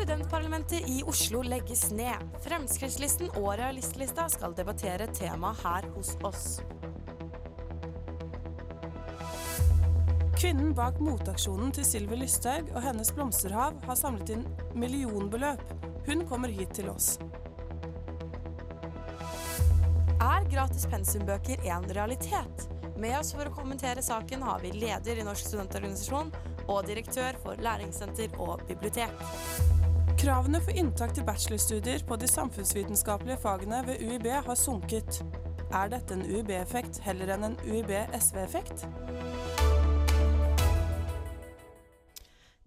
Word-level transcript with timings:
Studentparlamentet 0.00 0.88
i 0.88 1.02
Oslo 1.06 1.42
legges 1.42 1.90
ned. 1.92 2.22
Fremskrittslisten 2.40 3.28
og 3.36 3.50
Realistlista 3.60 4.24
skal 4.32 4.54
debattere 4.56 5.04
temaet 5.12 5.58
her 5.60 5.88
hos 5.92 6.14
oss. 6.24 6.44
Kvinnen 10.38 10.70
bak 10.72 10.96
motaksjonen 11.04 11.74
til 11.76 11.84
Sylvi 11.84 12.16
Lysthaug 12.22 12.70
og 12.72 12.80
hennes 12.86 13.12
blomsterhav 13.12 13.76
har 13.84 13.98
samlet 14.00 14.32
inn 14.38 14.46
millionbeløp. 14.72 15.60
Hun 16.06 16.24
kommer 16.30 16.48
hit 16.48 16.72
til 16.78 16.88
oss. 16.88 17.18
Er 20.16 20.48
gratis 20.48 20.88
pensumbøker 20.88 21.68
en 21.68 21.84
realitet? 21.92 22.70
Med 22.96 23.18
oss 23.18 23.34
for 23.36 23.52
å 23.52 23.52
kommentere 23.52 24.00
saken 24.04 24.48
har 24.48 24.64
vi 24.64 24.72
leder 24.80 25.20
i 25.20 25.28
Norsk 25.28 25.52
studentorganisasjon 25.52 26.32
og 26.70 26.88
direktør 26.88 27.36
for 27.44 27.60
læringssenter 27.60 28.32
og 28.40 28.64
bibliotek. 28.64 29.28
Kravene 30.20 30.58
for 30.60 30.76
inntak 30.76 31.14
til 31.16 31.24
bachelorstudier 31.24 32.02
på 32.04 32.16
de 32.20 32.26
samfunnsvitenskapelige 32.28 33.38
fagene 33.40 33.78
ved 33.86 34.02
UiB 34.04 34.26
har 34.44 34.58
sunket. 34.58 35.22
Er 35.72 35.88
dette 35.88 36.12
en 36.12 36.26
UiB-effekt 36.26 36.98
heller 37.06 37.32
enn 37.32 37.46
en 37.48 37.54
UiB-SV-effekt? 37.64 38.84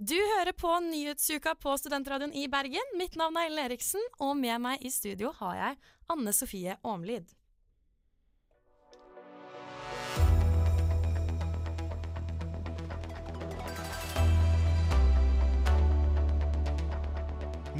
Du 0.01 0.17
hører 0.17 0.55
på 0.57 0.73
Nyhetsuka 0.87 1.53
på 1.61 1.77
Studentradioen 1.77 2.33
i 2.33 2.47
Bergen. 2.49 2.89
Mitt 2.97 3.13
navn 3.21 3.37
er 3.37 3.51
Ellen 3.51 3.67
Eriksen, 3.67 4.01
og 4.17 4.33
med 4.41 4.57
meg 4.65 4.81
i 4.81 4.89
studio 4.89 5.29
har 5.37 5.59
jeg 5.59 5.81
Anne 6.09 6.33
Sofie 6.33 6.79
Åmlid. 6.81 7.29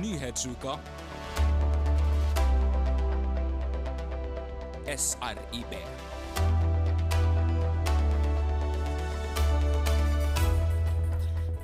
Nyhetsuka. 0.04 0.73
SRIB. 4.98 5.73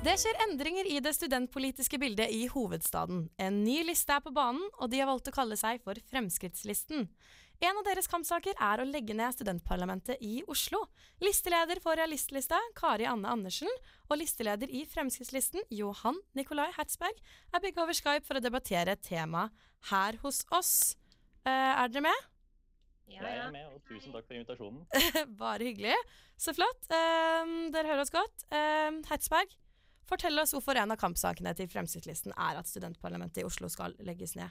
Det 0.00 0.14
skjer 0.16 0.38
endringer 0.46 0.88
i 0.88 1.02
det 1.04 1.12
studentpolitiske 1.18 1.98
bildet 2.00 2.32
i 2.32 2.46
hovedstaden. 2.48 3.26
En 3.36 3.60
ny 3.60 3.82
liste 3.84 4.16
er 4.16 4.24
på 4.24 4.32
banen, 4.32 4.64
og 4.80 4.88
de 4.88 5.02
har 5.02 5.10
valgt 5.10 5.28
å 5.28 5.36
kalle 5.36 5.60
seg 5.60 5.84
for 5.84 6.00
Fremskrittslisten. 6.08 7.10
En 7.60 7.76
av 7.76 7.84
deres 7.84 8.08
kampsaker 8.08 8.56
er 8.56 8.80
å 8.80 8.86
legge 8.88 9.12
ned 9.12 9.34
studentparlamentet 9.36 10.22
i 10.24 10.38
Oslo. 10.48 10.78
Listeleder 11.20 11.76
for 11.84 11.98
Realistlista, 12.00 12.56
Kari 12.78 13.04
Anne 13.04 13.28
Andersen, 13.28 13.68
og 14.08 14.16
listeleder 14.16 14.70
i 14.72 14.86
Fremskrittslisten, 14.88 15.66
Johan 15.76 16.16
Nikolai 16.38 16.70
Hertzberg, 16.78 17.20
er 17.52 17.60
begge 17.60 17.82
over 17.84 17.96
Skype 17.96 18.24
for 18.24 18.40
å 18.40 18.42
debattere 18.42 18.94
temaet 19.04 19.52
her 19.90 20.16
hos 20.22 20.40
oss. 20.56 20.72
Eh, 21.44 21.52
er 21.52 21.92
dere 21.92 22.06
med? 22.08 22.24
Ja, 23.10 23.26
Jeg 23.26 23.42
er 23.42 23.52
med, 23.52 23.68
og 23.74 23.84
tusen 23.84 24.16
takk 24.16 24.24
for 24.24 24.38
invitasjonen. 24.38 24.80
Bare 25.44 25.68
hyggelig. 25.68 25.98
Så 26.40 26.56
flott. 26.56 26.88
Eh, 26.88 27.54
dere 27.76 27.92
hører 27.92 28.06
oss 28.06 28.14
godt. 28.14 28.48
Eh, 28.48 28.88
Hertzberg, 29.12 29.52
fortell 30.08 30.40
oss 30.40 30.56
hvorfor 30.56 30.80
en 30.80 30.96
av 30.96 31.02
kampsakene 31.04 31.52
til 31.60 31.68
Fremskrittslisten 31.68 32.32
er 32.38 32.64
at 32.64 32.72
studentparlamentet 32.72 33.44
i 33.44 33.48
Oslo 33.52 33.68
skal 33.68 34.00
legges 34.00 34.32
ned. 34.40 34.48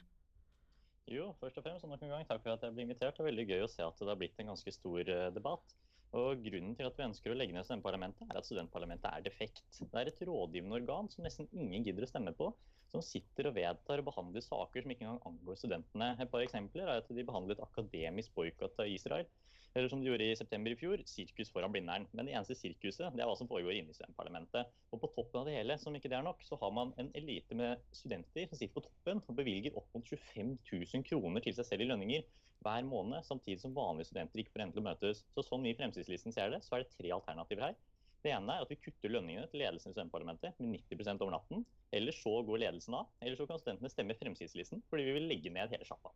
Jo, 1.10 1.32
først 1.42 1.58
og 1.58 1.64
fremst 1.66 1.88
nok 1.90 2.02
gang 2.06 2.26
takk 2.30 2.44
for 2.44 2.54
at 2.54 2.64
jeg 2.64 2.74
ble 2.76 2.84
invitert. 2.86 3.16
Det 3.18 3.24
er 3.24 3.28
veldig 3.32 3.46
gøy 3.50 3.64
å 3.66 3.70
se 3.72 3.82
at 3.82 3.98
det 3.98 4.12
har 4.12 4.18
blitt 4.20 4.42
en 4.42 4.52
ganske 4.52 4.74
stor 4.76 5.08
uh, 5.10 5.30
debatt. 5.34 5.74
Og 6.20 6.42
Grunnen 6.46 6.76
til 6.78 6.86
at 6.86 6.98
vi 6.98 7.06
ønsker 7.06 7.34
å 7.34 7.38
legge 7.38 7.54
ned 7.54 7.66
studentparlamentet, 7.66 8.28
er 8.30 8.38
at 8.38 8.46
studentparlamentet 8.46 9.10
er 9.10 9.26
defekt. 9.26 9.64
Det 9.80 9.90
er 9.98 10.10
et 10.10 10.22
rådgivende 10.30 10.78
organ 10.78 11.10
som 11.10 11.26
nesten 11.26 11.50
ingen 11.54 11.86
gidder 11.86 12.06
å 12.06 12.10
stemme 12.10 12.34
på, 12.38 12.52
som 12.94 13.02
sitter 13.06 13.50
og 13.50 13.58
vedtar 13.58 14.02
og 14.02 14.10
behandler 14.10 14.46
saker 14.46 14.86
som 14.86 14.94
ikke 14.94 15.06
engang 15.06 15.22
angår 15.30 15.60
studentene. 15.62 16.12
Et 16.18 16.32
par 16.34 16.46
eksempler 16.46 16.86
er 16.86 17.02
at 17.02 17.10
de 17.14 17.26
behandlet 17.26 17.62
akademisk 17.66 18.34
boikott 18.38 18.82
av 18.82 18.90
Israel. 18.90 19.30
Eller 19.78 19.90
som 19.92 20.02
de 20.02 20.10
gjorde 20.10 20.26
i 20.26 20.36
september 20.38 20.74
i 20.74 20.78
fjor, 20.80 21.04
sirkus 21.06 21.52
foran 21.54 21.72
Blindern. 21.74 22.08
Men 22.18 22.26
det 22.28 22.34
eneste 22.34 22.58
sirkuset 22.58 23.14
det 23.14 23.24
er 23.24 23.30
hva 23.30 23.38
som 23.38 23.50
foregår 23.50 23.78
inne 23.78 23.94
i 23.94 23.98
studentparlamentet. 23.98 24.72
Og 24.90 25.02
på 25.04 25.12
toppen 25.14 25.42
av 25.44 25.50
det 25.50 25.56
hele, 25.60 25.78
som 25.82 25.96
ikke 25.96 26.10
det 26.12 26.18
er 26.18 26.26
nok, 26.26 26.42
så 26.46 26.58
har 26.62 26.74
man 26.76 26.94
en 27.02 27.12
elite 27.18 27.58
med 27.58 27.84
studenter 27.96 28.50
som 28.50 28.60
sitter 28.60 28.76
på 28.80 28.86
toppen 28.88 29.22
og 29.26 29.38
bevilger 29.38 29.78
opp 29.78 29.90
mot 29.96 30.06
25 30.10 30.56
000 30.72 31.06
kroner 31.10 31.46
til 31.46 31.58
seg 31.58 31.70
selv 31.70 31.86
i 31.86 31.90
lønninger 31.92 32.26
hver 32.60 32.84
måned, 32.84 33.24
samtidig 33.24 33.62
som 33.62 33.76
vanlige 33.76 34.10
studenter 34.10 34.42
ikke 34.42 34.52
får 34.56 34.66
endelig 34.66 34.84
møtes. 34.84 35.22
Så 35.36 35.46
sånn 35.48 35.64
vi 35.64 35.72
i 35.72 35.78
Fremskrittslisten 35.80 36.36
ser 36.36 36.52
det, 36.52 36.60
så 36.66 36.76
er 36.76 36.84
det 36.84 36.92
tre 36.98 37.14
alternativer 37.16 37.70
her. 37.70 37.78
Det 38.20 38.34
ene 38.36 38.52
er 38.52 38.66
at 38.66 38.72
vi 38.72 38.76
kutter 38.84 39.14
lønningene 39.14 39.48
til 39.48 39.62
ledelsen 39.64 39.94
i 39.94 39.96
studentparlamentet 39.96 40.58
med 40.60 40.74
90 40.92 41.22
over 41.22 41.32
natten. 41.38 41.64
Eller 41.96 42.16
så 42.16 42.34
går 42.44 42.66
ledelsen 42.66 42.98
av. 43.00 43.08
Eller 43.24 43.40
så 43.40 43.48
kan 43.48 43.62
studentene 43.62 43.92
stemme 43.92 44.18
Fremskrittslisten 44.20 44.84
fordi 44.92 45.08
vi 45.08 45.16
vil 45.16 45.30
legge 45.32 45.54
ned 45.56 45.72
hele 45.72 45.88
sjappa. 45.88 46.12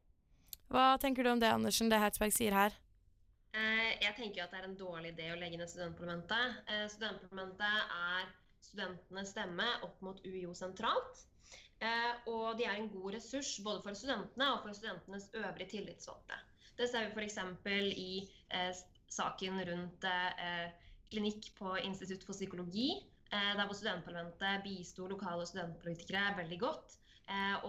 Hva 0.73 0.97
tenker 0.99 1.23
du 1.23 1.31
om 1.31 1.39
det, 1.39 1.53
Andersen, 1.53 1.91
det 1.91 2.01
Hertzberg 2.01 2.35
sier 2.35 2.55
her? 2.57 2.75
Jeg 3.53 4.13
tenker 4.17 4.43
at 4.43 4.53
det 4.53 4.59
er 4.61 4.65
en 4.65 4.79
dårlig 4.79 5.11
idé 5.13 5.27
å 5.29 5.37
legge 5.37 5.59
ned 5.61 5.69
studentparlamentet. 5.69 6.63
Studentparlamentet 6.95 7.93
er 7.97 8.31
studentenes 8.63 9.29
stemme 9.33 9.67
opp 9.85 10.01
mot 10.01 10.21
UiO 10.25 10.55
sentralt. 10.57 11.21
Og 12.31 12.57
de 12.57 12.65
er 12.65 12.79
en 12.79 12.89
god 12.89 13.13
ressurs 13.17 13.51
både 13.65 13.83
for 13.85 13.97
studentene 13.97 14.49
og 14.55 14.63
for 14.63 14.77
studentenes 14.77 15.29
øvrige 15.37 15.69
tillitsvalgte. 15.75 16.39
Det 16.79 16.87
ser 16.89 17.05
vi 17.05 17.13
f.eks. 17.13 17.37
i 18.01 18.23
saken 19.13 19.61
rundt 19.69 20.07
klinikk 21.13 21.51
på 21.59 21.75
Institutt 21.83 22.25
for 22.25 22.33
psykologi, 22.33 22.89
der 23.29 23.61
hvor 23.67 23.77
studentparlamentet 23.77 24.63
bisto 24.65 25.05
lokale 25.11 25.45
studentpolitikere 25.45 26.33
veldig 26.39 26.59
godt. 26.63 26.97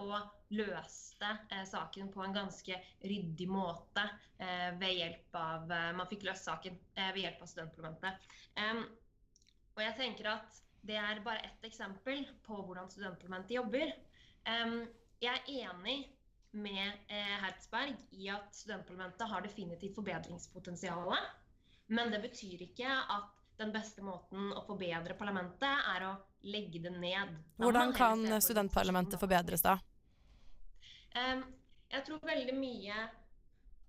Og 0.01 0.17
løste 0.53 1.31
saken 1.65 2.11
på 2.13 2.23
en 2.23 2.35
ganske 2.35 2.77
ryddig 3.01 3.47
måte 3.49 4.03
ved 4.79 4.91
hjelp 4.93 5.37
av 5.39 5.71
Man 5.97 6.07
fikk 6.09 6.25
løst 6.27 6.45
saken 6.45 6.75
ved 6.93 7.21
hjelp 7.23 7.41
av 7.41 7.49
studentparlamentet. 7.49 8.27
Og 9.75 9.81
jeg 9.83 9.95
tenker 9.97 10.29
at 10.35 10.59
det 10.85 10.99
er 11.01 11.23
bare 11.25 11.41
ett 11.47 11.65
eksempel 11.65 12.27
på 12.45 12.59
hvordan 12.61 12.91
studentparlamentet 12.91 13.55
jobber. 13.57 13.95
Jeg 14.45 15.31
er 15.31 15.49
enig 15.65 15.97
med 16.55 17.09
Hertzberg 17.41 17.95
i 18.15 18.29
at 18.31 18.53
studentparlamentet 18.55 19.31
har 19.31 19.41
definitivt 19.43 19.97
forbedringspotensial. 19.97 21.15
Men 21.87 22.13
det 22.13 22.21
betyr 22.27 22.67
ikke 22.67 22.91
at 22.91 23.33
den 23.59 23.71
beste 23.73 24.03
måten 24.03 24.51
å 24.53 24.61
forbedre 24.67 25.15
parlamentet 25.17 25.89
er 25.95 26.05
å 26.09 26.13
legge 26.45 26.81
det 26.83 26.91
ned. 26.93 27.35
Hvordan 27.61 27.93
kan 27.95 28.23
studentparlamentet 28.43 29.19
forbedres 29.21 29.63
da? 29.65 29.77
Jeg 31.15 32.03
tror 32.07 32.23
veldig 32.27 32.55
mye 32.57 32.95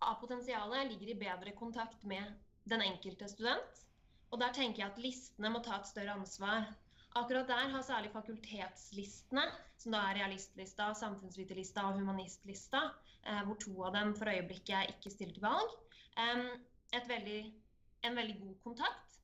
av 0.06 0.18
potensialet 0.20 0.92
ligger 0.92 1.10
i 1.10 1.18
bedre 1.18 1.52
kontakt 1.58 2.04
med 2.06 2.34
den 2.70 2.84
enkelte 2.84 3.28
student. 3.30 3.82
Og 4.30 4.40
der 4.42 4.52
tenker 4.54 4.82
jeg 4.82 4.90
at 4.90 5.00
listene 5.02 5.50
må 5.50 5.62
ta 5.62 5.78
et 5.78 5.88
større 5.88 6.14
ansvar. 6.18 6.66
Akkurat 7.16 7.48
der 7.48 7.70
har 7.72 7.82
særlig 7.82 8.10
fakultetslistene, 8.12 9.44
som 9.80 9.94
da 9.94 10.02
er 10.10 10.18
realistlista, 10.20 10.90
samfunnsviterlista 10.98 11.86
og 11.88 12.00
humanistlista, 12.00 12.82
hvor 13.46 13.56
to 13.62 13.74
av 13.86 13.94
dem 13.96 14.12
for 14.18 14.30
øyeblikket 14.30 14.92
ikke 14.92 15.12
stiller 15.14 15.38
til 15.38 15.46
valg, 15.46 15.72
veldig, 17.08 17.38
en 18.04 18.18
veldig 18.20 18.36
god 18.42 18.58
kontakt. 18.66 19.16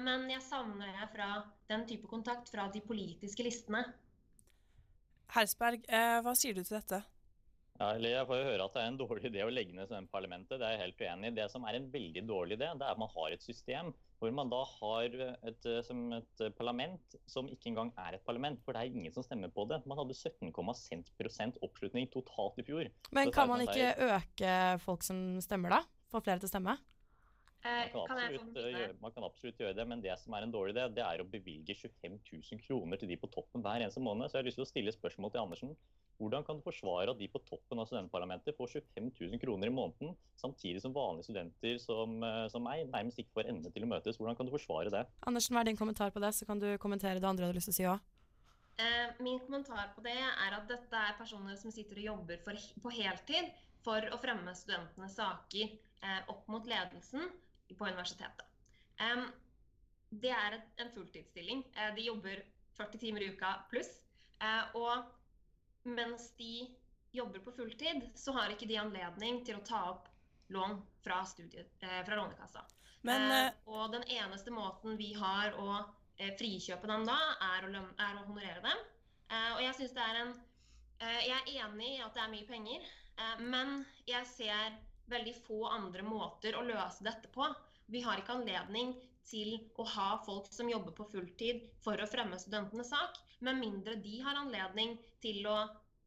Men 0.00 0.30
jeg 0.30 0.42
savner 0.46 0.94
jeg 0.94 1.10
fra 1.12 1.28
den 1.68 1.84
type 1.90 2.08
kontakt 2.08 2.48
fra 2.54 2.70
de 2.72 2.80
politiske 2.80 3.44
listene. 3.44 3.84
Hersberg, 5.34 5.84
hva 6.24 6.32
sier 6.38 6.56
du 6.56 6.62
til 6.64 6.78
dette? 6.78 7.02
Ja, 7.76 7.90
eller 7.92 8.12
Jeg 8.14 8.26
får 8.28 8.38
jo 8.40 8.48
høre 8.48 8.66
at 8.66 8.76
det 8.76 8.82
er 8.82 8.90
en 8.90 8.98
dårlig 9.00 9.28
idé 9.28 9.44
å 9.44 9.52
legge 9.52 9.76
ned 9.76 9.90
sånn 9.90 10.08
parlamentet. 10.12 10.56
Det 10.56 10.64
er 10.64 10.76
jeg 10.76 10.82
helt 10.84 11.02
uenig 11.04 11.30
i. 11.30 11.36
Det 11.36 11.46
som 11.52 11.66
er 11.68 11.78
en 11.78 11.88
veldig 11.92 12.22
dårlig 12.28 12.56
idé, 12.56 12.70
det 12.72 12.86
er 12.86 12.94
at 12.94 13.02
man 13.02 13.12
har 13.12 13.34
et 13.34 13.44
system 13.44 13.92
hvor 14.16 14.32
man 14.32 14.48
da 14.48 14.62
har 14.78 15.12
et, 15.44 15.66
som 15.84 15.98
et 16.16 16.42
parlament 16.56 17.16
som 17.28 17.50
ikke 17.52 17.68
engang 17.68 17.90
er 18.00 18.16
et 18.16 18.24
parlament. 18.24 18.62
For 18.64 18.72
det 18.72 18.80
er 18.80 18.96
ingen 18.96 19.12
som 19.12 19.26
stemmer 19.26 19.52
på 19.52 19.66
det. 19.68 19.82
Man 19.84 20.00
hadde 20.00 20.16
17,6% 20.16 21.60
oppslutning 21.66 22.08
totalt 22.14 22.56
i 22.62 22.64
fjor. 22.64 22.88
Men 23.12 23.32
kan 23.34 23.50
man 23.52 23.66
ikke 23.66 23.92
øke 24.08 24.52
folk 24.86 25.04
som 25.04 25.36
stemmer, 25.44 25.76
da? 25.76 25.82
Få 26.08 26.24
flere 26.24 26.40
til 26.40 26.48
å 26.48 26.54
stemme? 26.54 26.78
Man 27.66 28.06
kan, 28.06 28.18
absolutt, 28.20 28.58
gjøre, 28.62 28.94
man 29.02 29.12
kan 29.14 29.24
absolutt 29.26 29.60
gjøre 29.60 29.74
det, 29.74 29.84
men 29.90 30.02
det 30.04 30.14
som 30.20 30.34
er 30.36 30.44
en 30.46 30.52
dårlig 30.54 30.74
idé, 30.76 30.84
det 30.94 31.02
er 31.02 31.22
å 31.22 31.26
bevilge 31.26 31.74
25 31.74 32.18
000 32.28 32.60
kroner 32.62 33.00
til 33.00 33.10
de 33.10 33.16
på 33.18 33.30
toppen 33.32 33.64
hver 33.64 33.82
eneste 33.82 34.02
måned. 34.02 34.28
Så 34.28 34.36
jeg 34.36 34.44
har 34.44 34.46
lyst 34.46 34.60
til 34.60 34.66
å 34.66 34.68
stille 34.68 34.92
spørsmål 34.94 35.32
til 35.34 35.42
Andersen. 35.42 35.72
Hvordan 36.20 36.44
kan 36.46 36.60
du 36.60 36.62
forsvare 36.64 37.12
at 37.12 37.18
de 37.18 37.28
på 37.32 37.42
toppen 37.48 37.80
av 37.82 37.88
studentparlamentet 37.90 38.56
får 38.56 38.76
25 38.78 39.08
000 39.18 39.42
kroner 39.42 39.72
i 39.72 39.74
måneden, 39.74 40.14
samtidig 40.40 40.80
som 40.84 40.94
vanlige 40.94 41.26
studenter 41.28 41.80
som, 41.82 42.22
som 42.52 42.64
meg 42.64 42.86
nærmest 42.92 43.20
ikke 43.20 43.40
får 43.40 43.50
endene 43.50 43.72
til 43.74 43.86
å 43.86 43.90
møtes? 43.90 44.20
Hvordan 44.20 44.38
kan 44.38 44.48
du 44.48 44.54
forsvare 44.54 44.92
det? 44.94 45.02
Andersen, 45.26 45.56
hva 45.56 45.64
er 45.64 45.70
din 45.72 45.80
kommentar 45.80 46.14
på 46.14 46.22
det? 46.22 46.32
Så 46.36 46.48
kan 46.48 46.62
du 46.62 46.68
kommentere 46.82 47.18
det 47.20 47.28
andre 47.28 47.48
du 47.48 47.50
har 47.50 47.58
lyst 47.58 47.72
til 47.72 47.76
å 47.76 47.80
si 47.80 47.88
òg. 47.90 48.12
Min 49.24 49.40
kommentar 49.42 49.90
på 49.96 50.04
det 50.04 50.16
er 50.20 50.52
at 50.52 50.68
dette 50.68 51.02
er 51.08 51.16
personer 51.18 51.56
som 51.58 51.72
sitter 51.72 51.98
og 52.02 52.08
jobber 52.12 52.40
for, 52.44 52.68
på 52.84 52.92
heltid 52.92 53.50
for 53.84 54.04
å 54.12 54.20
fremme 54.20 54.52
studentenes 54.54 55.16
saker 55.16 55.72
opp 56.28 56.44
mot 56.52 56.66
ledelsen 56.68 57.24
på 57.74 57.86
universitetet. 57.88 58.46
Det 60.10 60.30
er 60.30 60.56
en 60.78 60.90
fulltidsstilling. 60.94 61.64
De 61.96 62.04
jobber 62.06 62.42
40 62.78 62.98
timer 63.02 63.24
i 63.26 63.30
uka 63.34 63.54
pluss. 63.70 63.90
Og 64.74 65.04
mens 65.86 66.30
de 66.38 66.68
jobber 67.16 67.40
på 67.40 67.52
fulltid, 67.56 68.10
så 68.14 68.32
har 68.36 68.52
ikke 68.52 68.68
de 68.68 68.78
anledning 68.78 69.42
til 69.46 69.56
å 69.58 69.64
ta 69.64 69.82
opp 69.90 70.08
lån 70.52 70.76
fra, 71.02 71.22
studiet, 71.26 71.72
eh, 71.82 72.02
fra 72.06 72.16
Lånekassa. 72.18 72.62
Men 73.02 73.52
og 73.66 73.92
den 73.92 74.02
eneste 74.10 74.50
måten 74.50 74.96
vi 74.98 75.12
har 75.14 75.54
å 75.58 75.84
frikjøpe 76.38 76.86
dem 76.90 77.04
da, 77.06 77.16
er 77.54 77.66
å, 77.66 77.70
løn- 77.70 77.94
er 78.00 78.16
å 78.18 78.24
honorere 78.26 78.62
dem. 78.64 78.78
Og 79.56 79.60
jeg 79.62 79.74
synes 79.74 79.92
det 79.96 80.02
er 80.02 80.20
en 80.24 80.34
Jeg 80.98 81.28
er 81.36 81.66
enig 81.66 81.88
i 81.98 82.00
at 82.00 82.14
det 82.14 82.22
er 82.22 82.30
mye 82.32 82.46
penger, 82.48 82.84
men 83.40 83.82
jeg 84.08 84.26
ser 84.26 84.78
veldig 85.10 85.34
få 85.46 85.64
andre 85.70 86.04
måter 86.06 86.56
å 86.58 86.64
løse 86.66 87.04
dette 87.06 87.30
på. 87.34 87.46
Vi 87.92 88.02
har 88.02 88.18
ikke 88.20 88.36
anledning 88.38 88.94
til 89.26 89.56
å 89.78 89.86
ha 89.96 90.10
folk 90.26 90.50
som 90.54 90.70
jobber 90.70 90.94
på 90.96 91.08
fulltid 91.10 91.64
for 91.84 91.98
å 91.98 92.08
fremme 92.10 92.38
studentenes 92.38 92.92
sak, 92.92 93.18
med 93.42 93.58
mindre 93.58 93.96
de 94.02 94.20
har 94.24 94.38
anledning 94.38 94.94
til 95.22 95.42
å 95.50 95.58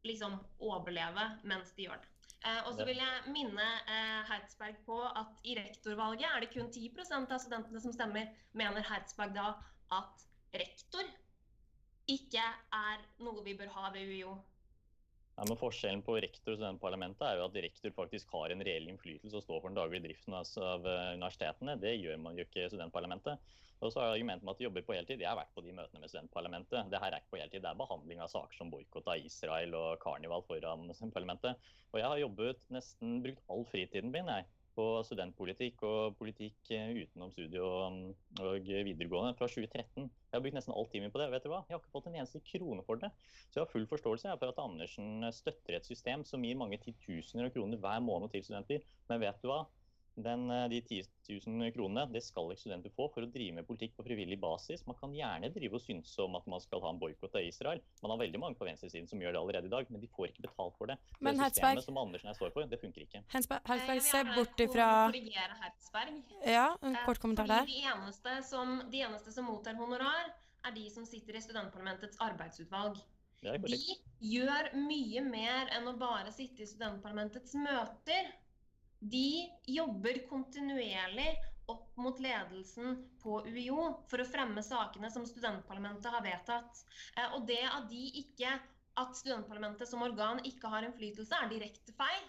liksom 0.08 0.38
overleve 0.64 1.26
mens 1.48 1.74
de 1.76 1.88
gjør 1.88 2.00
det. 2.00 2.10
Eh, 2.48 2.62
og 2.64 2.72
så 2.78 2.86
vil 2.88 3.02
jeg 3.02 3.32
minne 3.36 3.66
eh, 3.92 4.20
Hertzberg 4.30 4.78
på 4.86 5.00
at 5.04 5.42
i 5.44 5.58
rektorvalget 5.60 6.30
er 6.30 6.46
det 6.46 6.52
kun 6.54 6.70
10% 6.72 7.34
av 7.36 7.42
studentene 7.44 7.82
som 7.84 7.96
stemmer. 7.96 8.30
Mener 8.56 8.86
Hertzberg 8.88 9.36
da 9.36 9.50
at 9.98 10.24
rektor 10.56 11.04
ikke 12.10 12.46
er 12.74 13.04
noe 13.26 13.44
vi 13.46 13.58
bør 13.60 13.74
ha 13.76 13.92
ved 13.94 14.08
UiO? 14.08 14.38
Ja, 15.40 15.46
men 15.48 15.56
Forskjellen 15.56 16.02
på 16.04 16.18
rektor 16.20 16.52
og 16.52 16.58
studentparlamentet 16.58 17.22
er 17.24 17.38
jo 17.40 17.46
at 17.46 17.58
rektor 17.64 17.94
faktisk 17.96 18.34
har 18.36 18.52
en 18.52 18.64
reell 18.68 18.90
innflytelse 18.92 19.38
og 19.40 19.44
står 19.46 19.62
for 19.62 19.72
den 19.72 19.78
daglige 19.78 20.04
driften 20.04 20.36
av 20.36 20.50
eh, 20.84 21.14
universitetene. 21.16 21.78
Det 21.80 21.94
gjør 21.96 22.18
man 22.20 22.36
jo 22.36 22.44
ikke 22.44 22.66
i 22.66 22.72
studentparlamentet. 22.74 23.46
Og 23.80 23.94
så 23.94 24.02
er 24.04 24.18
argumentet 24.18 24.44
med 24.44 24.52
at 24.52 24.60
de 24.60 24.66
jobber 24.66 24.84
på 24.84 24.98
heltid. 24.98 25.24
Jeg 25.24 25.30
har 25.30 25.40
vært 25.40 25.54
på 25.56 25.64
de 25.64 25.72
møtene 25.78 26.04
med 26.04 26.12
studentparlamentet. 26.12 26.92
Det 26.92 27.00
her 27.00 27.16
er 27.16 27.24
ikke 27.24 27.32
på 27.38 27.40
heltid, 27.40 27.64
det 27.64 27.72
er 27.72 27.80
behandling 27.80 28.20
av 28.20 28.34
saker 28.34 28.60
som 28.60 28.74
boikott 28.74 29.08
av 29.16 29.30
Israel 29.32 29.80
og 29.80 30.04
karneval 30.04 30.44
foran 30.50 30.92
studentparlamentet. 30.98 31.72
Og 31.94 32.02
jeg 32.02 32.12
har 32.12 32.24
jobbet 32.26 32.68
nesten 32.76 33.22
brukt 33.24 33.56
all 33.56 33.64
fritiden 33.72 34.12
min 34.12 34.34
jeg, 34.36 34.50
på 34.76 34.86
studentpolitikk 35.08 35.82
og 35.88 36.18
politikk 36.20 36.72
eh, 36.76 36.92
utenom 37.04 37.32
studie 37.34 37.62
og, 37.64 38.14
og 38.42 38.70
videregående 38.70 39.36
fra 39.40 39.50
2013. 39.50 40.06
Jeg 40.06 40.38
har 40.38 40.44
brukt 40.44 40.58
nesten 40.58 40.76
all 40.76 40.88
tiden 40.92 41.08
min 41.08 41.14
på 41.14 41.22
det. 41.22 41.30
Vet 41.34 41.48
du 41.48 41.52
hva? 41.52 41.64
Jeg 41.68 41.76
har 41.76 41.82
ikke 41.82 41.96
fått 41.96 42.10
en 42.12 42.20
eneste 42.20 42.44
krone 42.46 42.86
for 42.86 43.02
det. 43.02 43.10
Så 43.50 43.60
jeg 43.60 43.66
har 43.66 43.74
full 43.74 43.90
forståelse 43.90 44.38
for 44.42 44.54
at 44.54 44.64
Andersen 44.64 45.26
støtter 45.36 45.80
et 45.80 45.90
system 45.90 46.26
som 46.28 46.46
gir 46.46 46.60
mange 46.60 46.82
titusener 46.84 47.50
av 47.50 47.56
kroner 47.56 47.82
hver 47.82 48.06
måned 48.06 48.34
til 48.34 48.46
studenter. 48.46 48.86
Men 49.10 49.24
vet 49.26 49.42
du 49.42 49.50
hva? 49.52 49.64
Den, 50.20 50.50
eh, 50.52 50.66
de 50.72 50.82
10 50.82 51.04
000 51.48 51.72
kronene 51.76 52.04
det 52.12 52.22
skal 52.26 52.50
ikke 52.52 52.62
studenter 52.64 52.92
få 52.96 53.06
for 53.14 53.24
å 53.24 53.30
drive 53.32 53.56
med 53.56 53.68
politikk 53.68 53.94
på 53.98 54.04
frivillig 54.08 54.40
basis. 54.42 54.84
Man 54.88 54.98
kan 55.00 55.14
gjerne 55.16 55.50
drive 55.56 55.78
og 55.80 55.84
synse 55.84 56.20
om 56.26 56.36
at 56.40 56.48
man 56.52 56.60
skal 56.64 56.82
ha 56.84 56.90
en 56.94 57.00
boikott 57.00 57.36
av 57.40 57.46
Israel. 57.48 57.80
Man 58.04 58.12
har 58.12 58.20
veldig 58.24 58.42
mange 58.44 58.60
på 58.60 58.68
venstresiden 58.68 59.08
som 59.08 59.22
gjør 59.24 59.38
det 59.38 59.42
allerede 59.44 59.70
i 59.70 59.74
dag, 59.76 59.86
men 59.94 60.02
de 60.04 60.10
får 60.16 60.32
ikke 60.34 60.46
betalt 60.48 60.76
for 60.78 60.92
det. 60.92 60.98
Men 61.20 61.38
det 61.38 61.44
Hertzberg- 61.46 61.80
systemet 61.80 61.88
som 61.88 61.98
Andersen 62.04 62.28
her 62.32 62.38
står 62.40 62.52
for, 62.58 62.66
det 62.66 62.82
funker 62.82 63.06
ikke. 63.06 63.22
Eh, 63.24 63.38
Hertzberg, 63.38 64.02
se 64.02 64.24
bort 64.36 64.66
ifra 64.66 64.90
Hertzberg. 65.64 66.24
Ja, 66.46 66.68
en 66.82 66.96
Eh, 66.96 67.06
kort 67.06 67.20
kommentar 67.20 67.48
der. 67.48 67.66
De 67.66 67.82
eneste, 67.94 68.44
som, 68.44 68.80
de 68.90 69.02
eneste 69.06 69.32
som 69.32 69.46
mottar 69.46 69.76
honorar, 69.76 70.34
er 70.66 70.72
de 70.76 70.90
som 70.90 71.06
sitter 71.06 71.36
i 71.36 71.42
studentparlamentets 71.42 72.18
arbeidsutvalg. 72.20 72.98
De 73.42 73.96
gjør 74.20 74.74
mye 74.76 75.22
mer 75.24 75.70
enn 75.72 75.88
å 75.88 75.94
bare 75.98 76.32
sitte 76.36 76.66
i 76.66 76.68
studentparlamentets 76.68 77.54
møter. 77.56 78.34
De 79.00 79.48
jobber 79.66 80.18
kontinuerlig 80.28 81.30
opp 81.72 81.98
mot 82.02 82.20
ledelsen 82.20 82.98
på 83.22 83.38
UiO 83.46 83.84
for 84.10 84.20
å 84.20 84.28
fremme 84.28 84.64
sakene 84.66 85.12
som 85.14 85.28
studentparlamentet 85.30 86.12
har 86.12 86.26
vedtatt. 86.26 86.82
Eh, 87.16 87.36
Og 87.38 87.46
det 87.48 87.62
at, 87.64 87.88
de 87.92 88.02
ikke, 88.24 88.58
at 89.00 89.16
studentparlamentet 89.16 89.88
som 89.88 90.04
organ 90.04 90.42
ikke 90.44 90.72
har 90.74 90.84
innflytelse, 90.88 91.36
er 91.38 91.54
direkte 91.54 91.96
feil. 91.96 92.28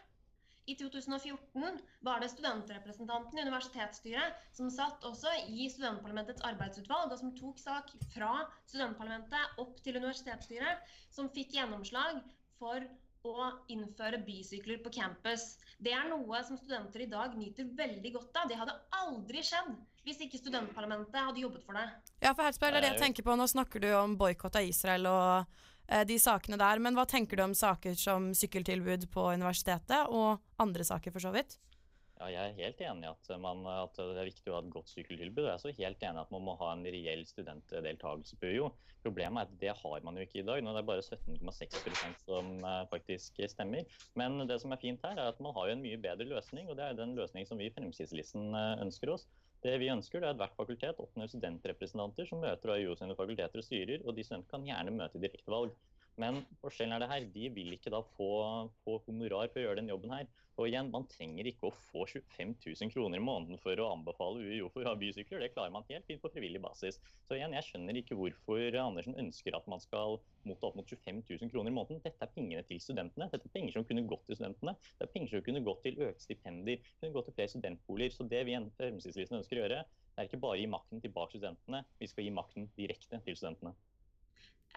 I 0.71 0.77
2014 0.79 1.81
var 2.07 2.21
det 2.23 2.29
studentrepresentanten 2.31 3.39
i 3.41 3.43
universitetsstyret 3.49 4.43
som 4.55 4.69
satt 4.71 5.03
også 5.09 5.33
i 5.51 5.67
studentparlamentets 5.73 6.45
arbeidsutvalg, 6.47 7.11
og 7.11 7.19
som 7.19 7.33
tok 7.35 7.59
sak 7.59 7.91
fra 8.13 8.45
studentparlamentet 8.69 9.59
opp 9.59 9.81
til 9.83 9.99
universitetsstyret, 9.99 10.85
som 11.11 11.33
fikk 11.35 11.57
gjennomslag 11.57 12.21
for 12.61 12.85
å 13.27 13.51
innføre 13.73 14.21
bysykler 14.25 14.81
på 14.85 14.93
campus. 14.95 15.57
Det 15.79 15.93
er 15.97 16.09
noe 16.09 16.43
som 16.47 16.59
studenter 16.61 17.05
i 17.05 17.09
dag 17.11 17.37
nyter 17.39 17.69
veldig 17.77 18.13
godt 18.17 18.41
av. 18.41 18.49
Det 18.49 18.59
hadde 18.61 18.77
aldri 19.03 19.45
skjedd 19.45 19.75
hvis 20.07 20.23
ikke 20.25 20.41
studentparlamentet 20.41 21.19
hadde 21.21 21.43
jobbet 21.43 21.65
for 21.67 21.77
det. 21.77 21.87
Ja, 22.25 22.33
for 22.33 22.47
Hertzberg, 22.47 22.73
det 22.73 22.81
er 22.81 22.87
det 22.87 22.93
jeg 22.95 23.03
tenker 23.05 23.27
på. 23.27 23.37
Nå 23.37 23.47
snakker 23.51 23.83
du 23.83 23.91
om 23.99 24.17
boikott 24.21 24.57
av 24.57 24.69
Israel 24.69 25.09
og 25.11 25.59
eh, 25.87 26.07
de 26.09 26.17
sakene 26.21 26.61
der. 26.61 26.81
Men 26.81 26.97
hva 26.97 27.05
tenker 27.09 27.37
du 27.37 27.45
om 27.45 27.57
saker 27.57 27.99
som 28.01 28.31
sykkeltilbud 28.37 29.11
på 29.13 29.27
universitetet, 29.35 30.09
og 30.09 30.41
andre 30.63 30.87
saker 30.89 31.13
for 31.13 31.25
så 31.25 31.35
vidt? 31.37 31.59
Ja, 32.21 32.27
jeg 32.29 32.51
er 32.51 32.57
helt 32.59 32.81
enig 32.85 33.07
i 33.07 33.09
at, 33.09 33.29
at 33.33 33.97
det 33.97 34.21
er 34.21 34.27
viktig 34.29 34.51
å 34.53 34.59
ha 34.59 34.61
et 34.61 34.73
godt 34.75 34.91
sykkeltilbud. 34.93 35.47
Jeg 35.47 35.55
er 35.55 35.63
så 35.63 35.71
helt 35.73 36.03
enig 36.05 36.21
at 36.21 36.33
man 36.35 36.43
må 36.45 36.53
ha 36.61 36.75
en 36.75 36.83
reell 36.85 37.23
studentdeltakelse 37.25 38.37
på 38.37 38.51
UiO. 38.53 38.67
Problemet 39.01 39.41
er 39.41 39.47
at 39.49 39.55
det 39.63 39.73
har 39.79 40.05
man 40.05 40.19
jo 40.21 40.27
ikke 40.27 40.43
i 40.43 40.45
dag. 40.45 40.61
Nå 40.61 40.75
er 40.75 40.83
det 40.83 40.89
bare 40.91 41.07
17,6% 41.07 42.27
som 42.27 42.51
eh, 42.61 42.83
faktisk 42.91 43.41
stemmer. 43.49 43.89
Men 44.21 44.37
det 44.51 44.59
som 44.61 44.77
er 44.77 44.83
fint 44.83 45.01
her, 45.07 45.17
er 45.17 45.33
at 45.33 45.41
man 45.41 45.57
har 45.57 45.71
jo 45.71 45.79
en 45.79 45.87
mye 45.87 46.01
bedre 46.03 46.29
løsning, 46.29 46.69
og 46.69 46.77
det 46.77 46.91
er 46.91 46.99
den 46.99 47.17
løsningen 47.17 47.49
som 47.49 47.63
vi 47.63 47.71
i 47.71 47.73
Fremskrittslisten 47.73 48.53
eh, 48.53 48.85
ønsker 48.85 49.15
oss. 49.17 49.25
Det 49.65 49.79
vi 49.81 49.89
ønsker, 49.93 50.21
er 50.21 50.35
at 50.35 50.43
hvert 50.43 50.61
fakultet 50.61 51.01
oppnevner 51.01 51.33
studentrepresentanter 51.33 52.29
som 52.29 52.45
møter 52.45 52.77
UiO 52.77 53.01
sine 53.01 53.17
fakulteter 53.17 53.65
og 53.65 53.65
styrer, 53.65 54.05
og 54.05 54.13
de 54.17 54.29
studentene 54.29 54.53
kan 54.53 54.69
gjerne 54.69 54.99
møte 55.01 55.17
i 55.17 55.25
direktevalg. 55.25 55.73
Men 56.19 56.43
forskjellen 56.61 56.97
er 56.97 57.05
det 57.05 57.11
her, 57.11 57.27
de 57.35 57.49
vil 57.55 57.75
ikke 57.77 57.93
da 57.95 58.03
få, 58.17 58.31
få 58.85 58.99
honorar 59.07 59.51
for 59.53 59.61
å 59.61 59.69
gjøre 59.69 59.83
den 59.83 59.93
jobben 59.93 60.15
her. 60.15 60.27
Og 60.61 60.67
igjen, 60.69 60.91
man 60.93 61.07
trenger 61.09 61.47
ikke 61.49 61.71
å 61.71 61.73
få 61.73 62.03
25 62.11 62.51
000 62.67 62.91
kroner 62.93 63.17
i 63.17 63.25
måneden 63.25 63.61
for 63.63 63.81
å 63.81 63.87
anbefale 63.95 64.43
UiO 64.45 64.67
for 64.75 64.85
å 64.85 64.91
ha 64.91 64.99
bysykler. 65.01 65.41
Det 65.41 65.55
klarer 65.55 65.73
man 65.73 65.87
helt 65.89 66.05
fint 66.05 66.21
på 66.21 66.29
frivillig 66.35 66.61
basis. 66.61 66.99
Så 67.25 67.39
igjen, 67.39 67.55
jeg 67.57 67.65
skjønner 67.65 67.97
ikke 67.97 68.19
hvorfor 68.19 68.77
Andersen 68.83 69.17
ønsker 69.23 69.57
at 69.57 69.71
man 69.73 69.81
skal 69.81 70.19
motta 70.45 70.69
opp 70.69 70.77
mot 70.77 70.93
25 70.93 71.23
000 71.31 71.53
kroner 71.55 71.73
i 71.73 71.77
måneden. 71.79 72.03
Dette 72.05 72.27
er 72.27 72.35
pengene 72.35 72.65
til 72.69 72.83
studentene. 72.85 73.31
Dette 73.33 73.49
er 73.49 73.55
penger 73.55 73.79
som 73.79 73.87
kunne 73.89 74.05
gått 74.11 74.27
til 74.29 74.37
studentene. 74.37 74.77
Det 74.99 75.07
er 75.07 75.13
penger 75.15 75.33
som 75.33 75.47
kunne 75.49 75.65
gått 75.71 75.81
til 75.87 76.05
økte 76.11 76.27
stipender, 76.27 76.93
kunne 77.01 77.17
gått 77.17 77.31
til 77.31 77.39
flere 77.39 77.55
studentboliger. 77.55 78.17
Så 78.19 78.29
det 78.29 78.45
vi 78.51 78.59
i 78.59 78.61
ønsker 78.61 79.57
å 79.57 79.65
gjøre, 79.65 79.85
det 80.11 80.27
er 80.27 80.29
ikke 80.29 80.43
bare 80.45 80.59
å 80.59 80.61
gi 80.61 80.69
makten 80.69 81.01
tilbake 81.01 81.39
til 81.39 81.41
studentene, 81.41 81.87
vi 81.97 82.11
skal 82.11 82.27
gi 82.27 82.37
makten 82.37 82.69
direkte 82.77 83.23
til 83.25 83.39
studentene. 83.39 83.73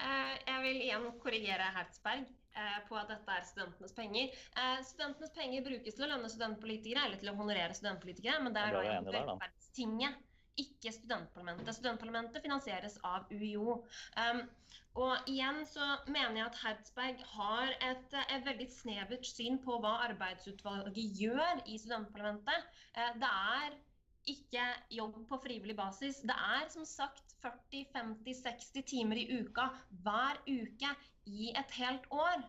Eh, 0.01 0.35
Jeg 0.47 0.63
vil 0.63 0.81
igjen 0.81 1.05
korrigere 1.21 1.69
Hertzberg 1.75 2.25
eh, 2.57 2.77
på 2.87 2.97
at 2.97 3.11
dette 3.11 3.37
er 3.37 3.47
studentenes 3.47 3.95
penger. 3.97 4.31
Eh, 4.57 4.79
Studentenes 4.87 5.33
penger 5.35 5.65
brukes 5.67 5.97
til 5.97 6.07
å 6.07 6.11
lønne 6.13 6.31
studentpolitikere 6.31 7.07
eller 7.07 7.21
til 7.21 7.31
å 7.33 7.37
honorere 7.37 7.77
studentpolitikere, 7.77 8.39
men 8.43 8.55
det 8.55 8.63
er 8.63 8.79
er 8.81 9.09
velferdstinget, 9.09 10.17
ikke 10.63 10.93
studentparlamentet. 10.93 11.77
Studentparlamentet 11.77 12.45
finansieres 12.45 12.99
av 13.09 13.29
UiO. 13.33 13.79
Um, 14.21 14.43
og 15.01 15.29
igjen 15.31 15.63
så 15.65 15.87
mener 16.05 16.37
jeg 16.37 16.45
at 16.45 16.59
Hertzberg 16.61 17.23
har 17.31 17.71
et, 17.81 18.13
et 18.27 18.45
veldig 18.45 18.67
snevert 18.69 19.25
syn 19.25 19.57
på 19.63 19.79
hva 19.81 19.95
arbeidsutvalget 20.11 21.17
gjør 21.17 21.63
i 21.65 21.79
studentparlamentet. 21.81 22.69
Det 23.17 23.31
er 23.31 23.79
ikke 24.29 24.67
jobb 24.93 25.17
på 25.31 25.41
frivillig 25.41 25.75
basis. 25.79 26.21
Det 26.21 26.37
er 26.37 26.69
som 26.69 26.85
sagt 26.85 27.32
40-50-60 27.43 28.85
timer 28.89 29.19
i 29.21 29.27
uka 29.43 29.69
hver 30.05 30.39
uke 30.47 30.91
i 31.29 31.51
et 31.55 31.77
helt 31.77 32.07
år. 32.11 32.43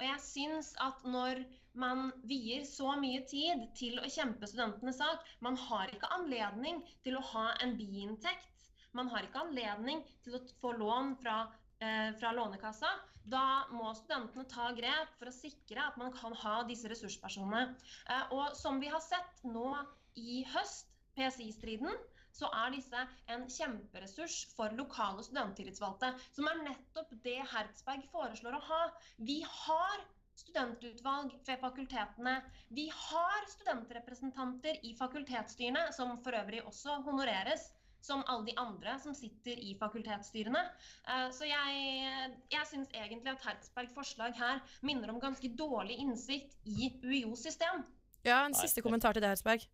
Og 0.00 0.06
jeg 0.08 0.22
syns 0.24 0.72
at 0.82 1.04
når 1.06 1.44
man 1.78 2.08
vier 2.28 2.64
så 2.68 2.96
mye 3.00 3.22
tid 3.30 3.68
til 3.78 4.00
å 4.02 4.08
kjempe 4.10 4.48
studentenes 4.50 4.98
sak, 5.00 5.22
man 5.44 5.56
har 5.68 5.92
ikke 5.94 6.10
anledning 6.16 6.82
til 7.06 7.16
å 7.16 7.26
ha 7.32 7.46
en 7.64 7.76
biinntekt. 7.78 8.68
Man 8.98 9.08
har 9.12 9.24
ikke 9.24 9.44
anledning 9.46 10.02
til 10.24 10.36
å 10.36 10.42
få 10.60 10.74
lån 10.80 11.14
fra, 11.22 11.36
eh, 11.80 12.10
fra 12.18 12.32
Lånekassa. 12.36 12.90
Da 13.24 13.64
må 13.70 13.94
studentene 13.94 14.48
ta 14.50 14.72
grep 14.74 15.14
for 15.18 15.30
å 15.30 15.36
sikre 15.36 15.86
at 15.86 15.96
man 15.96 16.12
kan 16.12 16.34
ha 16.34 16.62
disse 16.64 16.90
ressurspersonene. 16.90 17.76
Eh, 18.10 18.24
og 18.32 18.56
som 18.56 18.80
vi 18.80 18.88
har 18.88 19.00
sett 19.00 19.44
nå 19.44 19.68
i 20.16 20.42
høst, 20.52 20.88
PSI-striden, 21.16 21.94
så 22.32 22.48
er 22.64 22.72
disse 22.74 23.04
en 23.34 23.44
kjemperessurs 23.50 24.38
for 24.56 24.72
lokale 24.78 25.24
studenttillitsvalgte. 25.26 26.14
Som 26.32 26.48
er 26.50 26.64
nettopp 26.64 27.12
det 27.24 27.38
Hertzberg 27.52 28.08
foreslår 28.12 28.56
å 28.56 28.64
ha. 28.70 28.82
Vi 29.20 29.42
har 29.44 30.02
studentutvalg 30.42 31.34
ved 31.46 31.60
fakultetene. 31.60 32.38
Vi 32.72 32.88
har 32.88 33.46
studentrepresentanter 33.52 34.80
i 34.82 34.94
fakultetsstyrene, 34.98 35.90
som 35.92 36.16
for 36.24 36.36
øvrig 36.40 36.64
også 36.66 37.02
honoreres. 37.06 37.68
Som 38.02 38.24
alle 38.26 38.48
de 38.48 38.54
andre 38.58 38.96
som 38.98 39.14
sitter 39.14 39.60
i 39.62 39.76
fakultetsstyrene. 39.78 40.62
Eh, 41.06 41.28
Så 41.30 41.46
jeg, 41.46 42.32
jeg 42.50 42.66
syns 42.66 42.88
egentlig 42.90 43.30
at 43.30 43.44
Hertzbergs 43.46 43.94
forslag 43.94 44.34
her 44.34 44.58
minner 44.82 45.12
om 45.12 45.20
ganske 45.22 45.46
dårlig 45.54 46.00
innsikt 46.02 46.56
i 46.66 46.90
UiOs 47.04 47.44
system. 47.46 47.84
Ja, 48.26 48.40
en 48.46 48.58
siste 48.58 48.82
kommentar 48.82 49.14
til 49.14 49.22
det, 49.22 49.30
Hertzberg. 49.30 49.68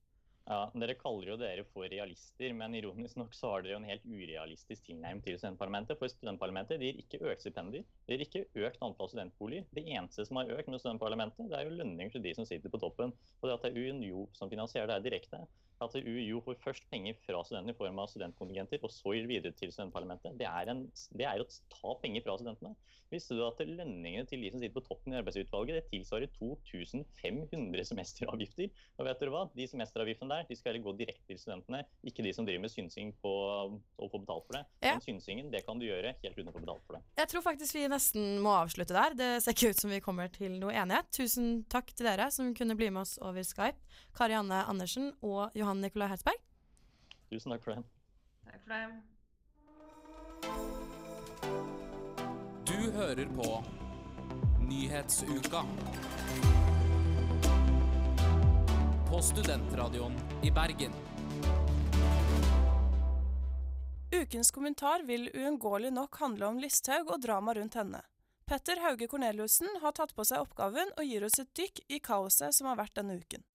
Ja, 0.49 0.63
Dere 0.81 0.95
kaller 0.97 1.29
jo 1.29 1.35
dere 1.37 1.65
for 1.75 1.85
realister, 1.93 2.55
men 2.57 2.77
ironisk 2.79 3.19
nok 3.21 3.35
så 3.37 3.51
har 3.53 3.65
dere 3.65 3.75
jo 3.75 3.81
en 3.83 3.89
helt 3.91 4.07
urealistisk 4.09 4.87
tilnærming 4.87 5.21
til 5.27 5.37
studentparlamentet. 5.37 5.99
For 6.01 6.09
studentparlamentet 6.09 6.81
gir 6.81 7.03
ikke 7.03 7.21
økt 7.21 7.45
stipendier, 7.45 7.85
det 8.09 8.17
gir 8.17 8.25
ikke 8.25 8.65
økt 8.65 8.81
antall 8.87 9.13
studentboliger. 9.13 9.69
Det 9.77 9.85
eneste 9.85 10.25
som 10.25 10.41
har 10.41 10.55
økt 10.57 10.73
med 10.73 10.81
studentparlamentet, 10.81 11.51
det 11.53 11.59
er 11.59 11.69
jo 11.69 11.77
lønninger 11.77 12.17
til 12.17 12.25
de 12.25 12.33
som 12.39 12.49
sitter 12.49 12.73
på 12.73 12.81
toppen. 12.81 13.13
Og 13.43 13.45
det 13.45 13.59
at 13.59 13.69
det 13.69 13.75
er 13.75 13.93
UNIO 13.93 14.25
som 14.41 14.49
finansierer 14.49 14.89
det 14.89 14.97
her 14.97 15.09
direkte, 15.11 15.45
at 15.85 15.95
UiO 15.95 16.41
får 16.43 16.57
først 16.63 16.87
penger 16.91 17.15
fra 17.23 17.43
studentene 17.47 17.75
i 17.75 17.79
form 17.79 18.01
av 18.03 18.09
studentkontingenter, 18.11 18.81
og 18.83 18.91
så 18.91 19.13
gir 19.15 19.29
videre 19.31 19.55
til 19.55 19.71
studentparlamentet, 19.71 20.35
det 20.41 20.49
er, 20.49 20.73
en, 20.73 20.87
det 21.15 21.27
er 21.29 21.43
å 21.43 21.47
ta 21.71 21.93
penger 22.03 22.25
fra 22.25 22.39
studentene. 22.41 22.75
Visste 23.13 23.37
du 23.39 23.45
at 23.47 23.61
lønningene 23.63 24.27
til 24.29 24.43
de 24.43 24.51
som 24.53 24.61
sitter 24.61 24.75
på 24.75 24.85
toppen 24.89 25.15
i 25.15 25.21
arbeidsutvalget, 25.21 25.79
det 25.79 25.93
tilsvarer 25.93 26.33
2500 26.35 27.87
semesteravgifter? 27.93 28.73
Og 28.99 29.09
vet 29.09 29.23
dere 29.23 29.35
hva? 29.35 29.45
De 29.55 29.69
semesteravgiftene 29.71 30.38
de 30.49 30.57
skal 30.59 30.79
gå 30.83 30.93
direkte 30.99 31.27
til 31.29 31.39
studentene, 31.41 31.83
ikke 32.07 32.23
de 32.27 32.33
som 32.37 32.47
driver 32.47 32.63
med 32.65 32.73
synsing 32.73 33.13
på 33.23 33.33
å 33.33 34.09
få 34.09 34.21
betalt 34.23 34.47
for 34.47 34.59
det. 34.59 34.65
Ja. 34.85 34.95
Men 34.95 35.05
synsingen 35.05 35.51
det 35.53 35.65
kan 35.67 35.81
du 35.81 35.87
gjøre 35.89 36.15
helt 36.23 36.39
uten 36.39 36.51
å 36.51 36.55
få 36.55 36.63
betalt 36.63 36.85
for 36.87 36.99
det. 36.99 37.03
Jeg 37.19 37.33
tror 37.33 37.45
faktisk 37.47 37.79
vi 37.79 37.85
nesten 37.91 38.39
må 38.45 38.55
avslutte 38.61 38.97
der. 38.97 39.19
Det 39.19 39.31
ser 39.45 39.57
ikke 39.57 39.73
ut 39.73 39.83
som 39.83 39.93
vi 39.93 40.01
kommer 40.05 40.31
til 40.33 40.53
noe 40.61 40.75
enighet. 40.75 41.11
Tusen 41.15 41.65
takk 41.73 41.93
til 41.95 42.07
dere 42.09 42.31
som 42.35 42.55
kunne 42.57 42.79
bli 42.79 42.89
med 42.93 43.03
oss 43.05 43.19
over 43.23 43.43
Skype. 43.47 43.81
Kari 44.17 44.35
Anne 44.39 44.65
Andersen 44.71 45.13
og 45.25 45.51
Johan 45.59 45.83
Nicolai 45.85 46.09
Hertzberg. 46.13 46.41
Tusen 47.33 47.53
takk 47.53 47.63
for 47.65 47.77
det. 47.77 47.83
Takk 48.49 48.61
for 48.65 48.71
det. 48.75 48.83
Du 52.69 52.91
hører 52.93 53.27
på 53.35 53.65
Nyhetsuka. 54.69 55.65
På 59.11 59.23
Studentradioen 59.23 60.13
i 60.43 60.51
Bergen. 60.51 60.93
Ukens 64.13 64.51
kommentar 64.51 65.03
vil 65.03 65.31
uunngåelig 65.35 65.93
nok 65.93 66.17
handle 66.21 66.47
om 66.47 66.59
Listhaug 66.61 67.09
og 67.15 67.23
drama 67.23 67.55
rundt 67.55 67.79
henne. 67.81 68.03
Petter 68.45 68.83
Hauge 68.85 69.09
Korneliussen 69.09 69.81
har 69.81 69.97
tatt 69.97 70.13
på 70.17 70.27
seg 70.29 70.45
oppgaven 70.45 70.93
og 70.99 71.09
gir 71.09 71.25
oss 71.25 71.41
et 71.41 71.55
dykk 71.57 71.81
i 71.89 72.03
kaoset 72.05 72.53
som 72.53 72.69
har 72.69 72.77
vært 72.77 72.99
denne 73.01 73.17
uken. 73.17 73.47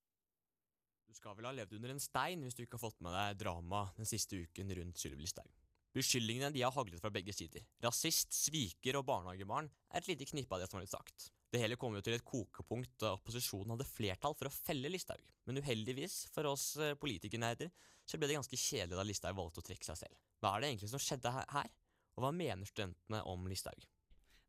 Du 1.06 1.14
skal 1.14 1.38
vel 1.38 1.46
ha 1.52 1.54
levd 1.54 1.78
under 1.78 1.94
en 1.94 2.02
stein 2.02 2.42
hvis 2.42 2.58
du 2.58 2.66
ikke 2.66 2.80
har 2.80 2.88
fått 2.88 3.06
med 3.06 3.14
deg 3.14 3.38
drama 3.46 3.84
den 4.00 4.10
siste 4.10 4.42
uken 4.42 4.74
rundt 4.80 5.06
Sylvi 5.06 5.22
Listhaug. 5.22 5.54
Beskyldningene 5.94 6.50
de 6.50 6.66
har 6.66 6.74
haglet 6.74 6.98
fra 6.98 7.14
begge 7.14 7.38
sider. 7.38 7.62
Rasist, 7.86 8.34
sviker 8.34 8.98
og 8.98 9.06
barnehagebarn 9.06 9.70
er 9.94 10.02
et 10.02 10.10
lite 10.16 10.32
knippe 10.34 10.58
av 10.58 10.66
det 10.66 10.72
som 10.72 10.82
har 10.82 10.88
blitt 10.88 10.98
sagt. 10.98 11.30
Det 11.54 11.62
hele 11.62 11.78
kom 11.78 11.94
jo 11.94 12.02
til 12.02 12.16
et 12.18 12.26
kokepunkt 12.26 12.96
da 13.04 13.12
opposisjonen 13.14 13.76
hadde 13.76 13.86
flertall 13.86 14.34
for 14.34 14.50
å 14.50 14.54
felle 14.54 14.90
Listhaug. 14.90 15.22
Men 15.46 15.62
uheldigvis 15.62 16.24
for 16.34 16.50
oss 16.50 16.72
eh, 16.82 16.96
politikernerder 16.98 17.70
så 18.10 18.18
ble 18.18 18.30
det 18.32 18.40
ganske 18.40 18.58
kjedelig 18.58 18.98
da 18.98 19.06
Listhaug 19.06 19.38
valgte 19.38 19.62
å 19.62 19.68
trekke 19.68 19.86
seg 19.86 20.00
selv. 20.02 20.22
Hva 20.42 20.56
er 20.56 20.64
det 20.64 20.72
egentlig 20.72 20.90
som 20.96 21.04
skjedde 21.04 21.34
her, 21.38 21.70
og 22.18 22.26
hva 22.26 22.32
mener 22.34 22.70
studentene 22.70 23.22
om 23.30 23.46
Listhaug? 23.52 23.86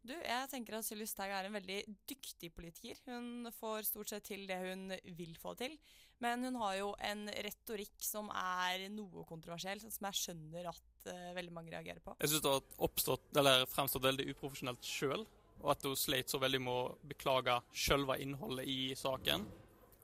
Du, 0.05 0.13
jeg 0.13 0.49
tenker 0.53 0.77
at 0.77 0.85
Sylvi 0.85 1.07
Listhaug 1.07 1.33
er 1.33 1.47
en 1.49 1.55
veldig 1.57 1.79
dyktig 2.09 2.51
politiker. 2.57 2.99
Hun 3.09 3.49
får 3.57 3.87
stort 3.89 4.11
sett 4.13 4.27
til 4.29 4.43
det 4.49 4.59
hun 4.61 4.91
vil 5.21 5.37
få 5.41 5.55
til. 5.61 5.77
Men 6.25 6.45
hun 6.45 6.59
har 6.61 6.75
jo 6.77 6.91
en 7.05 7.25
retorikk 7.47 8.05
som 8.05 8.29
er 8.37 8.89
noe 8.93 9.25
kontroversiell, 9.29 9.81
som 9.81 10.09
jeg 10.11 10.21
skjønner 10.21 10.69
at 10.73 11.09
uh, 11.09 11.31
veldig 11.37 11.55
mange 11.57 11.73
reagerer 11.73 12.05
på. 12.05 12.17
Jeg 12.21 12.35
syns 12.35 12.45
det 12.45 12.53
har 12.53 12.85
oppstått, 12.85 13.31
eller 13.41 13.65
fremstått 13.73 14.05
veldig 14.05 14.29
uprofesjonelt 14.35 14.85
sjøl. 14.89 15.25
Og 15.65 15.73
at 15.73 15.85
hun 15.89 15.97
sleit 15.97 16.29
så 16.29 16.39
veldig 16.43 16.61
med 16.61 16.77
å 16.77 16.97
beklage 17.09 17.57
sjølve 17.73 18.19
innholdet 18.21 18.69
i 18.69 18.95
saken. 18.99 19.47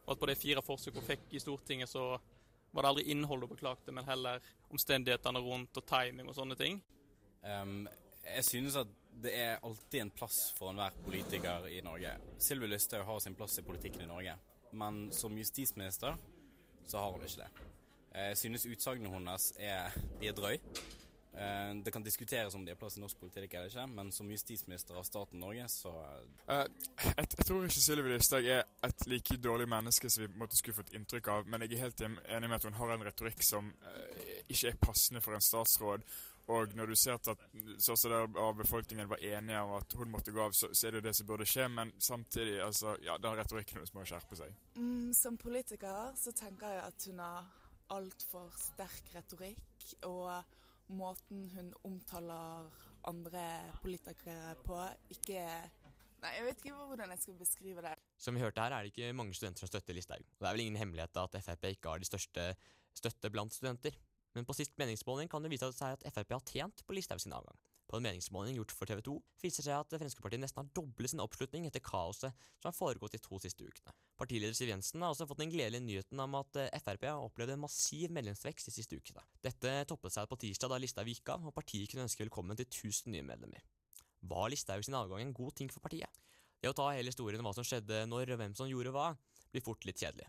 Og 0.07 0.15
at 0.15 0.21
på 0.23 0.29
de 0.31 0.37
fire 0.41 0.63
forsøkene 0.65 1.03
hun 1.03 1.11
fikk 1.11 1.35
i 1.37 1.43
Stortinget, 1.43 1.93
så 1.93 2.15
var 2.71 2.83
det 2.83 2.93
aldri 2.93 3.05
innholdet 3.13 3.49
hun 3.49 3.57
beklagte, 3.57 3.93
men 3.93 4.09
heller 4.09 4.41
omstendighetene 4.73 5.43
rundt 5.45 5.77
og 5.77 5.87
timing 5.91 6.31
og 6.31 6.39
sånne 6.39 6.57
ting. 6.57 6.81
Um, 7.45 7.85
jeg 8.25 8.47
synes 8.47 8.79
at 8.81 8.91
det 9.21 9.33
er 9.37 9.65
alltid 9.67 10.01
en 10.01 10.13
plass 10.15 10.39
for 10.57 10.71
enhver 10.71 10.97
politiker 11.05 11.67
i 11.69 11.81
Norge. 11.85 12.15
Sylvi 12.41 12.71
Lysthaug 12.71 13.05
har 13.05 13.21
sin 13.21 13.37
plass 13.37 13.59
i 13.61 13.67
politikken 13.67 14.07
i 14.07 14.09
Norge, 14.09 14.37
men 14.73 15.09
som 15.13 15.37
justisminister 15.39 16.17
så 16.87 17.05
har 17.05 17.13
hun 17.13 17.27
ikke 17.27 17.43
det. 17.43 17.51
Jeg 18.11 18.39
synes 18.39 18.67
utsagnene 18.67 19.13
hennes 19.13 19.53
er, 19.59 19.95
de 20.21 20.31
er 20.31 20.35
drøy. 20.35 20.57
Eh, 21.33 21.75
det 21.85 21.93
kan 21.95 22.03
diskuteres 22.03 22.55
om 22.55 22.65
de 22.65 22.73
har 22.73 22.79
plass 22.79 22.97
i 22.99 23.03
norsk 23.03 23.21
politikk 23.21 23.55
eller 23.55 23.71
ikke, 23.71 23.87
men 23.87 24.11
som 24.13 24.31
justisminister 24.31 24.99
av 24.99 25.07
staten 25.07 25.39
Norge, 25.41 25.69
så 25.71 25.93
jeg, 26.49 26.73
jeg, 27.07 27.29
tror 27.45 27.69
ikke 27.69 27.85
Sylvi 27.85 28.15
Listhaug 28.15 28.49
er 28.51 28.65
et 28.87 29.07
like 29.07 29.39
dårlig 29.39 29.69
menneske 29.71 30.11
som 30.11 30.25
vi 30.27 30.33
måtte 30.41 30.59
skulle 30.59 30.81
fått 30.81 30.91
inntrykk 30.97 31.31
av, 31.31 31.47
men 31.47 31.63
jeg 31.67 31.77
er 31.77 31.87
helt 31.87 32.03
enig 32.03 32.51
med 32.51 32.59
at 32.59 32.67
hun 32.67 32.81
har 32.81 32.97
en 32.97 33.07
retorikk 33.07 33.47
som 33.47 33.71
ikke 34.51 34.73
er 34.73 34.83
passende 34.83 35.23
for 35.23 35.39
en 35.39 35.45
statsråd. 35.45 36.05
Og 36.51 36.75
når 36.75 36.91
du 36.91 36.97
ser 36.99 37.15
at 37.15 37.29
så 37.79 37.95
der 38.09 38.27
av 38.43 38.57
befolkningen 38.59 39.09
var 39.09 39.23
enige 39.23 39.61
om 39.61 39.77
at 39.77 39.93
hun 39.95 40.11
måtte 40.11 40.33
gå 40.35 40.43
av, 40.43 40.55
så, 40.57 40.73
så, 40.75 40.89
er 40.89 40.99
det 40.99 41.05
det 41.05 41.15
som 41.17 41.29
burde 41.29 41.47
skje. 41.47 41.69
Men 41.71 41.93
samtidig, 41.99 42.59
altså, 42.65 42.97
ja, 43.07 43.17
den 43.23 43.37
retorikken 43.39 43.79
hennes 43.79 43.95
må 43.95 44.05
skjerpe 44.09 44.39
seg. 44.39 44.57
Mm, 44.75 45.13
som 45.15 45.39
politiker 45.39 46.11
så 46.19 46.35
tenker 46.35 46.75
jeg 46.75 46.83
at 46.89 47.07
hun 47.07 47.23
har 47.23 47.53
altfor 47.95 48.51
sterk 48.59 49.15
retorikk. 49.15 49.87
Og 50.09 50.27
måten 50.91 51.47
hun 51.55 51.71
omtaler 51.87 52.71
andre 53.09 53.45
politikere 53.83 54.55
på, 54.67 54.81
ikke 55.17 55.45
Nei, 56.21 56.35
jeg 56.37 56.45
vet 56.45 56.59
ikke 56.61 56.75
hvordan 56.77 57.13
jeg 57.15 57.23
skal 57.23 57.37
beskrive 57.41 57.83
det. 57.85 57.95
Som 58.21 58.37
vi 58.37 58.43
hørte 58.43 58.61
her, 58.61 58.75
er 58.77 58.85
det 58.85 58.91
ikke 58.93 59.15
mange 59.17 59.33
studenter 59.33 59.65
som 59.65 59.71
støtter 59.71 59.97
Listhaug. 59.97 60.21
Og 60.21 60.43
det 60.43 60.49
er 60.51 60.53
vel 60.53 60.63
ingen 60.67 60.77
hemmelighet 60.77 61.17
at 61.17 61.39
Frp 61.47 61.65
ikke 61.71 61.95
har 61.95 62.03
de 62.03 62.09
største 62.09 62.45
støtte 62.93 63.31
blant 63.33 63.57
studenter. 63.57 63.97
Men 64.37 64.45
på 64.45 64.53
sist 64.59 64.77
meningsmåling 64.79 65.31
kan 65.33 65.41
det 65.41 65.51
vise 65.55 65.71
seg 65.73 65.97
at 65.97 66.05
Frp 66.13 66.35
har 66.37 66.45
tjent 66.45 66.85
på 66.85 66.93
Listhaug 66.93 67.23
sin 67.25 67.33
avgang. 67.33 67.57
På 67.89 67.97
en 67.97 68.05
meningsmåling 68.05 68.55
gjort 68.55 68.77
for 68.77 68.87
TV 68.87 69.01
2 69.09 69.17
viser 69.43 69.67
seg 69.67 69.81
at 69.81 69.97
Fremskrittspartiet 69.97 70.45
nesten 70.45 70.61
har 70.61 70.69
doblet 70.77 71.11
sin 71.11 71.25
oppslutning 71.25 71.65
etter 71.67 71.83
kaoset 71.83 72.37
som 72.61 72.69
har 72.69 72.77
foregått 72.77 73.17
de 73.17 73.25
to 73.25 73.41
siste 73.43 73.65
ukene. 73.65 73.97
Partileder 74.21 74.53
Siv 74.53 74.69
Jensen 74.69 75.01
har 75.01 75.15
også 75.15 75.25
fått 75.25 75.39
den 75.41 75.53
gledelige 75.53 75.81
nyheten 75.81 76.21
om 76.21 76.35
at 76.43 76.59
eh, 76.61 76.75
Frp 76.83 77.07
har 77.09 77.23
opplevd 77.25 77.55
en 77.55 77.63
massiv 77.63 78.13
medlemsvekst 78.13 78.69
de 78.69 78.75
siste 78.75 78.99
ukene. 79.01 79.23
Dette 79.41 79.73
toppet 79.89 80.13
seg 80.13 80.29
på 80.29 80.37
tirsdag 80.43 80.75
da 80.75 80.81
lista 80.83 81.05
gikk 81.09 81.33
av, 81.33 81.47
og 81.49 81.55
partiet 81.57 81.89
kunne 81.89 82.05
ønske 82.05 82.27
velkommen 82.27 82.59
til 82.59 82.69
1000 82.69 83.15
nye 83.15 83.25
medlemmer. 83.25 83.65
Var 84.29 84.53
Listhaug 84.53 84.85
sin 84.85 84.99
avgang 84.99 85.25
en 85.25 85.33
god 85.33 85.57
ting 85.57 85.73
for 85.73 85.81
partiet? 85.81 86.21
Det 86.61 86.69
å 86.69 86.77
ta 86.77 86.91
hele 86.93 87.09
historien 87.09 87.41
om 87.41 87.49
hva 87.49 87.55
som 87.57 87.65
skjedde 87.65 88.05
når 88.11 88.35
og 88.35 88.43
hvem 88.43 88.57
som 88.59 88.69
gjorde 88.69 88.93
hva, 88.93 89.09
blir 89.49 89.65
fort 89.65 89.89
litt 89.89 90.03
kjedelig. 90.05 90.29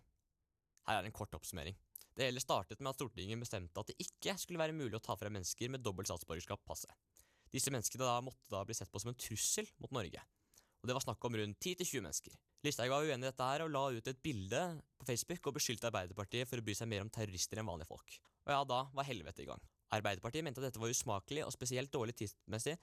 Her 0.87 1.01
er 1.01 1.09
en 1.09 1.17
kort 1.17 1.35
oppsummering. 1.35 1.75
Det 2.15 2.29
hele 2.29 2.43
startet 2.43 2.79
med 2.79 2.93
at 2.93 3.01
Stortinget 3.01 3.43
bestemte 3.43 3.83
at 3.83 3.91
det 3.91 3.99
ikke 4.07 4.37
skulle 4.39 4.61
være 4.61 4.75
mulig 4.75 4.95
å 4.95 5.03
ta 5.03 5.19
fra 5.19 5.31
mennesker 5.31 5.71
med 5.71 5.83
dobbelt 5.83 6.07
statsborgerskap 6.07 6.63
passet. 6.63 6.95
Disse 7.51 7.71
menneskene 7.75 8.07
da 8.07 8.21
måtte 8.23 8.47
da 8.51 8.63
bli 8.63 8.75
sett 8.77 8.91
på 8.91 9.03
som 9.03 9.11
en 9.11 9.19
trussel 9.19 9.67
mot 9.83 9.91
Norge. 9.91 10.23
Og 10.81 10.89
det 10.89 10.95
var 10.97 11.03
snakk 11.03 11.25
om 11.27 11.35
rundt 11.37 11.59
10-20 11.61 12.01
mennesker. 12.01 12.37
Listhaug 12.65 12.89
var 12.89 13.05
uenig 13.05 13.25
i 13.25 13.29
dette 13.29 13.49
her 13.51 13.63
og 13.65 13.69
la 13.73 13.83
ut 13.93 14.07
et 14.09 14.21
bilde 14.25 14.61
på 14.97 15.05
Facebook 15.05 15.49
og 15.49 15.55
beskyldte 15.57 15.89
Arbeiderpartiet 15.91 16.49
for 16.49 16.61
å 16.61 16.65
bry 16.65 16.73
seg 16.77 16.89
mer 16.89 17.05
om 17.05 17.11
terrorister 17.13 17.61
enn 17.61 17.69
vanlige 17.69 17.91
folk. 17.91 18.17
Og 18.47 18.53
ja, 18.55 18.61
da 18.65 18.81
var 18.97 19.07
helvete 19.07 19.45
i 19.45 19.49
gang. 19.49 19.61
Arbeiderpartiet 19.93 20.45
mente 20.45 20.61
at 20.61 20.69
dette 20.69 20.81
var 20.81 20.93
usmakelig 20.93 21.45
og 21.45 21.53
spesielt 21.53 21.93
dårlig 21.93 22.15
tidsmessig, 22.17 22.77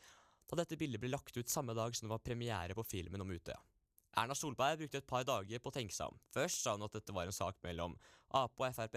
da 0.48 0.60
dette 0.62 0.78
bildet 0.80 1.02
ble 1.02 1.10
lagt 1.12 1.36
ut 1.36 1.50
samme 1.50 1.74
dag 1.76 1.96
som 1.96 2.06
det 2.06 2.14
var 2.14 2.24
premiere 2.24 2.76
på 2.76 2.86
filmen 2.86 3.24
om 3.24 3.34
Utøya. 3.34 3.58
Erna 4.18 4.34
Solberg 4.34 4.80
brukte 4.80 5.02
et 5.02 5.08
par 5.08 5.26
dager 5.28 5.60
på 5.62 5.70
å 5.70 5.74
tenke 5.74 5.94
seg 5.94 6.10
om. 6.10 6.20
Først 6.32 6.62
sa 6.64 6.74
hun 6.74 6.86
at 6.86 6.94
dette 6.96 7.14
var 7.14 7.28
en 7.28 7.34
sak 7.34 7.58
mellom 7.66 7.96
Ap 8.34 8.54
og 8.56 8.74
Frp, 8.74 8.96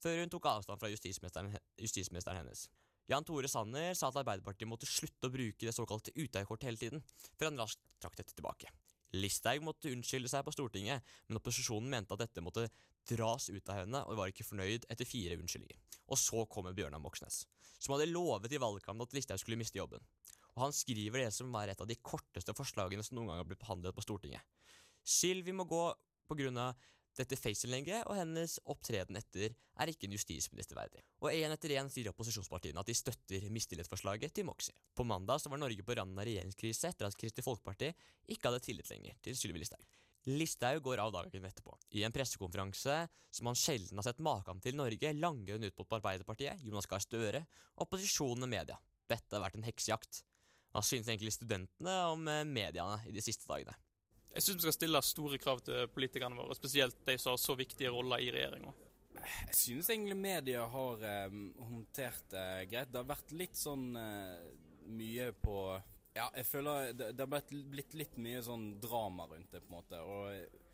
før 0.00 0.22
hun 0.22 0.32
tok 0.32 0.48
avstand 0.48 0.80
fra 0.80 0.90
justisministeren, 0.90 1.52
justisministeren 1.78 2.40
hennes. 2.40 2.66
Jan 3.10 3.24
Tore 3.26 3.48
Sanner 3.50 3.90
sa 3.98 4.06
at 4.06 4.20
Arbeiderpartiet 4.20 4.68
måtte 4.70 4.86
slutte 4.86 5.26
å 5.26 5.34
bruke 5.34 5.66
det 5.66 5.74
såkalte 5.74 6.12
Utøya-kortet 6.14 6.68
hele 6.68 6.78
tiden, 6.78 7.00
før 7.34 7.48
han 7.48 7.58
raskt 7.58 7.82
trakk 7.98 8.14
dette 8.20 8.36
tilbake. 8.36 8.70
Listhaug 9.18 9.64
måtte 9.66 9.90
unnskylde 9.90 10.30
seg 10.30 10.44
på 10.46 10.52
Stortinget, 10.54 11.02
men 11.26 11.40
opposisjonen 11.40 11.90
mente 11.90 12.14
at 12.14 12.22
dette 12.22 12.44
måtte 12.46 12.68
dras 13.10 13.48
ut 13.50 13.72
av 13.72 13.80
henne, 13.80 14.04
og 14.06 14.20
var 14.20 14.30
ikke 14.30 14.46
fornøyd 14.46 14.86
etter 14.94 15.08
fire 15.08 15.34
unnskyldninger. 15.40 15.80
Og 16.06 16.20
så 16.22 16.44
kommer 16.52 16.76
Bjørnar 16.76 17.02
Moxnes, 17.02 17.40
som 17.82 17.96
hadde 17.96 18.12
lovet 18.12 18.54
i 18.54 18.62
valgkampen 18.62 19.08
at 19.08 19.18
Listhaug 19.18 19.42
skulle 19.42 19.58
miste 19.58 19.80
jobben. 19.80 20.06
Og 20.54 20.68
han 20.68 20.76
skriver 20.76 21.24
det 21.24 21.34
som 21.34 21.50
var 21.50 21.70
et 21.72 21.82
av 21.82 21.90
de 21.90 21.98
korteste 21.98 22.54
forslagene 22.54 23.02
som 23.02 23.18
noen 23.18 23.32
gang 23.32 23.42
har 23.42 23.50
blitt 23.50 23.62
behandlet 23.64 23.96
på 23.96 24.06
Stortinget. 24.06 24.46
Sylvi 25.02 25.50
må 25.56 25.66
gå 25.66 25.82
på 26.30 26.38
grunn 26.38 26.62
av 26.62 26.78
dette 27.18 27.38
faceinnlegget 27.38 28.06
og 28.06 28.16
hennes 28.18 28.56
opptreden 28.70 29.18
etter 29.18 29.54
er 29.80 29.90
ikke 29.90 30.06
en 30.06 30.14
justisminister 30.14 30.78
verdig. 30.78 31.02
Og 31.24 31.32
én 31.34 31.52
etter 31.52 31.74
én 31.76 31.90
sier 31.92 32.10
opposisjonspartiene 32.12 32.80
at 32.80 32.90
de 32.90 32.96
støtter 32.96 33.48
mistillitsforslaget 33.52 34.34
til 34.36 34.46
Moxie. 34.48 34.76
På 34.94 35.06
mandag 35.08 35.42
så 35.42 35.52
var 35.52 35.60
Norge 35.60 35.84
på 35.86 35.96
randen 35.98 36.18
av 36.20 36.28
regjeringskrise 36.28 36.92
etter 36.92 37.08
at 37.08 37.18
Kristelig 37.18 37.46
Folkeparti 37.46 37.90
ikke 38.30 38.48
hadde 38.48 38.62
tillit 38.64 38.92
lenger 38.92 39.18
til 39.24 39.36
Sylvi 39.38 39.62
Listhaug. 39.62 39.98
Listhaug 40.28 40.82
går 40.84 41.00
av 41.00 41.12
dagen 41.14 41.44
etterpå. 41.48 41.74
I 41.96 42.04
en 42.04 42.12
pressekonferanse 42.12 42.96
som 43.32 43.48
han 43.48 43.56
sjelden 43.56 43.98
har 43.98 44.04
sett 44.04 44.20
maken 44.20 44.60
til 44.60 44.76
Norge, 44.76 45.14
langer 45.16 45.56
hun 45.56 45.64
ut 45.64 45.78
mot 45.80 45.94
Arbeiderpartiet, 45.96 46.60
Jonas 46.66 46.88
Gahr 46.90 47.00
Støre, 47.00 47.46
opposisjonen 47.80 48.44
og 48.44 48.52
media. 48.52 48.76
Dette 49.08 49.36
har 49.36 49.42
vært 49.46 49.56
en 49.56 49.64
heksejakt. 49.64 50.20
Hva 50.70 50.82
synes 50.86 51.08
egentlig 51.08 51.32
studentene 51.34 51.94
om 52.12 52.28
eh, 52.30 52.44
mediene 52.46 53.00
i 53.08 53.14
de 53.16 53.24
siste 53.24 53.48
dagene? 53.48 53.74
Jeg 54.34 54.44
syns 54.46 54.60
vi 54.60 54.66
skal 54.68 54.76
stille 54.76 55.02
store 55.02 55.38
krav 55.42 55.60
til 55.66 55.88
politikerne 55.90 56.38
våre, 56.38 56.54
spesielt 56.54 57.00
de 57.06 57.16
som 57.18 57.34
har 57.34 57.42
så 57.42 57.56
viktige 57.58 57.90
roller 57.90 58.22
i 58.22 58.30
regjeringa. 58.34 58.72
Jeg 59.20 59.56
synes 59.58 59.90
egentlig 59.90 60.16
media 60.16 60.64
har 60.70 61.02
eh, 61.04 61.38
håndtert 61.58 62.30
det 62.32 62.46
greit. 62.70 62.92
Det 62.92 63.00
har 63.00 63.08
vært 63.10 63.34
litt 63.36 63.58
sånn 63.58 63.90
eh, 63.98 64.44
mye 64.90 65.30
på 65.36 65.56
Ja, 66.16 66.28
jeg 66.34 66.46
føler 66.48 66.94
det, 66.96 67.12
det 67.18 67.26
har 67.26 67.52
blitt 67.74 67.94
litt 67.98 68.16
mye 68.22 68.40
sånn 68.42 68.72
drama 68.82 69.28
rundt 69.30 69.52
det, 69.52 69.60
på 69.66 69.70
en 69.70 69.76
måte. 69.76 70.00
Og 70.00 70.69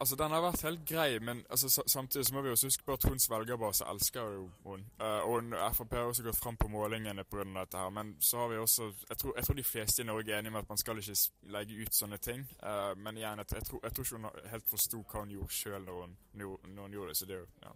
Altså, 0.00 0.16
Den 0.16 0.30
har 0.34 0.42
vært 0.42 0.62
helt 0.66 0.80
grei, 0.88 1.18
men 1.22 1.44
altså, 1.50 1.82
samtidig 1.86 2.26
så 2.26 2.34
må 2.34 2.42
vi 2.42 2.50
også 2.50 2.66
huske 2.66 2.84
på 2.84 2.96
at 2.96 3.04
hun 3.06 3.20
velgerbase 3.30 3.86
elsker 3.86 4.34
jo 4.34 4.48
hun. 4.64 4.82
Uh, 4.98 5.22
og 5.28 5.52
Frp 5.76 5.94
har 5.94 6.08
også 6.10 6.24
gått 6.26 6.38
fram 6.38 6.56
på 6.56 6.68
målingene 6.68 7.24
pga. 7.24 7.44
dette 7.60 7.78
her. 7.78 7.90
Men 7.90 8.16
så 8.20 8.42
har 8.42 8.48
vi 8.48 8.58
også 8.58 8.90
jeg 9.08 9.18
tror, 9.18 9.32
jeg 9.36 9.44
tror 9.44 9.54
de 9.60 9.64
fleste 9.64 10.02
i 10.02 10.06
Norge 10.06 10.32
er 10.32 10.38
enige 10.38 10.52
med 10.52 10.64
at 10.64 10.68
man 10.68 10.78
skal 10.78 10.98
ikke 10.98 11.16
legge 11.42 11.78
ut 11.82 11.94
sånne 11.94 12.18
ting. 12.18 12.46
Uh, 12.62 12.98
men 12.98 13.16
igjen, 13.16 13.38
jeg, 13.38 13.54
jeg, 13.54 13.64
tror, 13.70 13.80
jeg 13.82 13.92
tror 13.92 14.04
ikke 14.04 14.16
hun 14.16 14.50
helt 14.50 14.68
forsto 14.68 15.02
hva 15.02 15.24
hun 15.24 15.34
gjorde 15.36 15.60
sjøl 15.60 15.86
når, 15.86 16.14
når 16.66 16.82
hun 16.82 16.92
gjorde 16.98 17.08
det. 17.08 17.16
Så 17.16 17.26
det 17.26 17.36
er 17.36 17.44
jo 17.44 17.50
ja. 17.62 17.74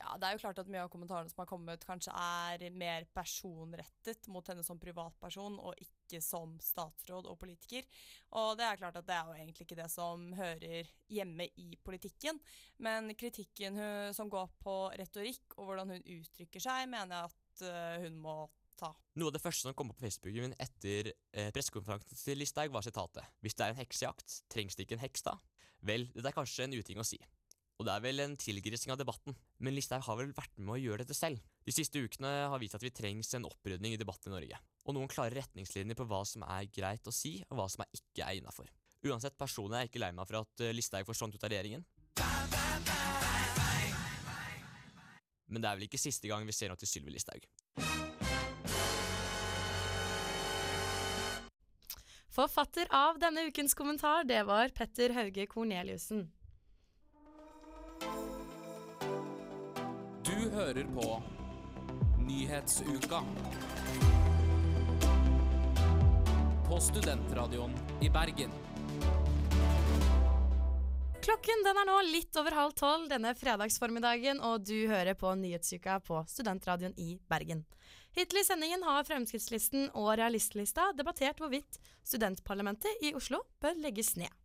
Ja, 0.00 0.16
det 0.16 0.26
er 0.26 0.32
jo 0.32 0.40
klart 0.40 0.58
at 0.62 0.68
mye 0.72 0.80
av 0.86 0.88
kommentarene 0.88 1.28
som 1.28 1.42
har 1.42 1.48
kommet, 1.50 1.82
kanskje 1.84 2.12
er 2.16 2.70
mer 2.72 3.04
personrettet 3.12 4.30
mot 4.32 4.46
henne 4.48 4.64
som 4.64 4.80
privatperson, 4.80 5.58
og 5.60 5.76
ikke 5.76 5.99
som 6.18 6.56
statsråd 6.64 7.28
og 7.30 7.38
politiker. 7.38 7.86
Og 8.34 8.56
det 8.58 8.66
er 8.66 8.80
klart 8.80 8.98
at 8.98 9.06
det 9.06 9.14
er 9.14 9.28
jo 9.28 9.36
egentlig 9.38 9.66
ikke 9.68 9.78
det 9.78 9.86
som 9.92 10.24
hører 10.34 10.90
hjemme 11.10 11.46
i 11.62 11.68
politikken. 11.86 12.40
Men 12.82 13.14
kritikken 13.14 13.78
hun, 13.78 14.16
som 14.16 14.30
går 14.32 14.50
på 14.58 14.76
retorikk 14.98 15.54
og 15.58 15.70
hvordan 15.70 15.94
hun 15.94 16.08
uttrykker 16.18 16.66
seg, 16.66 16.90
mener 16.90 17.14
jeg 17.14 17.30
at 17.30 17.64
eh, 17.70 18.06
hun 18.06 18.18
må 18.24 18.36
ta. 18.80 18.90
Noe 19.20 19.30
av 19.30 19.36
det 19.36 19.42
første 19.44 19.68
som 19.68 19.76
kom 19.76 19.92
opp 19.92 20.00
på 20.00 20.08
Facebooken 20.08 20.48
min 20.48 20.58
etter 20.58 21.12
eh, 21.12 21.50
pressekonferansen 21.54 22.18
til 22.18 22.40
Listhaug, 22.40 22.72
var 22.74 22.86
sitatet 22.86 23.26
Hvis 23.44 23.58
det 23.58 23.66
er 23.66 23.74
en 23.74 23.82
heksejakt, 23.82 24.40
trengs 24.52 24.78
det 24.78 24.86
ikke 24.86 24.98
en 24.98 25.04
heks 25.04 25.26
da? 25.26 25.36
Vel, 25.86 26.10
det 26.16 26.26
er 26.26 26.36
kanskje 26.36 26.66
en 26.66 26.76
uting 26.76 27.00
å 27.00 27.06
si. 27.06 27.20
Og 27.80 27.86
det 27.88 27.92
er 27.94 28.02
vel 28.04 28.20
en 28.20 28.34
tilgrising 28.36 28.90
av 28.92 28.98
debatten, 29.00 29.32
men 29.64 29.72
Listhaug 29.72 30.02
har 30.04 30.18
vel 30.18 30.34
vært 30.36 30.58
med 30.60 30.74
å 30.74 30.80
gjøre 30.82 31.00
dette 31.00 31.14
selv. 31.16 31.40
De 31.64 31.72
siste 31.72 31.96
ukene 31.96 32.28
har 32.52 32.60
vist 32.60 32.74
at 32.76 32.82
vi 32.84 32.90
trengs 32.92 33.32
en 33.38 33.46
opprydning 33.48 33.94
i 33.96 34.00
debatten 34.00 34.28
i 34.28 34.34
Norge, 34.34 34.58
og 34.84 34.96
noen 34.98 35.08
klare 35.08 35.32
retningslinjer 35.38 35.96
på 35.96 36.04
hva 36.10 36.18
som 36.28 36.44
er 36.44 36.66
greit 36.68 37.08
å 37.08 37.14
si, 37.14 37.38
og 37.48 37.56
hva 37.56 37.64
som 37.72 37.80
er 37.80 37.88
ikke 37.96 38.26
er 38.26 38.36
innafor. 38.36 38.68
Uansett, 39.08 39.38
personlig 39.40 39.78
er 39.78 39.86
jeg 39.86 39.94
ikke 39.94 40.02
lei 40.02 40.10
meg 40.12 40.28
for 40.28 40.42
at 40.42 40.62
eh, 40.66 40.74
Listhaug 40.76 41.08
forsvant 41.08 41.32
ut 41.32 41.46
av 41.46 41.54
regjeringen. 41.54 41.86
Men 45.48 45.64
det 45.64 45.70
er 45.70 45.78
vel 45.78 45.86
ikke 45.88 46.02
siste 46.02 46.28
gang 46.28 46.44
vi 46.44 46.52
ser 46.52 46.68
noe 46.68 46.80
til 46.82 46.90
Sylvi 46.90 47.14
Listhaug. 47.14 47.48
Forfatter 52.30 52.92
av 52.92 53.16
denne 53.24 53.48
ukens 53.48 53.72
kommentar, 53.74 54.28
det 54.28 54.44
var 54.46 54.68
Petter 54.76 55.16
Hauge 55.16 55.48
Korneliussen. 55.48 56.28
Hører 60.60 60.84
på 60.92 61.22
Nyhetsuka. 62.20 63.20
På 66.68 66.80
Studentradioen 66.80 67.72
i 68.04 68.10
Bergen. 68.12 68.52
Klokken 71.24 71.64
den 71.64 71.80
er 71.80 71.88
nå 71.88 71.96
litt 72.10 72.36
over 72.36 72.58
halv 72.58 72.76
tolv 72.76 73.08
denne 73.08 73.32
fredagsformiddagen, 73.38 74.42
og 74.44 74.66
du 74.68 74.76
hører 74.90 75.16
på 75.16 75.32
Nyhetsuka 75.40 75.96
på 76.04 76.20
Studentradioen 76.28 76.96
i 77.00 77.14
Bergen. 77.30 77.64
Hittil 78.12 78.42
i 78.42 78.44
sendingen 78.44 78.84
har 78.84 79.08
Fremskrittslisten 79.08 79.88
og 79.94 80.12
Realistlista 80.20 80.90
debattert 80.98 81.40
hvorvidt 81.40 81.80
studentparlamentet 82.04 83.08
i 83.08 83.14
Oslo 83.16 83.46
bør 83.64 83.80
legges 83.80 84.12
ned. 84.20 84.39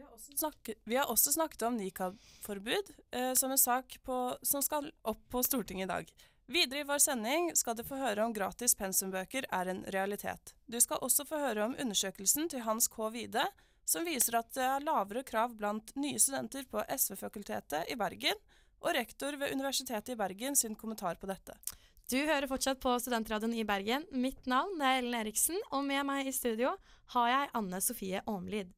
Vi 0.00 0.06
har 0.06 0.12
også 0.14 0.32
snakket, 0.36 0.78
vi 0.84 0.96
har 0.96 1.10
også 1.12 1.32
snakket 1.32 1.62
om 1.62 1.74
nikab-forbud 1.76 2.90
eh, 3.12 3.32
som 3.36 3.50
en 3.52 3.58
sak 3.60 3.98
på, 4.02 4.36
som 4.42 4.62
skal 4.64 4.86
opp 5.04 5.20
på 5.28 5.42
Stortinget 5.44 5.84
i 5.84 5.90
dag. 5.90 6.12
Videre 6.48 6.80
i 6.80 6.86
vår 6.88 7.02
sending 7.04 7.50
skal 7.56 7.76
du 7.76 7.82
få 7.84 7.98
høre 8.00 8.24
om 8.24 8.32
gratis 8.32 8.72
pensumbøker 8.80 9.44
er 9.52 9.68
en 9.68 9.82
realitet. 9.92 10.54
Du 10.64 10.78
skal 10.80 11.04
også 11.04 11.26
få 11.28 11.42
høre 11.42 11.66
om 11.66 11.76
undersøkelsen 11.76 12.48
til 12.48 12.64
Hans 12.64 12.88
K. 12.88 13.10
Wide, 13.12 13.44
som 13.84 14.08
viser 14.08 14.40
at 14.40 14.48
det 14.56 14.64
er 14.64 14.88
lavere 14.88 15.26
krav 15.26 15.52
blant 15.60 15.92
nye 16.00 16.16
studenter 16.16 16.64
på 16.72 16.80
SV-fakultetet 16.96 17.92
i 17.92 18.00
Bergen, 18.00 18.40
og 18.80 18.96
rektor 18.96 19.36
ved 19.36 19.52
Universitetet 19.52 20.14
i 20.14 20.18
Bergen 20.24 20.56
sin 20.56 20.80
kommentar 20.80 21.20
på 21.20 21.28
dette. 21.28 21.60
Du 22.08 22.16
hører 22.24 22.48
fortsatt 22.48 22.80
på 22.80 22.96
Studentradioen 23.04 23.52
i 23.52 23.68
Bergen. 23.68 24.08
Mitt 24.16 24.48
navn 24.48 24.80
er 24.80 25.04
Ellen 25.04 25.20
Eriksen, 25.20 25.60
og 25.76 25.84
med 25.84 26.08
meg 26.08 26.24
i 26.24 26.32
studio 26.32 26.72
har 27.12 27.34
jeg 27.36 27.56
Anne 27.60 27.84
Sofie 27.84 28.24
Åmlid. 28.24 28.72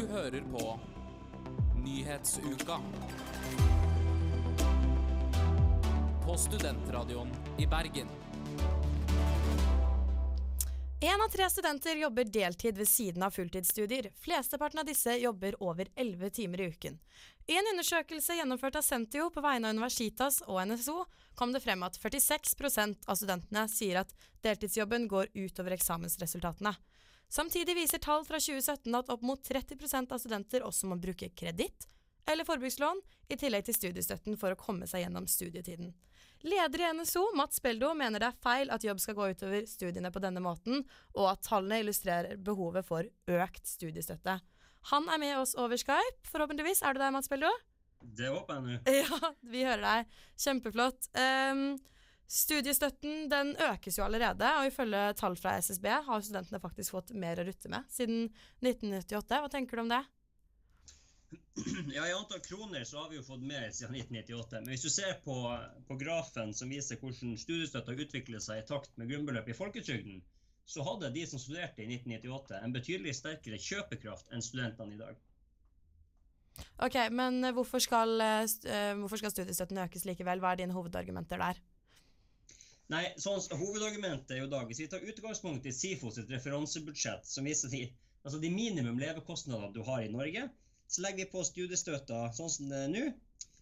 Du 0.00 0.06
hører 0.06 0.40
på 0.40 0.80
Nyhetsuka. 1.84 2.76
På 6.24 6.36
Studentradioen 6.36 7.28
i 7.58 7.66
Bergen. 7.66 8.08
En 11.00 11.22
av 11.24 11.28
tre 11.32 11.50
studenter 11.50 11.96
jobber 11.96 12.24
deltid 12.24 12.78
ved 12.78 12.88
siden 12.88 13.22
av 13.22 13.30
fulltidsstudier. 13.30 14.10
Flesteparten 14.16 14.80
av 14.80 14.88
disse 14.88 15.18
jobber 15.20 15.62
over 15.62 15.88
11 15.94 16.30
timer 16.30 16.60
i 16.60 16.72
uken. 16.72 16.98
I 17.46 17.58
en 17.60 17.72
undersøkelse 17.72 18.38
gjennomført 18.40 18.80
av 18.80 18.86
Sentio 18.86 19.28
på 19.30 19.44
vegne 19.44 19.68
av 19.68 19.76
Universitas 19.76 20.40
og 20.46 20.62
NSO 20.64 21.02
kom 21.34 21.52
det 21.52 21.60
frem 21.60 21.82
at 21.84 22.00
46% 22.00 23.04
av 23.04 23.20
studentene 23.20 23.68
sier 23.68 24.00
at 24.00 24.16
deltidsjobben 24.40 25.10
går 25.12 25.28
utover 25.34 25.76
eksamensresultatene. 25.76 26.72
Samtidig 27.30 27.76
viser 27.78 28.02
tall 28.02 28.24
fra 28.26 28.40
2017 28.42 28.94
at 28.98 29.10
opp 29.14 29.22
mot 29.22 29.42
30% 29.46 30.12
av 30.12 30.18
studenter 30.18 30.64
også 30.66 30.90
må 30.90 30.98
bruke 30.98 31.30
kreditt 31.30 31.86
eller 32.30 32.46
forbrukslån 32.46 33.00
i 33.30 33.36
tillegg 33.38 33.64
til 33.66 33.76
studiestøtten 33.76 34.38
for 34.38 34.54
å 34.54 34.58
komme 34.58 34.86
seg 34.90 35.04
gjennom 35.04 35.26
studietiden. 35.30 35.92
Leder 36.42 36.82
i 36.82 36.90
NSO, 36.96 37.22
Mats 37.36 37.60
Beldo, 37.62 37.92
mener 37.94 38.22
det 38.22 38.30
er 38.30 38.42
feil 38.42 38.70
at 38.72 38.84
jobb 38.84 39.00
skal 39.02 39.16
gå 39.18 39.28
utover 39.34 39.66
studiene 39.68 40.10
på 40.12 40.22
denne 40.24 40.40
måten, 40.42 40.84
og 41.14 41.26
at 41.34 41.42
tallene 41.44 41.82
illustrerer 41.82 42.40
behovet 42.40 42.86
for 42.86 43.06
økt 43.28 43.66
studiestøtte. 43.68 44.38
Han 44.90 45.10
er 45.12 45.20
med 45.20 45.36
oss 45.36 45.52
over 45.60 45.76
Skype, 45.76 46.24
forhåpentligvis. 46.32 46.80
Er 46.82 46.96
du 46.96 47.02
der, 47.02 47.12
Mats 47.12 47.28
Beldo? 47.28 47.50
Det 48.00 48.30
håper 48.32 48.56
jeg 48.56 48.64
nå. 48.64 48.78
Ja, 49.02 49.32
vi 49.52 49.66
hører 49.66 49.84
deg. 49.84 50.20
Kjempeflott. 50.40 51.10
Ehm, 51.20 51.74
studiestøtten 52.30 53.26
den 53.30 53.52
økes 53.66 53.98
jo 53.98 54.06
allerede, 54.06 54.46
og 54.60 54.70
ifølge 54.70 55.02
tall 55.18 55.36
fra 55.38 55.56
SSB 55.58 55.90
har 56.06 56.24
studentene 56.24 56.62
faktisk 56.62 56.94
fått 56.94 57.12
mer 57.18 57.42
å 57.42 57.46
rutte 57.48 57.70
med 57.72 57.90
siden 57.90 58.28
1998. 58.62 59.40
Hva 59.42 59.50
tenker 59.52 59.80
du 59.80 59.84
om 59.84 59.92
det? 59.92 60.02
Ja, 61.94 62.06
I 62.06 62.14
antall 62.14 62.40
kroner 62.40 62.84
så 62.86 63.02
har 63.02 63.10
vi 63.10 63.18
jo 63.18 63.24
fått 63.26 63.42
mer 63.46 63.68
siden 63.74 63.96
1998. 63.98 64.60
Men 64.60 64.72
hvis 64.72 64.86
du 64.86 64.90
ser 64.90 65.18
på, 65.24 65.36
på 65.88 65.96
grafen 66.00 66.54
som 66.56 66.70
viser 66.70 66.98
hvordan 67.00 67.36
studiestøtta 67.38 67.94
utvikler 67.94 68.42
seg 68.42 68.62
i 68.62 68.68
takt 68.68 68.94
med 68.98 69.10
grunnbeløpet 69.10 69.54
i 69.54 69.58
folketrygden, 69.58 70.22
så 70.70 70.84
hadde 70.86 71.10
de 71.14 71.24
som 71.26 71.42
studerte 71.42 71.82
i 71.82 71.88
1998 71.90 72.60
en 72.62 72.74
betydelig 72.74 73.16
sterkere 73.18 73.58
kjøpekraft 73.58 74.30
enn 74.30 74.44
studentene 74.44 74.94
i 74.94 75.00
dag. 75.00 75.18
Ok, 76.84 76.96
men 77.14 77.42
hvorfor 77.56 77.82
skal, 77.82 78.20
eh, 78.20 78.46
eh, 78.70 78.94
hvorfor 79.00 79.18
skal 79.18 79.32
studiestøtten 79.34 79.82
økes 79.82 80.06
likevel? 80.06 80.42
Hva 80.42 80.52
er 80.52 80.62
dine 80.62 80.76
hovedargumenter 80.76 81.40
der? 81.42 81.60
Nei, 82.90 83.04
sånn, 83.22 83.38
Hovedargumentet 83.54 84.32
er 84.34 84.40
jo 84.42 84.50
da, 84.50 84.64
hvis 84.66 84.80
vi 84.82 84.88
tar 84.90 85.04
utgangspunkt 85.06 85.66
i 85.70 85.72
SIFO 85.74 86.10
sitt 86.14 86.30
referansebudsjett, 86.32 87.28
som 87.30 87.46
viser 87.46 87.70
de, 87.70 87.84
altså 88.24 88.40
de 88.42 88.50
minimum 88.50 88.98
levekostnadene 88.98 89.70
du 89.76 89.84
har 89.86 90.02
i 90.02 90.10
Norge, 90.10 90.48
så 90.90 91.04
legger 91.04 91.24
vi 91.24 91.32
på 91.36 91.44
studiestøtta 91.46 92.24
sånn 92.34 92.50
som 92.50 92.72
det 92.72 92.80
er 92.88 92.90
nå, 92.90 93.04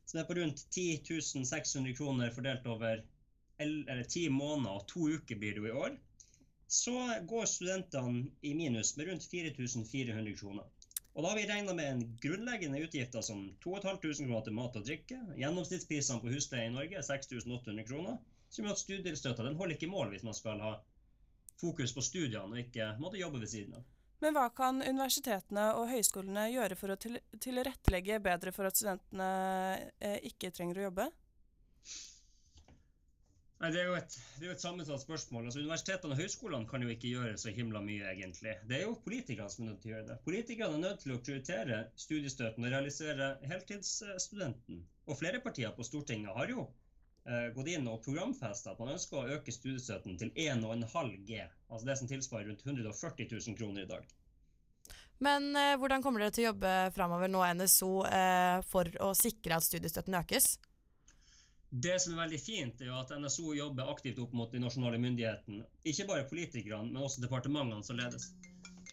som 0.09 0.23
er 0.23 0.29
på 0.31 0.39
rundt 0.39 0.65
10 0.73 1.45
600 1.45 1.93
kroner 1.99 2.33
fordelt 2.33 2.65
over 2.73 3.03
ti 3.59 4.25
10 4.25 4.33
måneder 4.33 4.79
og 4.79 4.87
to 4.89 5.11
uker 5.19 5.37
blir 5.37 5.59
det 5.59 5.61
jo 5.61 5.69
i 5.69 5.77
år, 5.83 5.99
så 6.69 6.95
går 7.29 7.49
studentene 7.51 8.31
i 8.41 8.55
minus 8.57 8.95
med 8.97 9.11
rundt 9.11 9.29
4400 9.29 10.35
kroner. 10.41 10.65
Og 11.13 11.25
da 11.25 11.33
har 11.33 11.39
vi 11.41 11.47
regna 11.51 11.75
med 11.75 11.91
en 11.91 12.03
grunnleggende 12.23 12.81
utgifter 12.85 13.25
som 13.27 13.45
2500 13.65 14.25
kroner 14.25 14.45
til 14.47 14.57
mat 14.57 14.77
og 14.79 14.89
drikke. 14.89 15.21
Gjennomsnittsprisene 15.41 16.23
på 16.23 16.33
husleie 16.33 16.69
i 16.69 16.75
Norge 16.75 17.01
er 17.01 17.05
6800 17.05 17.89
kroner. 17.89 18.21
Som 18.49 18.65
gjør 18.65 18.75
at 18.77 18.83
studiestøtta 18.83 19.45
den 19.45 19.59
holder 19.59 19.77
ikke 19.77 19.91
mål 19.93 20.13
hvis 20.15 20.25
man 20.27 20.37
skal 20.37 20.61
ha 20.65 20.75
fokus 21.61 21.95
på 21.95 22.05
studiene 22.05 22.55
og 22.55 22.61
ikke 22.63 22.93
måtte 23.03 23.21
jobbe 23.21 23.43
ved 23.43 23.51
siden 23.53 23.79
av. 23.81 23.87
Men 24.23 24.35
hva 24.35 24.49
kan 24.51 24.83
universitetene 24.83 25.69
og 25.79 25.91
høyskolene 25.93 26.49
gjøre 26.51 26.79
for 26.79 26.91
å 26.91 26.99
til 26.99 27.21
tilrettelegge 27.39 28.19
bedre 28.23 28.51
for 28.55 28.67
at 28.67 28.79
studentene 28.79 29.29
eh, 30.03 30.19
ikke 30.27 30.51
trenger 30.55 30.81
å 30.81 30.87
jobbe? 30.89 31.07
Nei, 33.59 33.71
Det 33.75 33.81
er 33.83 33.93
et, 33.97 34.17
det 34.39 34.45
er 34.47 34.51
jo 34.53 34.57
et 34.57 34.63
sammensatt 34.63 35.03
spørsmål. 35.03 35.47
Altså, 35.49 35.63
Universitetene 35.63 36.15
og 36.15 36.21
høyskolene 36.23 36.69
kan 36.71 36.83
jo 36.83 36.91
ikke 36.95 37.11
gjøre 37.11 37.39
så 37.43 37.55
himla 37.55 37.83
mye, 37.83 38.11
egentlig. 38.13 38.55
Det 38.71 38.77
er 38.77 38.85
jo 38.85 38.99
politikerne 39.03 39.51
som 39.51 39.65
er 39.65 39.73
nødt 39.73 39.81
til 39.83 39.91
å 39.91 39.95
gjøre 39.97 40.09
det. 40.11 40.19
Politikerne 40.27 40.79
er 40.79 40.85
nødt 40.85 41.03
til 41.03 41.15
å 41.15 41.21
prioritere 41.23 41.81
studiestøtten 42.07 42.67
og 42.67 42.75
realisere 42.75 43.33
heltidsstudenten. 43.51 44.85
Og 45.11 45.19
flere 45.19 45.43
partier 45.43 45.75
på 45.75 45.87
Stortinget 45.87 46.39
har 46.39 46.55
jo 46.55 46.69
gått 47.55 47.69
inn 47.73 47.89
og 47.91 48.01
programfesta 48.05 48.73
at 48.73 48.79
man 48.81 48.95
ønsker 48.95 49.19
å 49.21 49.37
øke 49.37 49.53
studiestøtten 49.53 50.17
til 50.21 50.31
1,5 50.33 51.11
G. 51.29 51.43
Altså 51.69 51.89
det 51.91 51.99
som 52.01 52.09
tilsvarer 52.09 52.49
rundt 52.49 52.65
140 52.65 53.29
000 53.29 53.59
kroner 53.59 53.85
i 53.85 53.91
dag. 53.91 54.07
Men 55.19 55.51
eh, 55.57 55.75
hvordan 55.79 56.03
kommer 56.03 56.23
dere 56.23 56.35
til 56.35 56.47
å 56.47 56.51
jobbe 56.53 56.73
framover 56.95 57.31
nå, 57.31 57.43
NSO, 57.59 57.93
eh, 58.07 58.61
for 58.71 58.91
å 59.03 59.11
sikre 59.19 59.59
at 59.59 59.67
studiestøtten 59.67 60.17
økes? 60.21 60.53
Det 61.69 61.99
som 62.01 62.15
er 62.15 62.23
veldig 62.23 62.41
fint, 62.41 62.81
er 62.81 62.93
jo 62.93 63.01
at 63.01 63.11
NSO 63.19 63.53
jobber 63.59 63.91
aktivt 63.93 64.21
opp 64.23 64.33
mot 64.37 64.53
de 64.55 64.63
nasjonale 64.63 65.01
myndighetene. 65.03 65.67
Ikke 65.91 66.07
bare 66.09 66.29
politikerne, 66.31 66.93
men 66.93 67.03
også 67.03 67.25
departementene 67.25 67.85
som 67.85 67.99
ledes. 67.99 68.31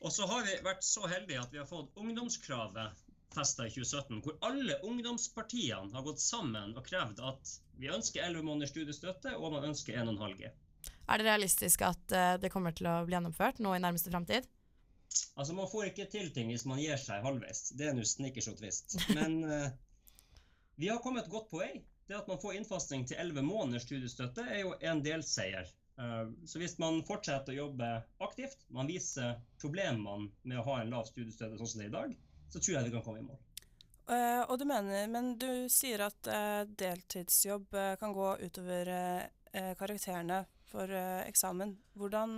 Og 0.01 0.11
så 0.11 0.25
har 0.27 0.43
vi 0.45 0.57
vært 0.65 0.83
så 0.83 1.05
heldige 1.07 1.39
at 1.45 1.53
vi 1.53 1.61
har 1.61 1.69
fått 1.69 1.95
ungdomskravet 2.01 3.04
festa 3.35 3.67
i 3.67 3.71
2017, 3.73 4.21
hvor 4.25 4.37
alle 4.47 4.79
ungdomspartiene 4.87 5.93
har 5.93 6.05
gått 6.05 6.23
sammen 6.23 6.75
og 6.75 6.85
krevd 6.87 7.21
at 7.23 7.55
vi 7.79 7.91
ønsker 7.91 8.23
11 8.23 8.45
måneders 8.47 8.73
studiestøtte, 8.73 9.35
og 9.37 9.53
man 9.55 9.69
ønsker 9.71 9.97
1,5 10.01 10.37
G. 10.39 10.51
Er 11.05 11.21
det 11.21 11.27
realistisk 11.27 11.83
at 11.85 12.13
eh, 12.15 12.35
det 12.41 12.51
kommer 12.53 12.75
til 12.75 12.89
å 12.89 12.99
bli 13.05 13.17
gjennomført 13.17 13.61
nå 13.61 13.75
i 13.75 13.81
nærmeste 13.83 14.13
framtid? 14.13 14.47
Altså, 15.35 15.53
man 15.53 15.69
får 15.69 15.91
ikke 15.91 16.07
til 16.11 16.31
ting 16.33 16.49
hvis 16.51 16.65
man 16.69 16.81
gir 16.81 16.97
seg 16.99 17.23
halvveis. 17.25 17.69
Det 17.77 17.89
er 17.89 17.97
nå 17.97 18.05
snickers 18.07 18.49
og 18.51 18.57
twist. 18.59 18.97
Men 19.15 19.37
uh, 19.45 19.67
vi 20.81 20.89
har 20.91 21.03
kommet 21.03 21.29
godt 21.31 21.51
på 21.51 21.61
vei. 21.61 21.73
Det 22.07 22.17
at 22.17 22.27
man 22.29 22.39
får 22.41 22.57
innfasting 22.59 23.05
til 23.09 23.17
11 23.21 23.45
måneders 23.45 23.85
studiestøtte, 23.87 24.43
er 24.45 24.61
jo 24.61 24.75
en 24.85 25.01
delseier. 25.05 25.69
Eh, 25.97 26.25
så 26.45 26.59
hvis 26.61 26.75
man 26.81 26.99
fortsetter 27.07 27.55
å 27.55 27.61
jobbe 27.63 27.87
aktivt, 28.25 28.65
man 28.69 28.89
viser 28.89 29.39
problemene 29.61 30.29
med 30.43 30.59
å 30.59 30.65
ha 30.67 30.81
en 30.81 30.91
lav 30.93 31.07
studiestøtte 31.09 31.57
sånn 31.57 31.71
som 31.71 31.81
det 31.81 31.87
er 31.87 31.91
i 31.91 31.95
dag, 31.95 32.15
så 32.49 32.59
tror 32.59 32.77
jeg 32.77 32.87
vi 32.87 32.95
kan 32.95 33.05
komme 33.05 33.21
i 33.21 33.27
mål. 33.27 33.41
Uh, 34.05 34.43
og 34.51 34.59
du 34.61 34.67
mener, 34.69 35.07
men 35.09 35.31
du 35.41 35.65
sier 35.71 36.03
at 36.05 36.27
uh, 36.29 36.61
deltidsjobb 36.77 37.73
uh, 37.73 37.93
kan 38.01 38.13
gå 38.13 38.35
utover 38.45 38.91
karakterene 39.79 40.41
for 40.67 40.91
eksamen. 40.91 41.69
Hvordan, 41.95 42.33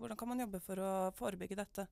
hvordan 0.00 0.16
kan 0.16 0.30
man 0.30 0.40
jobbe 0.40 0.60
for 0.64 0.80
å 0.80 0.92
forebygge 1.18 1.58
dette? 1.58 1.84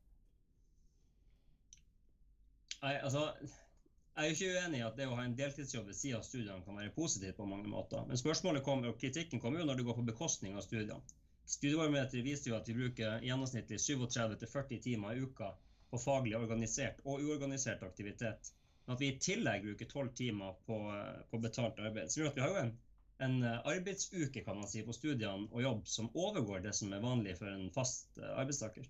Nei, 2.81 2.95
altså, 2.97 3.27
jeg 3.43 4.23
er 4.23 4.31
jo 4.31 4.37
ikke 4.39 4.63
uenig 4.63 4.81
i 4.81 4.87
at 4.87 4.97
det 4.97 5.11
å 5.11 5.19
ha 5.19 5.27
en 5.27 5.37
deltidsjobb 5.37 5.91
ved 5.91 5.99
siden 5.99 6.23
av 6.23 6.25
studiene 6.25 6.65
kan 6.65 6.81
være 6.81 6.95
positivt 6.97 7.37
på 7.37 7.51
mange 7.51 7.69
måter. 7.69 8.03
Men 8.09 8.19
spørsmålet 8.21 8.65
kommer, 8.65 8.89
og 8.89 8.99
kritikken 9.05 9.41
kommer 9.41 9.61
jo 9.61 9.69
når 9.69 9.83
det 9.83 9.87
går 9.91 9.99
på 10.01 10.07
bekostning 10.09 10.57
av 10.57 10.65
studiene. 10.65 10.99
Studiebarometeret 11.45 12.25
viser 12.25 12.53
jo 12.53 12.57
at 12.57 12.69
vi 12.69 12.79
bruker 12.79 13.21
gjennomsnittlig 13.25 13.79
37-40 13.85 14.83
timer 14.89 15.17
i 15.17 15.29
uka 15.29 15.53
på 15.93 16.01
faglig 16.01 16.39
organisert 16.39 17.03
og 17.05 17.21
uorganisert 17.21 17.85
aktivitet. 17.85 18.53
Men 18.87 18.97
at 18.97 19.03
vi 19.05 19.13
i 19.13 19.19
tillegg 19.23 19.67
bruker 19.67 19.91
12 19.91 20.09
timer 20.19 20.57
på, 20.67 20.79
på 21.31 21.43
betalt 21.45 21.79
arbeid. 21.79 22.11
Så 22.11 22.25
at 22.27 22.39
vi 22.39 22.43
har 22.43 22.51
jo 22.51 22.65
en, 22.65 22.73
en 23.23 23.37
arbeidsuke 23.45 24.43
kan 24.43 24.59
man 24.59 24.71
si, 24.73 24.83
på 24.87 24.97
studiene 24.97 25.47
og 25.53 25.63
jobb 25.63 25.87
som 25.87 26.11
overgår 26.15 26.65
det 26.65 26.75
som 26.79 26.91
er 26.97 27.05
vanlig 27.05 27.37
for 27.39 27.53
en 27.53 27.69
fast 27.77 28.19
eh, 28.19 28.35
arbeidstaker. 28.41 28.89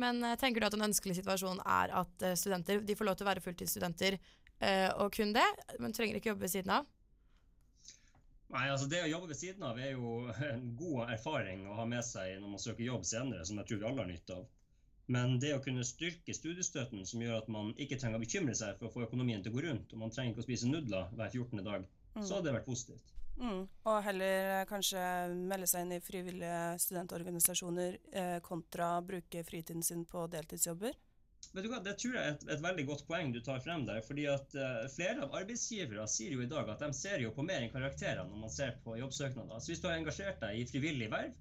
Men 0.00 0.24
eh, 0.24 0.36
tenker 0.38 0.60
du 0.60 0.68
at 0.68 0.76
en 0.76 0.88
ønskelig 0.88 1.18
situasjon 1.20 1.62
er 1.64 1.94
at 2.02 2.26
eh, 2.26 2.36
studenter 2.38 2.82
de 2.82 2.96
får 2.98 3.08
lov 3.08 3.18
til 3.18 3.26
å 3.26 3.30
være 3.30 3.44
fulltidsstudenter 3.44 4.18
eh, 4.18 4.90
og 4.98 5.14
kun 5.14 5.34
det, 5.36 5.46
men 5.78 5.94
trenger 5.94 6.18
ikke 6.18 6.32
jobbe 6.32 6.46
ved 6.46 6.54
siden 6.56 6.74
av? 6.78 6.90
Nei, 8.54 8.66
altså 8.70 8.86
Det 8.90 9.00
å 9.02 9.10
jobbe 9.10 9.32
ved 9.32 9.38
siden 9.38 9.64
av 9.66 9.78
er 9.82 9.94
jo 9.94 10.16
en 10.52 10.66
god 10.78 11.14
erfaring 11.14 11.64
å 11.68 11.78
ha 11.78 11.86
med 11.90 12.04
seg 12.06 12.36
når 12.40 12.56
man 12.56 12.62
søker 12.62 12.86
jobb 12.86 13.06
senere, 13.08 13.46
som 13.46 13.60
jeg 13.60 13.70
tror 13.70 13.82
vi 13.82 13.88
alle 13.90 14.04
har 14.04 14.10
nytte 14.10 14.38
av. 14.40 14.50
Men 15.06 15.38
det 15.38 15.52
å 15.54 15.60
kunne 15.64 15.84
styrke 15.84 16.32
studiestøtten, 16.32 17.04
som 17.06 17.20
gjør 17.20 17.42
at 17.42 17.48
man 17.52 17.74
ikke 17.76 17.98
trenger 18.00 18.16
å 18.16 18.24
bekymre 18.24 18.54
seg 18.56 18.78
for 18.78 18.88
å 18.88 18.92
få 18.94 19.02
økonomien 19.04 19.42
til 19.44 19.52
å 19.52 19.56
gå 19.58 19.66
rundt, 19.66 19.92
og 19.92 20.00
man 20.00 20.10
trenger 20.14 20.32
ikke 20.32 20.44
å 20.44 20.48
spise 20.48 20.70
nudler 20.70 21.10
hver 21.12 21.30
14. 21.30 21.64
dag, 21.64 21.84
Mm. 22.14 22.22
så 22.22 22.36
hadde 22.36 22.46
det 22.46 22.54
vært 22.54 22.66
positivt. 22.68 23.08
Mm. 23.42 23.62
Og 23.90 23.96
heller 24.06 24.50
eh, 24.60 24.66
kanskje 24.70 25.00
melde 25.34 25.66
seg 25.66 25.82
inn 25.82 25.96
i 25.96 26.00
frivillige 26.00 26.58
studentorganisasjoner 26.78 27.96
eh, 28.12 28.36
kontra 28.46 29.00
bruke 29.02 29.42
fritiden 29.42 29.82
sin 29.82 30.04
på 30.06 30.22
deltidsjobber? 30.30 30.94
Vet 31.54 31.66
du 31.66 31.68
hva, 31.72 31.80
Det 31.82 31.96
tror 31.98 32.14
jeg 32.14 32.22
er 32.22 32.36
et, 32.36 32.44
et 32.54 32.62
veldig 32.62 32.84
godt 32.86 33.02
poeng 33.08 33.32
du 33.34 33.40
tar 33.42 33.58
frem 33.60 33.82
der. 33.88 33.98
fordi 34.06 34.28
at 34.30 34.54
eh, 34.54 34.86
Flere 34.94 35.26
av 35.26 35.34
arbeidsgivere 35.40 36.06
sier 36.08 36.36
jo 36.36 36.44
i 36.44 36.46
dag 36.46 36.70
at 36.70 36.86
de 36.86 36.92
ser 36.94 37.26
jo 37.26 37.34
på 37.34 37.42
mer 37.42 37.66
enn 37.66 37.74
karakterer 37.74 38.22
når 38.22 38.44
man 38.46 38.54
ser 38.54 38.78
på 38.86 38.94
jobbsøknader. 39.02 39.58
Så 39.58 39.72
Hvis 39.72 39.82
du 39.82 39.88
har 39.90 39.98
engasjert 39.98 40.38
deg 40.40 40.60
i 40.62 40.68
frivillig 40.70 41.10
verv 41.10 41.34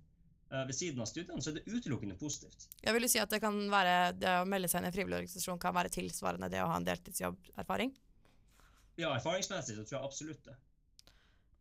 ved 0.53 0.75
siden 0.77 1.01
av 1.01 1.07
studiene, 1.09 1.41
så 1.41 1.49
er 1.49 1.59
det 1.59 1.63
utelukkende 1.65 2.17
positivt. 2.19 2.67
Jeg 2.83 2.93
vil 2.93 3.07
si 3.09 3.21
at 3.21 3.31
det 3.33 3.39
kan 3.41 3.55
være, 3.71 3.95
det 4.17 4.33
å 4.41 4.47
melde 4.49 4.69
seg 4.69 4.81
inn 4.81 4.87
i 4.87 4.91
en 4.91 4.95
frivillig 4.95 5.17
organisasjon 5.21 5.61
kan 5.61 5.73
være 5.73 5.93
tilsvarende 5.93 6.51
det 6.53 6.61
å 6.61 6.67
ha 6.69 6.75
en 6.77 6.85
deltidsjobberfaring. 6.85 7.95
Ja, 9.01 9.15
erfaringsmessig 9.15 9.79
så 9.79 9.85
tror 9.87 9.97
jeg 9.97 10.09
absolutt 10.11 10.45
det. 10.45 10.57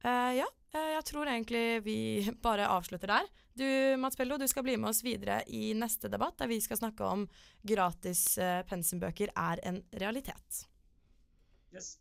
Uh, 0.02 0.32
ja, 0.34 0.48
eh, 0.74 0.90
jeg 0.96 1.04
tror 1.08 1.30
egentlig 1.30 1.64
vi 1.86 1.96
bare 2.46 2.68
avslutter 2.74 3.14
der. 3.14 3.30
Du, 3.54 3.66
Mats 4.00 4.16
Pello, 4.16 4.38
du 4.40 4.48
skal 4.48 4.64
bli 4.66 4.76
med 4.80 4.90
oss 4.90 5.02
videre 5.04 5.42
i 5.46 5.72
neste 5.78 6.10
debatt, 6.12 6.38
der 6.40 6.50
vi 6.50 6.60
skal 6.64 6.80
snakke 6.80 7.04
om 7.06 7.26
gratis 7.68 8.24
eh, 8.40 8.62
pensumbøker 8.68 9.32
er 9.36 9.60
en 9.68 9.82
realitet. 10.00 10.64
Yes. 11.72 11.96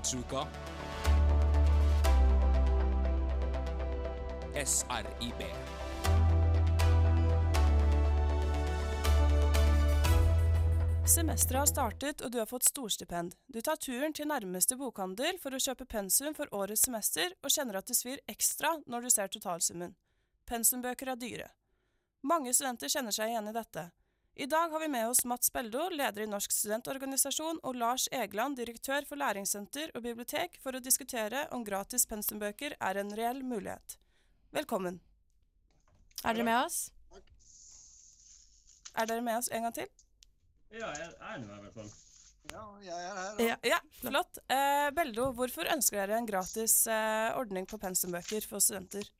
Nyhetsuka. 0.00 0.46
SRIB. 4.66 5.42
Semesteret 11.06 11.58
har 11.58 11.66
startet, 11.66 12.20
og 12.20 12.32
du 12.32 12.38
har 12.38 12.46
fått 12.46 12.64
storstipend. 12.64 13.34
Du 13.46 13.60
tar 13.60 13.76
turen 13.76 14.12
til 14.12 14.28
nærmeste 14.30 14.76
bokhandel 14.80 15.36
for 15.42 15.52
å 15.52 15.60
kjøpe 15.60 15.84
pensum 15.84 16.34
for 16.34 16.48
årets 16.54 16.86
semester, 16.88 17.34
og 17.44 17.52
kjenner 17.52 17.82
at 17.82 17.90
det 17.90 17.98
svir 17.98 18.20
ekstra 18.30 18.78
når 18.86 19.04
du 19.04 19.10
ser 19.10 19.28
totalsummen. 19.28 19.96
Pensumbøker 20.48 21.12
er 21.12 21.20
dyre. 21.20 21.50
Mange 22.22 22.54
studenter 22.54 22.88
kjenner 22.88 23.12
seg 23.12 23.34
igjen 23.34 23.52
i 23.52 23.56
dette. 23.56 23.90
I 24.34 24.46
dag 24.46 24.68
har 24.70 24.80
vi 24.80 24.88
med 24.88 25.08
oss 25.08 25.24
Mats 25.24 25.52
Beldo, 25.52 25.88
leder 25.90 26.22
i 26.22 26.26
Norsk 26.30 26.52
studentorganisasjon, 26.54 27.58
og 27.62 27.76
Lars 27.76 28.06
Egeland, 28.12 28.56
direktør 28.56 29.04
for 29.08 29.18
læringssenter 29.20 29.90
og 29.94 30.04
bibliotek, 30.06 30.56
for 30.62 30.76
å 30.76 30.80
diskutere 30.80 31.46
om 31.54 31.64
gratis 31.66 32.06
pensumbøker 32.08 32.76
er 32.78 33.00
en 33.02 33.10
reell 33.18 33.42
mulighet. 33.44 33.98
Velkommen. 34.54 35.00
Er 36.24 36.38
dere 36.38 36.46
med 36.46 36.60
oss? 36.62 36.78
Er 38.94 39.10
dere 39.10 39.24
med 39.26 39.40
oss 39.42 39.50
en 39.50 39.66
gang 39.66 39.76
til? 39.76 39.90
Ja, 40.70 40.88
jeg 40.94 41.10
er 41.10 41.44
med 41.44 41.56
i 41.58 41.62
hvert 41.66 41.78
fall. 41.80 41.92
Ja, 42.50 42.64
jeg 42.82 43.06
er 43.06 43.18
her. 43.20 43.40
Ja, 43.44 43.56
ja 43.74 43.78
flott. 44.00 44.40
Eh, 44.50 44.88
Beldo, 44.94 45.30
hvorfor 45.36 45.68
ønsker 45.74 46.00
dere 46.00 46.18
en 46.18 46.28
gratis 46.30 46.84
eh, 46.90 47.30
ordning 47.38 47.66
på 47.68 47.78
pensumbøker 47.82 48.46
for 48.46 48.62
studenter? 48.62 49.10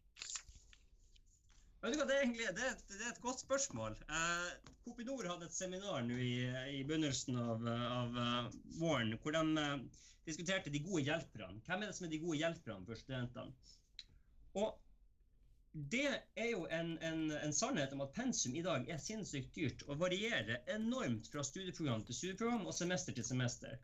Vet 1.80 1.94
du 1.94 2.00
hva, 2.00 2.04
Det 2.08 2.16
er 2.20 2.66
et, 2.68 2.82
det 2.92 3.00
er 3.06 3.12
et 3.14 3.22
godt 3.24 3.40
spørsmål. 3.40 3.94
Eh, 4.12 4.48
Kopinor 4.84 5.24
hadde 5.30 5.46
et 5.48 5.56
seminar 5.56 6.02
nå 6.04 6.18
i, 6.20 6.34
i 6.76 6.82
begynnelsen 6.84 7.38
av, 7.40 7.64
av 7.70 8.18
uh, 8.20 8.50
våren 8.76 9.14
hvor 9.22 9.32
de 9.32 9.40
uh, 9.56 10.02
diskuterte 10.28 10.72
de 10.74 10.82
gode 10.84 11.06
hjelperne. 11.06 11.62
Hvem 11.64 11.80
er 11.80 11.88
det 11.88 11.96
som 11.96 12.06
er 12.08 12.12
de 12.12 12.20
gode 12.20 12.36
hjelperne 12.42 12.84
for 12.84 13.00
studentene? 13.00 13.72
Og 14.60 14.76
det 15.94 16.04
er 16.34 16.50
jo 16.50 16.66
en, 16.68 16.92
en, 17.06 17.24
en 17.38 17.56
sannhet 17.56 17.96
om 17.96 18.04
at 18.04 18.12
pensum 18.12 18.56
i 18.58 18.66
dag 18.66 18.84
er 18.90 19.00
sinnssykt 19.00 19.56
dyrt 19.56 19.84
og 19.86 20.00
varierer 20.02 20.66
enormt 20.74 21.32
fra 21.32 21.46
studieprogram 21.46 22.04
til 22.04 22.18
studieprogram 22.18 22.66
og 22.66 22.76
semester 22.76 23.16
til 23.16 23.24
semester. 23.24 23.78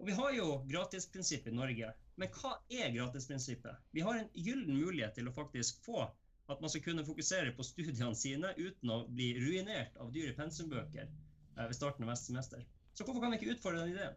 Og 0.00 0.10
Vi 0.10 0.18
har 0.18 0.34
jo 0.34 0.46
gratisprinsippet 0.66 1.52
i 1.52 1.56
Norge. 1.56 1.94
Men 2.18 2.32
hva 2.40 2.56
er 2.72 2.94
gratisprinsippet? 2.96 3.84
Vi 3.92 4.02
har 4.02 4.18
en 4.18 4.30
gyllen 4.34 4.80
mulighet 4.80 5.14
til 5.20 5.28
å 5.28 5.36
faktisk 5.36 5.84
få 5.86 6.08
at 6.52 6.60
man 6.62 6.70
skal 6.70 6.84
kunne 6.84 7.04
fokusere 7.06 7.52
på 7.56 7.64
studiene 7.66 8.14
sine 8.18 8.52
uten 8.58 8.92
å 8.92 9.00
bli 9.10 9.32
ruinert 9.40 9.96
av 10.02 10.12
dyre 10.14 10.34
pensumbøker 10.38 11.06
eh, 11.06 11.64
ved 11.64 11.74
starten 11.76 12.06
av 12.06 12.12
neste 12.12 12.30
semester. 12.30 12.62
Så 12.94 13.04
hvorfor 13.04 13.24
kan 13.24 13.34
vi 13.34 13.40
ikke 13.40 13.56
utfordre 13.56 13.82
den 13.82 13.96
ideen? 13.96 14.14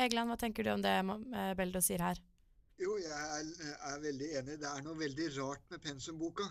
Egeland, 0.00 0.32
hva 0.32 0.38
tenker 0.40 0.66
du 0.66 0.72
om 0.72 0.82
det 0.84 0.96
eh, 0.96 1.52
Beldo 1.58 1.82
sier 1.84 2.02
her? 2.04 2.20
Jo, 2.80 2.96
jeg 3.00 3.12
er, 3.12 3.48
er, 3.76 3.98
veldig 4.00 4.28
enig. 4.40 4.58
Det 4.62 4.68
er 4.68 4.84
noe 4.86 4.96
veldig 4.98 5.26
rart 5.36 5.64
med 5.72 5.82
pensumboka. 5.84 6.48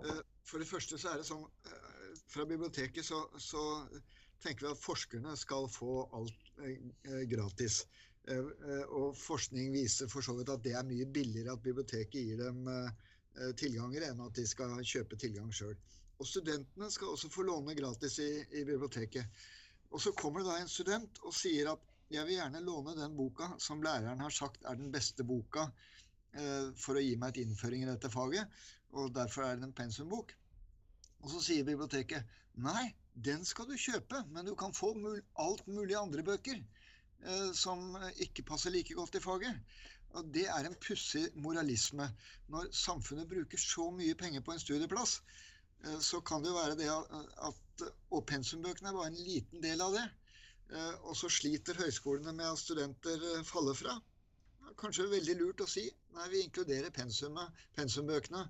Eh, 0.00 0.22
For 0.46 0.62
det 0.62 0.68
første 0.68 0.98
så 0.98 1.12
er 1.12 1.20
det 1.20 1.26
sånn 1.28 1.44
Fra 2.30 2.44
biblioteket 2.48 3.04
så, 3.06 3.18
så 3.38 3.62
tenker 4.42 4.66
vi 4.66 4.72
at 4.72 4.82
forskerne 4.82 5.34
skal 5.38 5.68
få 5.70 6.06
alt 6.16 6.50
eh, 6.64 7.22
gratis. 7.30 7.84
Og 8.26 9.12
forskning 9.14 9.68
viser 9.70 10.08
for 10.10 10.24
så 10.26 10.32
vidt 10.34 10.48
at 10.50 10.64
det 10.64 10.72
er 10.74 10.88
mye 10.88 11.04
billigere 11.06 11.52
at 11.54 11.62
biblioteket 11.62 12.16
gir 12.26 12.40
dem 12.40 12.64
tilganger, 13.60 14.08
enn 14.08 14.22
at 14.24 14.38
de 14.38 14.46
skal 14.48 14.74
kjøpe 14.80 15.18
tilgang 15.20 15.52
sjøl. 15.54 15.76
Og 16.16 16.28
studentene 16.28 16.88
skal 16.92 17.12
også 17.12 17.28
få 17.32 17.44
låne 17.44 17.74
gratis 17.76 18.18
i, 18.24 18.30
i 18.60 18.64
biblioteket. 18.64 19.42
Og 19.92 20.00
så 20.02 20.12
kommer 20.16 20.42
det 20.42 20.48
da 20.50 20.60
en 20.62 20.70
student 20.72 21.20
og 21.24 21.34
sier 21.36 21.70
at 21.74 21.82
jeg 22.12 22.26
vil 22.26 22.38
gjerne 22.38 22.62
låne 22.62 22.94
den 22.96 23.16
boka 23.18 23.50
som 23.62 23.82
læreren 23.82 24.22
har 24.22 24.34
sagt 24.34 24.64
er 24.64 24.78
den 24.78 24.92
beste 24.94 25.24
boka 25.26 25.66
eh, 26.38 26.72
for 26.78 26.98
å 26.98 27.02
gi 27.02 27.16
meg 27.18 27.34
et 27.34 27.42
innføring 27.44 27.82
i 27.84 27.88
dette 27.90 28.10
faget, 28.12 28.46
og 28.94 29.12
derfor 29.14 29.46
er 29.46 29.58
det 29.58 29.66
en 29.66 29.76
pensumbok. 29.76 30.32
Og 31.24 31.32
så 31.32 31.42
sier 31.42 31.66
biblioteket 31.66 32.36
nei, 32.62 32.92
den 33.12 33.44
skal 33.48 33.68
du 33.68 33.74
kjøpe, 33.80 34.22
men 34.30 34.46
du 34.46 34.54
kan 34.58 34.74
få 34.76 34.92
mul 34.96 35.18
alt 35.42 35.66
mulig 35.66 35.96
andre 35.98 36.24
bøker. 36.26 36.62
eh, 37.26 37.52
som 37.56 37.96
ikke 38.22 38.44
passer 38.44 38.70
like 38.70 38.94
godt 38.94 39.16
i 39.16 39.20
faget. 39.24 39.56
Og 40.16 40.28
Det 40.34 40.46
er 40.48 40.66
en 40.66 40.76
pussig 40.80 41.24
moralisme. 41.44 42.06
Når 42.52 42.70
samfunnet 42.72 43.28
bruker 43.28 43.60
så 43.60 43.90
mye 43.92 44.14
penger 44.18 44.44
på 44.44 44.54
en 44.54 44.62
studieplass, 44.62 45.18
eh, 45.84 45.98
så 46.00 46.20
kan 46.20 46.42
det 46.42 46.52
jo 46.52 46.60
være 46.60 46.78
det 46.80 46.90
at 46.90 47.62
Og 48.10 48.22
pensumbøkene 48.24 48.88
er 48.88 48.94
bare 48.96 49.10
en 49.12 49.24
liten 49.26 49.60
del 49.60 49.82
av 49.84 49.92
det. 49.92 50.04
Eh, 50.72 50.94
og 51.04 51.16
så 51.20 51.28
sliter 51.28 51.76
høyskolene 51.78 52.32
med 52.32 52.48
at 52.48 52.58
studenter 52.58 53.26
eh, 53.32 53.42
faller 53.44 53.76
fra. 53.76 53.98
Kanskje 54.80 55.10
veldig 55.12 55.36
lurt 55.40 55.60
å 55.62 55.68
si 55.70 55.84
nei, 56.16 56.28
vi 56.32 56.40
inkluderer 56.46 56.94
pensumbøkene, 57.76 58.42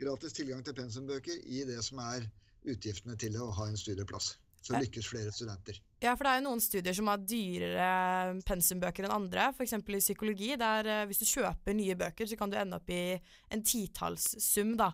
gratis 0.00 0.34
tilgang 0.38 0.64
til 0.64 0.76
pensumbøker, 0.80 1.44
i 1.44 1.62
det 1.68 1.78
som 1.84 2.00
er 2.02 2.26
utgiftene 2.64 3.16
til 3.20 3.36
å 3.40 3.50
ha 3.58 3.68
en 3.68 3.78
studieplass. 3.80 4.32
Så 4.60 4.76
lykkes 4.76 5.08
flere 5.08 5.32
studenter. 5.32 5.78
Ja, 6.00 6.12
for 6.12 6.26
det 6.26 6.32
er 6.32 6.40
jo 6.40 6.46
noen 6.48 6.62
studier 6.64 6.96
som 6.96 7.08
har 7.08 7.22
dyrere 7.24 8.40
pensumbøker 8.48 9.06
enn 9.06 9.14
andre, 9.14 9.50
f.eks. 9.54 9.76
i 9.80 10.00
psykologi, 10.02 10.50
der 10.60 10.88
uh, 10.88 11.04
hvis 11.08 11.22
du 11.22 11.28
kjøper 11.28 11.76
nye 11.76 11.96
bøker, 11.96 12.28
så 12.28 12.36
kan 12.40 12.52
du 12.52 12.58
ende 12.60 12.76
opp 12.76 12.92
i 12.92 13.16
en 13.52 13.64
titallssum, 13.64 14.76
da. 14.80 14.92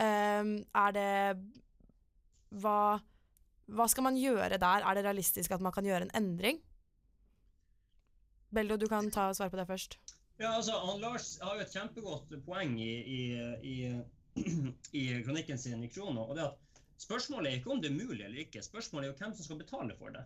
Um, 0.00 0.54
er 0.80 0.94
det 0.96 1.10
Hva 2.62 2.80
hva 3.70 3.86
skal 3.90 4.06
man 4.06 4.18
gjøre 4.18 4.58
der? 4.58 4.84
Er 4.84 4.96
det 4.96 5.04
realistisk 5.06 5.52
at 5.54 5.62
man 5.62 5.72
kan 5.72 5.86
gjøre 5.86 6.08
en 6.08 6.14
endring? 6.18 6.58
Bello, 8.50 8.76
du 8.76 8.88
kan 8.90 9.10
ta 9.14 9.28
og 9.30 9.36
svare 9.38 9.52
på 9.52 9.60
det 9.60 9.66
først. 9.68 9.98
Ja, 10.40 10.56
altså, 10.56 10.78
han 10.80 11.00
Lars 11.00 11.36
har 11.42 11.54
jo 11.54 11.62
et 11.62 11.74
kjempegodt 11.74 12.32
poeng 12.46 12.74
i, 12.80 12.90
i, 13.04 13.20
i, 13.62 13.76
i 15.02 15.04
kronikken 15.22 15.58
sin 15.58 15.84
i 15.84 15.90
Krono. 15.92 16.24
og 16.24 16.36
det 16.36 16.48
at 16.48 16.58
Spørsmålet 17.00 17.48
er 17.50 17.58
ikke 17.60 17.72
om 17.72 17.80
det 17.80 17.88
er 17.90 17.96
mulig 17.96 18.24
eller 18.26 18.44
ikke, 18.44 18.62
spørsmålet 18.62 19.08
er 19.08 19.12
jo 19.12 19.18
hvem 19.22 19.34
som 19.36 19.46
skal 19.46 19.60
betale 19.62 19.96
for 19.96 20.12
det. 20.14 20.24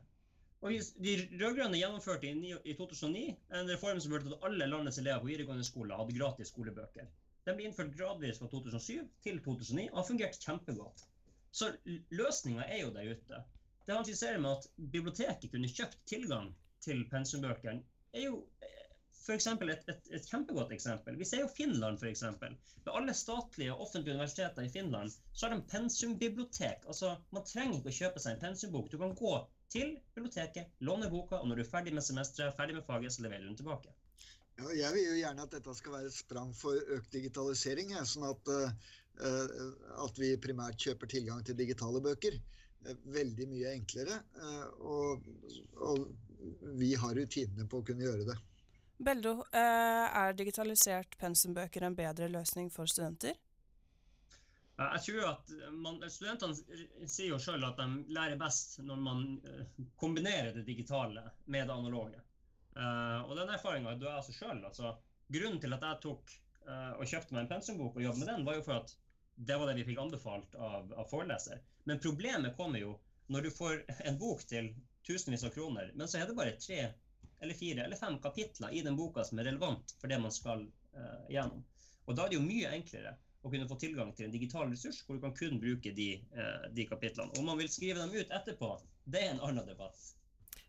Og 0.65 0.73
De 1.05 1.13
rød-grønne 1.41 1.79
gjennomførte 1.79 2.31
i, 2.31 2.55
i 2.65 2.75
2009 2.79 3.25
en 3.59 3.71
reform 3.71 4.01
som 4.01 4.15
førte 4.15 4.31
til 4.31 4.37
at 4.39 4.47
alle 4.49 4.67
landets 4.71 4.99
elever 5.03 5.21
på 5.23 5.29
videregående 5.29 5.67
skole 5.67 5.99
hadde 5.99 6.17
gratis 6.17 6.51
skolebøker. 6.55 7.11
Den 7.45 7.59
ble 7.59 7.69
innført 7.69 7.93
gradvis 7.99 8.41
fra 8.41 8.49
2007 8.49 9.05
til 9.27 9.41
2009 9.45 9.91
og 9.91 9.99
har 10.01 10.09
fungert 10.09 10.39
kjempegodt. 10.41 11.05
Så 11.55 11.69
løsninga 12.11 12.65
er 12.65 12.81
jo 12.81 12.95
der 12.95 13.13
ute. 13.13 13.43
Det 13.85 13.95
han 13.95 14.07
skisserer 14.09 14.41
med 14.41 14.57
at 14.57 14.71
biblioteket 14.97 15.53
kunne 15.53 15.69
kjøpt 15.71 16.01
tilgang 16.09 16.49
til 16.85 17.05
pensumbøkene, 17.13 17.85
er 18.15 18.27
jo 18.31 18.41
eh, 19.33 19.39
eksempel, 19.39 19.73
Et, 19.75 19.89
et, 19.89 20.13
et 20.19 20.29
kjempegodt 20.31 20.73
eksempel. 20.77 21.17
Vi 21.21 21.29
ser 21.29 21.43
jo 21.45 21.51
Finland, 21.51 21.99
f.eks. 22.03 22.25
Ved 22.85 22.93
alle 22.93 23.15
statlige 23.17 23.75
og 23.75 23.87
offentlige 23.87 24.17
universiteter 24.19 24.67
i 24.67 24.73
Finland 24.73 25.13
så 25.33 25.47
har 25.47 25.55
de 25.55 25.67
pensumbibliotek. 25.71 26.87
Altså, 26.87 27.17
Man 27.35 27.47
trenger 27.49 27.79
ikke 27.79 27.93
å 27.93 27.99
kjøpe 28.01 28.25
seg 28.25 28.37
en 28.37 28.45
pensumbok. 28.47 28.91
Du 28.93 28.99
kan 29.01 29.17
gå 29.19 29.35
til 29.75 29.97
biblioteket, 30.15 30.73
låne 30.87 31.11
boka, 31.11 31.41
og 31.41 31.49
når 31.51 31.61
du 31.61 31.65
er 31.65 31.71
ferdig 31.71 31.95
med 31.97 32.07
semesteret, 32.07 32.57
ferdig 32.59 32.77
med 32.79 32.87
faget, 32.87 33.15
så 33.15 33.25
leverer 33.25 33.47
du 33.47 33.53
den 33.53 33.63
tilbake. 33.63 33.95
Ja, 34.55 34.69
jeg 34.71 34.95
vil 34.95 35.09
jo 35.09 35.15
gjerne 35.19 35.47
at 35.47 35.55
dette 35.57 35.73
skal 35.75 35.97
være 35.97 36.11
et 36.11 36.15
sprang 36.15 36.53
for 36.55 36.93
økt 36.97 37.11
digitalisering. 37.15 37.91
Ja, 37.97 38.05
sånn 38.07 38.29
at 38.29 38.51
uh, 38.55 38.93
at 40.05 40.21
vi 40.21 40.35
primært 40.43 40.79
kjøper 40.83 41.11
tilgang 41.11 41.43
til 41.47 41.59
digitale 41.59 42.03
bøker. 42.05 42.39
Eh, 42.85 43.01
veldig 43.17 43.49
mye 43.51 43.75
enklere. 43.81 44.21
Uh, 44.39 44.67
og, 44.95 45.29
og 45.89 46.05
vi 46.79 46.93
har 47.01 47.17
rutinene 47.19 47.67
på 47.71 47.81
å 47.81 47.87
kunne 47.87 48.07
gjøre 48.07 48.29
det. 48.31 48.39
Beldo, 49.05 49.35
er 49.53 50.37
digitalisert 50.37 51.19
pensumbøker 51.21 51.85
en 51.87 51.97
bedre 51.99 52.29
løsning 52.33 52.71
for 52.73 52.91
studenter? 52.91 53.37
Jeg 54.75 55.03
tror 55.07 55.27
at 55.29 55.51
man, 55.71 56.01
Studentene 56.11 56.57
sier 57.07 57.29
jo 57.31 57.39
selv 57.39 57.69
at 57.69 57.79
de 57.79 58.15
lærer 58.17 58.39
best 58.41 58.81
når 58.83 59.03
man 59.05 59.21
kombinerer 60.01 60.51
det 60.57 60.65
digitale 60.67 61.23
med 61.45 61.69
det 61.69 61.77
analoge. 61.77 62.23
Og 62.75 63.37
den 63.39 63.53
erfaringa 63.55 63.93
har 63.93 64.01
jeg 64.03 64.17
altså 64.17 64.35
sjøl. 64.35 64.65
Altså, 64.67 64.97
grunnen 65.31 65.61
til 65.63 65.77
at 65.77 65.87
jeg 65.87 66.01
tok 66.03 66.35
og 66.99 67.07
kjøpte 67.07 67.37
meg 67.37 67.45
en 67.45 67.53
pensumbok 67.53 68.01
og 68.01 68.07
jobbet 68.07 68.25
med 68.25 68.33
den, 68.33 68.47
var 68.49 68.59
jo 68.59 68.67
for 68.67 68.81
at 68.81 68.97
det 69.35 69.59
var 69.59 69.71
det 69.71 69.79
vi 69.79 69.87
fikk 69.91 70.01
anbefalt 70.01 70.55
av, 70.55 70.91
av, 70.95 71.07
foreleser. 71.11 71.63
Men 71.85 72.03
problemet 72.03 72.57
kommer 72.59 72.83
jo 72.83 72.97
når 73.35 73.47
du 73.47 73.55
får 73.55 73.81
en 74.09 74.19
bok 74.19 74.45
til 74.49 74.73
tusenvis 75.07 75.45
av 75.47 75.55
kroner, 75.55 75.91
men 75.95 76.09
så 76.09 76.21
er 76.21 76.29
det 76.29 76.37
bare 76.39 76.59
tre 76.61 76.81
eller 77.41 77.55
fire 77.55 77.85
eller 77.85 77.97
fem 77.97 78.19
kapitler 78.23 78.75
i 78.75 78.83
den 78.87 78.97
boka 78.97 79.25
som 79.25 79.39
er 79.39 79.49
relevant 79.51 79.95
for 80.01 80.11
det 80.11 80.19
man 80.23 80.33
skal 80.33 80.67
uh, 80.97 81.25
gjennom. 81.31 81.65
Og 82.05 82.17
Da 82.17 82.25
er 82.25 82.33
det 82.33 82.39
jo 82.39 82.45
mye 82.45 82.73
enklere 82.77 83.15
å 83.45 83.51
kunne 83.53 83.69
få 83.69 83.77
tilgang 83.81 84.13
til 84.17 84.29
en 84.29 84.35
digital 84.35 84.71
ressurs 84.71 85.03
hvor 85.05 85.17
du 85.17 85.25
kan 85.25 85.35
kun 85.37 85.59
bruke 85.61 85.93
de, 85.97 86.09
uh, 86.37 86.69
de 86.73 86.87
kapitlene. 86.89 87.33
Om 87.39 87.51
man 87.53 87.61
vil 87.61 87.73
skrive 87.73 88.01
dem 88.01 88.15
ut 88.15 88.33
etterpå, 88.33 88.77
det 89.05 89.25
er 89.25 89.35
en 89.35 89.43
annen 89.45 89.67
debatt. 89.69 89.99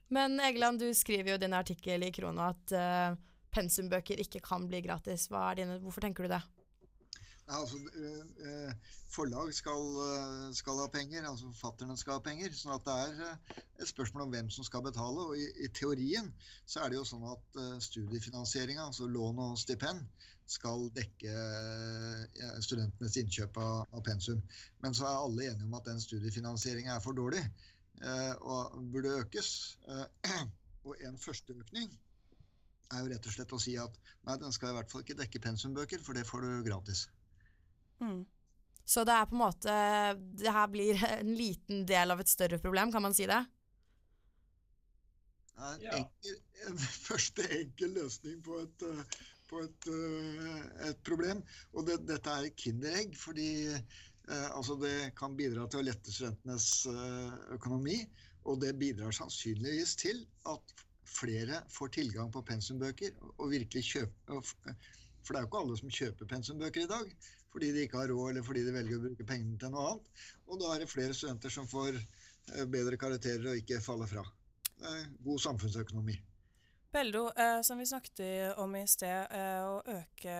Men 0.07 0.39
Egeland, 0.39 0.79
du 0.79 0.93
skriver 0.93 1.33
jo 1.33 1.41
din 1.41 1.55
artikkel 1.57 2.03
i 2.05 2.11
Krono 2.13 2.49
at 2.51 2.75
uh, 2.75 3.15
pensumbøker 3.55 4.19
ikke 4.21 4.43
kan 4.43 4.67
bli 4.69 4.83
gratis. 4.85 5.29
Dine, 5.57 5.79
hvorfor 5.81 6.05
tenker 6.05 6.27
du 6.27 6.35
det? 6.35 6.43
Altså, 7.47 7.77
eh, 7.77 8.45
eh, 8.47 8.73
forlag 9.13 9.53
skal, 9.53 9.83
eh, 10.01 10.53
skal, 10.53 10.79
ha 10.81 10.87
penger, 10.87 11.27
altså 11.29 11.51
forfatterne 11.51 11.97
skal 11.97 12.17
ha 12.17 12.19
penger. 12.25 12.53
sånn 12.57 12.73
at 12.73 12.85
det 12.85 12.93
er 12.93 13.59
et 13.83 13.87
spørsmål 13.87 14.23
om 14.23 14.31
hvem 14.33 14.49
som 14.49 14.65
skal 14.65 14.81
betale. 14.81 15.21
og 15.21 15.37
I, 15.37 15.45
i 15.65 15.67
teorien 15.67 16.31
så 16.65 16.81
er 16.81 16.89
det 16.89 16.97
jo 16.97 17.03
sånn 17.05 17.27
at 17.29 17.59
studiefinansieringa, 17.85 18.87
altså 18.87 19.05
lån 19.05 19.41
og 19.43 19.59
stipend, 19.61 20.07
skal 20.47 20.89
dekke 20.93 21.33
studentenes 22.65 23.17
innkjøp 23.21 23.57
av, 23.61 23.85
av, 23.93 24.01
pensum. 24.05 24.41
Men 24.81 24.97
så 24.97 25.05
er 25.05 25.21
alle 25.21 25.45
enige 25.51 25.69
om 25.69 25.77
at 25.77 25.85
den 25.85 26.01
studiefinansieringa 26.01 26.95
er 26.95 27.03
for 27.05 27.17
dårlig 27.17 27.43
og 28.41 28.73
burde 28.93 29.19
økes. 29.21 29.77
og 30.85 30.97
en 31.01 31.17
førsteøkning 31.17 31.93
er 32.93 33.01
jo 33.01 33.13
rett 33.13 33.29
og 33.29 33.37
slett 33.37 33.53
å 33.53 33.61
si 33.61 33.77
at 33.81 34.01
nei, 34.25 34.37
den 34.41 34.53
skal 34.53 34.73
i 34.73 34.77
hvert 34.79 34.91
fall 34.91 35.05
ikke 35.05 35.17
dekke 35.21 35.43
pensumbøker, 35.45 36.01
for 36.05 36.17
det 36.17 36.25
får 36.29 36.45
du 36.45 36.65
gratis. 36.65 37.05
Mm. 38.03 38.23
Så 38.85 39.03
det 39.07 39.15
er 39.17 39.25
på 39.25 39.33
en 39.33 39.41
måte 39.41 39.75
Det 40.37 40.51
her 40.53 40.67
blir 40.69 40.99
en 41.09 41.31
liten 41.37 41.85
del 41.89 42.13
av 42.13 42.21
et 42.21 42.29
større 42.29 42.59
problem, 42.61 42.91
kan 42.93 43.01
man 43.05 43.15
si 43.17 43.25
det? 43.29 43.41
En, 45.55 45.85
enkel, 45.95 46.35
en 46.69 46.81
første 47.07 47.45
enkel 47.59 47.95
løsning 47.97 48.41
på 48.45 48.59
et, 48.61 48.85
på 49.49 49.61
et, 49.63 49.87
eh, 49.89 50.65
et 50.89 50.99
problem. 51.07 51.41
Og 51.73 51.87
det, 51.87 52.01
dette 52.09 52.33
er 52.33 52.51
kinderegg, 52.59 53.15
fordi 53.17 53.49
eh, 53.71 54.49
altså 54.51 54.75
det 54.81 55.13
kan 55.17 55.37
bidra 55.39 55.65
til 55.71 55.81
å 55.81 55.87
lette 55.87 56.13
studentenes 56.13 56.67
eh, 56.91 57.37
økonomi. 57.55 58.01
Og 58.45 58.59
det 58.61 58.75
bidrar 58.77 59.15
sannsynligvis 59.15 59.95
til 60.03 60.19
at 60.51 60.75
flere 61.09 61.63
får 61.71 61.95
tilgang 61.95 62.29
på 62.33 62.43
pensumbøker 62.45 63.15
og 63.37 63.49
virkelig 63.53 63.85
kjøper 63.87 64.43
For 64.43 65.31
det 65.31 65.39
er 65.39 65.45
jo 65.45 65.49
ikke 65.49 65.61
alle 65.63 65.77
som 65.79 65.93
kjøper 65.97 66.29
pensumbøker 66.29 66.83
i 66.83 66.91
dag 66.91 67.13
fordi 67.55 67.71
de 67.71 67.85
ikke 67.87 68.01
har 68.01 68.11
råd, 68.11 68.29
eller 68.33 68.43
fordi 68.43 68.65
de 68.67 68.75
velger 68.75 68.99
å 68.99 69.03
bruke 69.05 69.27
pengene 69.27 69.57
til 69.59 69.71
noe 69.71 69.89
annet. 69.93 70.23
Og 70.51 70.59
da 70.59 70.73
er 70.73 70.83
det 70.83 70.91
flere 70.91 71.15
studenter 71.15 71.53
som 71.53 71.67
får 71.71 71.95
eh, 71.95 72.65
bedre 72.67 72.99
karakterer 72.99 73.53
og 73.53 73.61
ikke 73.61 73.83
faller 73.83 74.11
fra. 74.11 74.25
God 75.23 75.39
samfunnsøkonomi. 75.39 76.17
Beldo, 76.91 77.29
eh, 77.39 77.61
som 77.63 77.79
vi 77.79 77.87
snakket 77.87 78.59
om 78.59 78.75
i 78.75 78.83
sted, 78.91 79.31
eh, 79.31 79.63
å 79.63 79.79
øke 79.87 80.35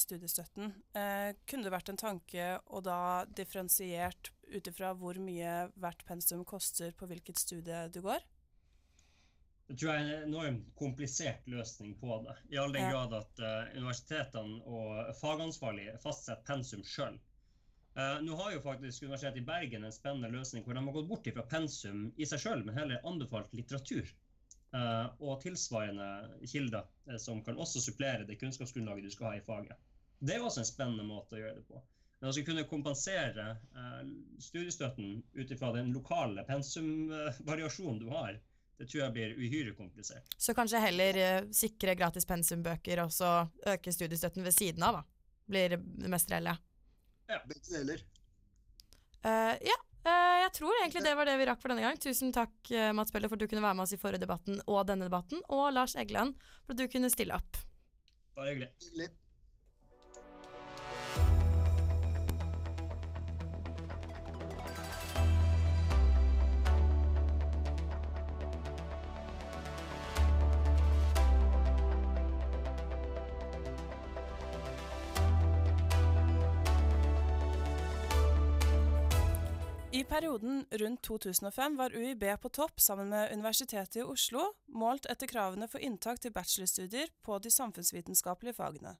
studiestøtten. 0.00 0.72
Kunne 0.92 1.64
det 1.64 1.72
vært 1.72 1.92
en 1.92 2.00
tanke 2.00 2.50
å 2.68 2.84
da 2.84 3.24
differensiert 3.24 4.32
ut 4.52 4.68
ifra 4.68 4.92
hvor 5.00 5.16
mye 5.20 5.56
hvert 5.80 6.04
pensum 6.04 6.44
koster 6.44 6.92
på 6.92 7.08
hvilket 7.08 7.40
studie 7.40 7.86
du 7.88 8.02
går? 8.04 8.20
Det 9.66 9.78
tror 9.80 9.90
jeg 9.90 10.00
er 10.00 10.10
en 10.10 10.26
enormt 10.28 10.64
komplisert 10.76 11.46
løsning 11.48 11.94
på 12.00 12.18
det. 12.26 12.34
I 12.52 12.58
all 12.60 12.74
den 12.74 12.90
grad 12.92 13.14
at 13.16 13.40
uh, 13.40 13.70
universitetene 13.78 14.58
og 14.68 15.14
fagansvarlige 15.16 15.94
fastsetter 16.02 16.44
pensum 16.50 16.82
sjøl. 16.84 17.16
Uh, 17.96 18.02
eh, 18.02 18.18
nå 18.26 18.36
har 18.42 18.52
jo 18.52 18.60
faktisk 18.66 19.06
Universitetet 19.06 19.40
i 19.40 19.46
Bergen 19.48 19.88
en 19.88 19.96
spennende 19.96 20.28
løsning 20.34 20.66
hvor 20.66 20.76
de 20.76 20.84
har 20.84 20.98
gått 20.98 21.08
bort 21.08 21.32
fra 21.38 21.46
pensum 21.54 22.04
i 22.20 22.28
seg 22.28 22.44
sjøl, 22.44 22.66
men 22.66 22.76
heller 22.76 23.08
anbefalt 23.08 23.56
litteratur. 23.56 24.12
Uh, 24.74 25.08
og 25.22 25.40
tilsvarende 25.40 26.10
kilder 26.50 27.18
som 27.22 27.40
kan 27.46 27.56
også 27.62 27.80
supplere 27.80 28.28
det 28.28 28.40
kunnskapsgrunnlaget 28.40 29.08
du 29.08 29.16
skal 29.16 29.30
ha 29.30 29.36
i 29.38 29.44
faget. 29.48 29.92
Det 30.20 30.36
er 30.36 30.44
også 30.44 30.60
en 30.60 30.72
spennende 30.74 31.08
måte 31.08 31.38
å 31.38 31.40
gjøre 31.40 31.60
det 31.62 31.68
på. 31.70 31.80
Men 32.20 32.32
å 32.32 32.44
kunne 32.46 32.68
kompensere 32.68 33.44
studiestøtten 34.40 35.22
ut 35.36 35.50
ifra 35.52 35.72
den 35.76 35.92
lokale 35.92 36.44
pensumvariasjonen 36.48 38.00
du 38.00 38.08
har, 38.12 38.38
det 38.78 38.88
tror 38.90 39.04
jeg 39.04 39.14
blir 39.14 39.34
uhyre 39.38 39.72
komplisert. 39.78 40.34
Så 40.38 40.54
kanskje 40.56 40.82
heller 40.82 41.18
uh, 41.20 41.48
sikre 41.54 41.94
gratis 41.98 42.26
pensumbøker 42.26 43.04
og 43.04 43.12
så 43.14 43.32
øke 43.70 43.94
studiestøtten 43.94 44.46
ved 44.46 44.56
siden 44.56 44.86
av, 44.86 45.00
da. 45.00 45.32
Blir 45.50 45.76
det 45.76 46.10
mest 46.10 46.30
reelle. 46.32 46.56
Ja. 47.30 47.40
Begge 47.48 47.66
deler. 47.70 48.04
Uh, 49.24 49.54
ja. 49.64 49.78
Uh, 50.04 50.36
jeg 50.42 50.50
tror 50.58 50.78
egentlig 50.82 51.04
det 51.06 51.14
var 51.16 51.28
det 51.28 51.38
vi 51.40 51.46
rakk 51.48 51.62
for 51.62 51.72
denne 51.72 51.86
gang. 51.86 52.00
Tusen 52.00 52.32
takk, 52.34 52.56
Mats 52.96 53.14
Beller, 53.14 53.30
for 53.30 53.38
at 53.38 53.44
du 53.44 53.48
kunne 53.48 53.64
være 53.64 53.78
med 53.78 53.86
oss 53.86 53.94
i 53.96 54.00
forrige 54.00 54.26
debatten 54.26 54.58
og 54.66 54.82
denne 54.90 55.08
debatten. 55.08 55.40
Og 55.48 55.70
Lars 55.72 55.96
Eggeland, 55.96 56.34
for 56.66 56.74
at 56.74 56.82
du 56.82 56.90
kunne 56.92 57.12
stille 57.12 57.38
opp. 57.38 57.62
Bare 58.34 58.52
hyggelig. 58.52 59.14
Perioden 80.14 80.66
rundt 80.70 81.02
2005 81.02 81.76
var 81.76 81.90
UiB 81.90 82.24
på 82.42 82.48
topp 82.48 82.80
sammen 82.80 83.08
med 83.08 83.32
Universitetet 83.32 83.96
i 83.96 84.02
Oslo, 84.02 84.44
målt 84.66 85.08
etter 85.10 85.26
kravene 85.26 85.66
for 85.66 85.82
inntak 85.82 86.20
til 86.22 86.30
bachelorstudier 86.34 87.10
på 87.26 87.38
de 87.42 87.50
samfunnsvitenskapelige 87.50 88.54
fagene. 88.54 88.92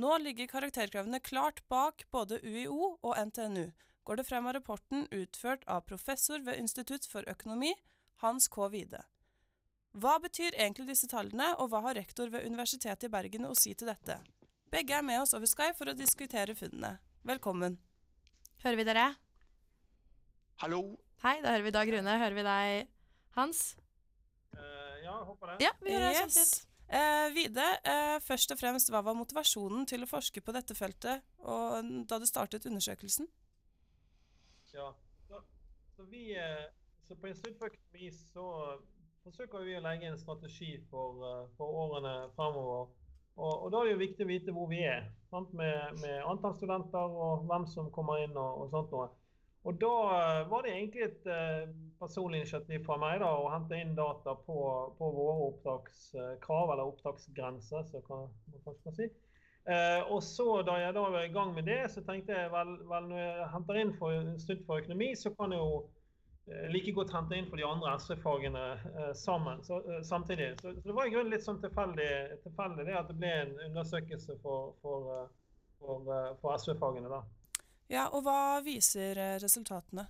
Nå 0.00 0.14
ligger 0.22 0.48
karakterkravene 0.48 1.20
klart 1.20 1.60
bak 1.68 2.06
både 2.12 2.38
UiO 2.40 2.94
og 3.02 3.18
NTNU, 3.28 3.66
går 4.08 4.20
det 4.20 4.24
frem 4.28 4.48
av 4.48 4.56
rapporten 4.56 5.04
utført 5.12 5.66
av 5.68 5.84
professor 5.90 6.40
ved 6.48 6.62
Institutt 6.62 7.04
for 7.10 7.28
økonomi, 7.28 7.74
Hans 8.24 8.48
K. 8.48 8.70
Wide. 8.72 9.02
Hva 9.92 10.16
betyr 10.24 10.56
egentlig 10.56 10.88
disse 10.94 11.10
tallene, 11.12 11.50
og 11.60 11.68
hva 11.72 11.82
har 11.90 12.00
rektor 12.00 12.32
ved 12.32 12.48
Universitetet 12.48 13.10
i 13.10 13.12
Bergen 13.12 13.44
å 13.44 13.52
si 13.52 13.74
til 13.74 13.92
dette? 13.92 14.22
Begge 14.72 14.96
er 14.96 15.04
med 15.04 15.20
oss 15.20 15.36
over 15.36 15.52
Skype 15.52 15.76
for 15.76 15.92
å 15.92 15.98
diskutere 16.00 16.56
funnene. 16.56 16.96
Velkommen. 17.28 17.76
Hører 18.64 18.80
vi 18.80 18.88
dere? 18.88 19.06
Hallo. 20.56 20.96
Hei, 21.20 21.34
da 21.44 21.50
hører 21.52 21.64
vi 21.66 21.70
Dag 21.74 21.90
Rune. 21.92 22.12
Hører 22.18 22.34
vi 22.34 22.42
deg, 22.46 22.88
Hans? 23.36 23.76
ja, 25.02 25.16
håper 25.28 25.50
det. 25.50 25.56
Ja, 25.66 25.72
vi 25.84 25.92
hører 25.92 26.14
deg 26.14 26.30
Yes. 26.30 26.66
Eh, 26.88 27.34
Vide, 27.34 27.66
uh, 27.84 28.16
først 28.24 28.54
og 28.54 28.58
fremst, 28.58 28.88
hva 28.94 29.02
var 29.04 29.18
motivasjonen 29.18 29.84
til 29.90 30.06
å 30.06 30.08
forske 30.08 30.40
på 30.40 30.54
dette 30.56 30.74
feltet 30.78 31.20
og, 31.42 31.90
da 32.08 32.18
du 32.22 32.24
startet 32.30 32.64
undersøkelsen? 32.70 33.28
Ja. 34.72 34.92
Så, 35.26 35.42
så, 35.96 36.06
vi, 36.08 36.30
eh, 36.38 36.64
så 37.04 37.18
på 37.20 37.28
Institutt 37.28 37.58
for 37.58 37.68
økonomi 37.68 38.10
så 38.14 38.46
forsøker 39.26 39.66
vi 39.66 39.76
å 39.76 39.84
legge 39.84 40.08
en 40.08 40.18
strategi 40.20 40.72
for, 40.88 41.20
eh, 41.26 41.44
for 41.58 41.82
årene 41.84 42.14
fremover. 42.38 42.88
Og, 43.36 43.52
og 43.66 43.68
da 43.74 43.82
er 43.82 43.90
det 43.90 43.94
jo 43.96 44.02
viktig 44.06 44.24
å 44.24 44.32
vite 44.32 44.56
hvor 44.56 44.72
vi 44.72 44.80
er, 44.88 45.10
sant? 45.28 45.52
Med, 45.52 46.00
med 46.00 46.24
antall 46.24 46.56
studenter 46.56 47.20
og 47.26 47.44
hvem 47.50 47.68
som 47.68 47.92
kommer 47.92 48.24
inn 48.24 48.32
og, 48.32 48.62
og 48.64 48.72
sånt 48.72 48.96
noe. 48.96 49.12
Og 49.66 49.78
da 49.82 49.92
eh, 50.14 50.40
var 50.50 50.62
det 50.62 50.72
egentlig 50.76 51.02
et 51.08 51.28
eh, 51.32 51.68
personlig 51.98 52.44
initiativ 52.44 52.84
fra 52.86 52.98
meg 53.02 53.18
da, 53.22 53.32
å 53.34 53.48
hente 53.50 53.78
inn 53.82 53.96
data 53.98 54.36
på, 54.46 54.58
på 54.98 55.08
våre 55.16 55.48
opptakskrav, 55.50 56.70
eller 56.72 56.92
opptaksgrenser, 56.92 57.86
som 57.90 58.04
kan, 58.06 58.28
man 58.52 58.62
kanskje 58.66 58.84
kan 58.86 58.98
si. 59.00 59.08
Eh, 59.66 60.02
og 60.14 60.22
så 60.22 60.62
Da 60.62 60.76
jeg 60.78 60.94
da 60.94 61.02
var 61.10 61.24
i 61.26 61.32
gang 61.34 61.54
med 61.54 61.66
det, 61.66 61.80
så 61.90 62.02
tenkte 62.06 62.36
jeg 62.36 62.52
vel, 62.52 62.76
vel 62.86 63.08
når 63.10 63.18
jeg 63.18 63.48
henter 63.56 63.80
inn 63.80 63.94
for 63.98 64.14
Institutt 64.14 64.62
for 64.68 64.82
økonomi, 64.84 65.08
så 65.18 65.32
kan 65.34 65.54
jeg 65.54 65.58
jo 65.58 65.80
eh, 66.52 66.68
like 66.70 66.94
godt 66.94 67.14
hente 67.16 67.34
inn 67.40 67.48
for 67.50 67.58
de 67.58 67.66
andre 67.66 67.96
SV-fagene 67.98 68.66
eh, 68.76 69.10
sammen, 69.18 69.64
så, 69.66 69.80
eh, 69.90 70.04
samtidig. 70.06 70.52
Så, 70.60 70.76
så 70.78 70.86
det 70.86 70.94
var 70.94 71.10
i 71.10 71.14
grunnen 71.16 71.34
litt 71.34 71.46
sånn 71.46 71.58
tilfeldig, 71.64 72.12
tilfeldig 72.46 72.86
det 72.86 73.00
at 73.00 73.10
det 73.10 73.18
ble 73.18 73.32
en 73.40 73.56
undersøkelse 73.72 74.38
for, 74.44 74.76
for, 74.84 75.10
eh, 75.16 75.26
for, 75.82 76.06
eh, 76.14 76.30
for 76.44 76.54
SV-fagene. 76.54 77.10
da. 77.10 77.24
Ja, 77.92 78.08
og 78.10 78.22
hva 78.26 78.60
viser 78.66 79.18
eh, 79.18 79.36
resultatene? 79.42 80.06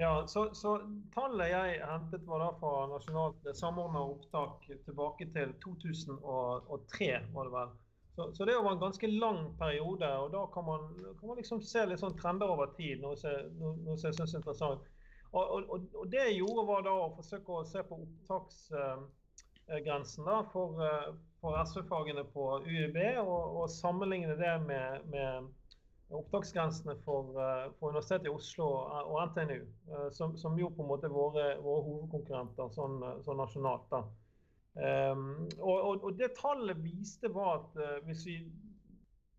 Ja, 0.00 0.24
så, 0.26 0.46
så 0.56 0.78
Tallet 1.12 1.50
jeg 1.52 1.82
hentet 1.84 2.22
var 2.24 2.40
da 2.40 2.46
fra 2.56 2.86
nasjonalt 2.88 3.44
samordna 3.58 4.00
opptak 4.14 4.62
tilbake 4.86 5.26
til 5.34 5.50
2003, 5.60 7.10
var 7.34 7.44
det 7.44 7.52
vel. 7.52 7.68
Så, 8.16 8.22
så 8.34 8.44
det 8.48 8.54
var 8.56 8.72
en 8.72 8.80
ganske 8.80 9.06
lang 9.12 9.42
periode, 9.60 10.08
og 10.22 10.32
da 10.32 10.46
kan 10.54 10.64
man, 10.64 10.80
kan 11.20 11.28
man 11.28 11.36
liksom 11.38 11.60
se 11.62 11.84
litt 11.86 12.00
sånn 12.00 12.16
trender 12.18 12.48
over 12.54 12.66
tid, 12.78 13.00
noe 13.04 13.16
som 13.20 13.30
jeg- 13.30 13.50
syns 14.00 14.20
er 14.24 14.36
interessant. 14.40 14.80
Og, 15.30 15.44
og, 15.44 15.60
og 15.94 16.06
det 16.10 16.20
jeg 16.24 16.38
gjorde, 16.40 16.68
var 16.72 16.80
da 16.88 16.92
å 17.04 17.14
forsøke 17.20 17.48
å 17.60 17.68
se 17.68 17.80
på 17.86 17.94
opptaksgrensen 18.06 20.24
da, 20.26 20.36
for, 20.50 20.68
eh, 20.88 21.08
for 21.44 21.52
SV-fagene 21.62 22.24
på 22.32 22.42
UiB, 22.64 22.98
og, 23.20 23.40
og 23.60 23.68
sammenligne 23.76 24.34
det 24.40 24.56
med, 24.64 25.04
med 25.12 25.28
opptaksgrensene 26.10 26.96
for, 27.04 27.34
eh, 27.40 27.66
for 27.78 27.90
Universitetet 27.90 28.26
i 28.26 28.34
Oslo 28.34 28.66
og 29.12 29.20
NTNU, 29.28 29.60
eh, 29.92 30.08
som, 30.12 30.36
som 30.36 30.58
jo 30.58 30.70
på 30.74 30.82
en 30.82 30.90
måte 30.90 31.06
er 31.06 31.14
våre, 31.14 31.46
våre 31.62 31.84
hovedkonkurrenter 31.86 32.72
sånn, 32.74 32.98
eh, 33.06 33.20
sånn 33.26 33.40
nasjonalt. 33.40 33.94
Um, 34.80 35.48
og, 35.58 35.76
og, 35.76 36.04
og 36.06 36.18
det 36.18 36.30
tallet 36.38 36.78
viste 36.78 37.30
var 37.34 37.56
at 37.58 37.78
eh, 37.82 37.96
hvis, 38.06 38.22
vi, 38.26 38.36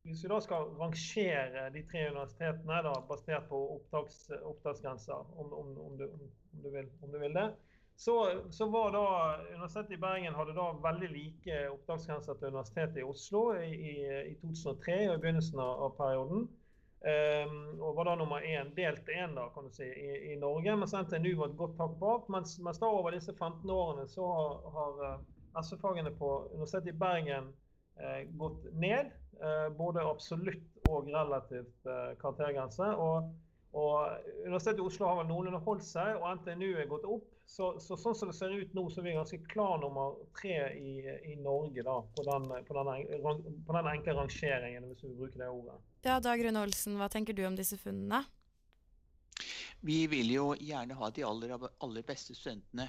hvis 0.04 0.24
vi 0.26 0.32
da 0.32 0.42
skal 0.44 0.74
rangere 0.80 1.70
de 1.72 1.84
tre 1.88 2.10
universitetene 2.12 2.82
da, 2.88 2.98
basert 3.08 3.48
på 3.50 3.62
opptaks, 3.78 4.26
opptaksgrenser, 4.40 5.28
om, 5.40 5.54
om, 5.56 5.76
om, 5.88 6.00
du, 6.00 6.08
du 6.64 6.72
vil, 6.74 6.92
om 7.02 7.16
du 7.16 7.20
vil 7.24 7.36
det, 7.40 7.48
så, 8.02 8.16
så 8.50 8.66
var 8.72 8.92
da 8.96 9.06
Universitetet 9.54 9.92
i 9.96 10.02
Bergen 10.02 10.36
hadde 10.36 10.56
da 10.58 10.72
veldig 10.84 11.10
like 11.12 11.58
opptaksgrenser 11.70 12.40
til 12.40 12.50
Universitetet 12.50 12.98
i 12.98 13.06
Oslo 13.06 13.44
i, 13.60 13.72
i, 13.72 13.96
i 14.32 14.36
2003 14.42 14.96
og 15.10 15.16
i 15.16 15.22
begynnelsen 15.22 15.62
av 15.62 15.92
perioden. 16.00 16.48
Um, 17.02 17.82
og 17.82 17.96
var 17.98 18.06
da 18.06 18.12
nummer 18.16 18.44
én, 18.46 18.68
delt 18.78 19.08
én 19.10 19.32
da, 19.34 19.48
kan 19.56 19.66
du 19.66 19.74
si, 19.74 19.88
i, 19.90 20.34
i 20.34 20.36
Norge. 20.38 20.76
Mens 20.78 20.94
NTNU 20.94 21.32
var 21.40 21.50
et 21.50 21.58
godt 21.58 21.74
tak 21.80 21.96
bak. 22.02 22.28
Mens, 22.30 22.60
mens 22.62 22.82
da 22.82 22.90
over 22.94 23.16
disse 23.16 23.34
15 23.34 23.70
årene 23.74 24.06
så 24.10 24.28
har, 24.30 24.60
har 24.76 25.02
uh, 25.08 25.64
SV-fagene 25.64 26.14
på 26.20 26.30
Universitetet 26.54 26.94
i 26.94 27.00
Bergen 27.02 27.50
uh, 27.98 28.22
gått 28.38 28.70
ned. 28.78 29.10
Uh, 29.42 29.74
både 29.74 30.06
absolutt 30.06 30.86
og 30.92 31.10
relativt 31.10 31.90
uh, 31.90 32.14
karaktergrense. 32.22 32.94
Og, 32.94 33.34
og 33.74 34.30
Universitetet 34.46 34.84
i 34.84 34.86
Oslo 34.86 35.10
har 35.10 35.24
vel 35.24 35.32
noenlunde 35.34 35.66
holdt 35.66 35.88
seg, 35.88 36.22
og 36.22 36.38
NTNU 36.38 36.76
er 36.76 36.90
gått 36.92 37.10
opp. 37.10 37.26
Så, 37.50 37.74
så 37.84 37.98
sånn 38.00 38.16
som 38.16 38.30
det 38.30 38.38
ser 38.38 38.54
ut 38.54 38.76
nå, 38.78 38.86
så 38.94 39.02
er 39.02 39.10
vi 39.10 39.18
ganske 39.18 39.42
klar 39.50 39.82
nummer 39.82 40.22
tre 40.38 40.70
i, 40.78 41.02
i 41.34 41.34
Norge 41.42 41.82
da, 41.84 41.98
på 42.14 42.24
den, 42.30 42.46
på, 42.68 42.78
den, 42.78 43.58
på 43.66 43.76
den 43.76 43.90
enkle 43.92 44.22
rangeringen, 44.22 44.86
hvis 44.92 45.04
vi 45.04 45.18
bruker 45.18 45.42
det 45.42 45.50
ordet. 45.50 45.82
Ja, 46.02 46.16
Dag 46.18 46.42
Rune 46.42 46.64
Olsen, 46.66 46.96
hva 46.98 47.06
tenker 47.14 47.36
du 47.38 47.44
om 47.46 47.54
disse 47.54 47.78
funnene? 47.78 48.24
Vi 49.86 50.00
vil 50.10 50.32
jo 50.34 50.48
gjerne 50.58 50.96
ha 50.98 51.10
de 51.14 51.22
aller, 51.28 51.52
aller 51.86 52.06
beste 52.08 52.34
studentene 52.34 52.88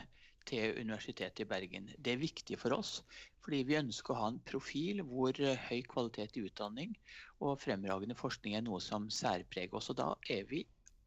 til 0.49 0.79
Universitetet 0.81 1.43
i 1.45 1.47
Bergen. 1.51 1.91
Det 1.99 2.15
er 2.15 2.23
viktig 2.23 2.57
for 2.57 2.73
oss, 2.73 3.03
fordi 3.45 3.61
vi 3.69 3.77
ønsker 3.83 4.15
å 4.15 4.19
ha 4.23 4.31
en 4.33 4.41
profil 4.49 5.05
hvor 5.11 5.37
eh, 5.45 5.61
høy 5.69 5.85
kvalitet 5.93 6.41
i 6.41 6.47
utdanning 6.49 6.97
og 7.45 7.61
fremragende 7.61 8.17
forskning 8.17 8.57
er 8.57 8.65
noe 8.65 8.81
som 8.81 9.11
særpreger 9.13 9.77
oss. 9.77 9.93
Og 9.93 10.01
da 10.01 10.09
er 10.33 10.49
vi 10.49 10.65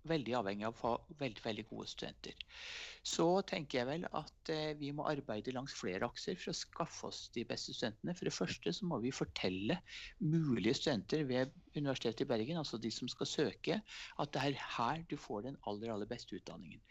veldig 0.10 0.36
avhengig 0.40 0.66
av 0.68 0.76
å 0.76 0.80
få 0.80 0.92
veldig, 1.20 1.42
veldig 1.46 1.66
gode 1.70 1.88
studenter. 1.92 2.46
Så 3.06 3.26
tenker 3.46 3.80
jeg 3.80 3.88
vel 3.90 4.06
at 4.18 4.52
eh, 4.54 4.74
vi 4.80 4.92
må 4.96 5.06
arbeide 5.10 5.54
langs 5.54 5.76
flere 5.78 6.08
akser 6.08 6.38
for 6.40 6.52
å 6.52 6.58
skaffe 6.58 7.10
oss 7.10 7.20
de 7.36 7.44
beste 7.48 7.76
studentene. 7.76 8.16
For 8.18 8.30
det 8.30 8.36
første 8.36 8.74
så 8.74 8.90
må 8.90 9.00
vi 9.04 9.14
fortelle 9.14 9.78
mulige 10.24 10.78
studenter 10.80 11.26
ved 11.30 11.54
Universitetet 11.76 12.26
i 12.26 12.30
Bergen, 12.30 12.62
altså 12.62 12.80
de 12.82 12.92
som 12.94 13.10
skal 13.12 13.30
søke, 13.30 13.82
at 14.22 14.34
det 14.34 14.42
er 14.42 14.62
her 14.78 15.04
du 15.10 15.18
får 15.22 15.46
den 15.50 15.60
aller, 15.70 15.92
aller 15.94 16.10
beste 16.10 16.38
utdanningen. 16.40 16.82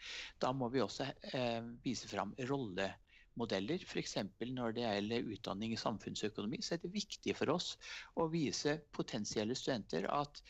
Da 0.42 0.52
må 0.54 0.70
vi 0.74 0.84
også 0.84 1.08
eh, 1.32 1.64
vise 1.84 2.10
fram 2.10 2.34
rollemodeller. 2.50 3.82
F.eks. 3.82 4.18
når 4.54 4.76
det 4.76 4.86
gjelder 4.86 5.32
utdanning 5.34 5.74
i 5.74 5.80
samfunnsøkonomi, 5.80 6.62
så 6.62 6.76
er 6.76 6.84
det 6.84 6.94
viktig 6.94 7.34
for 7.38 7.56
oss 7.56 7.74
å 8.14 8.28
vise 8.30 8.78
potensielle 8.94 9.56
studenter 9.58 10.06
at 10.12 10.44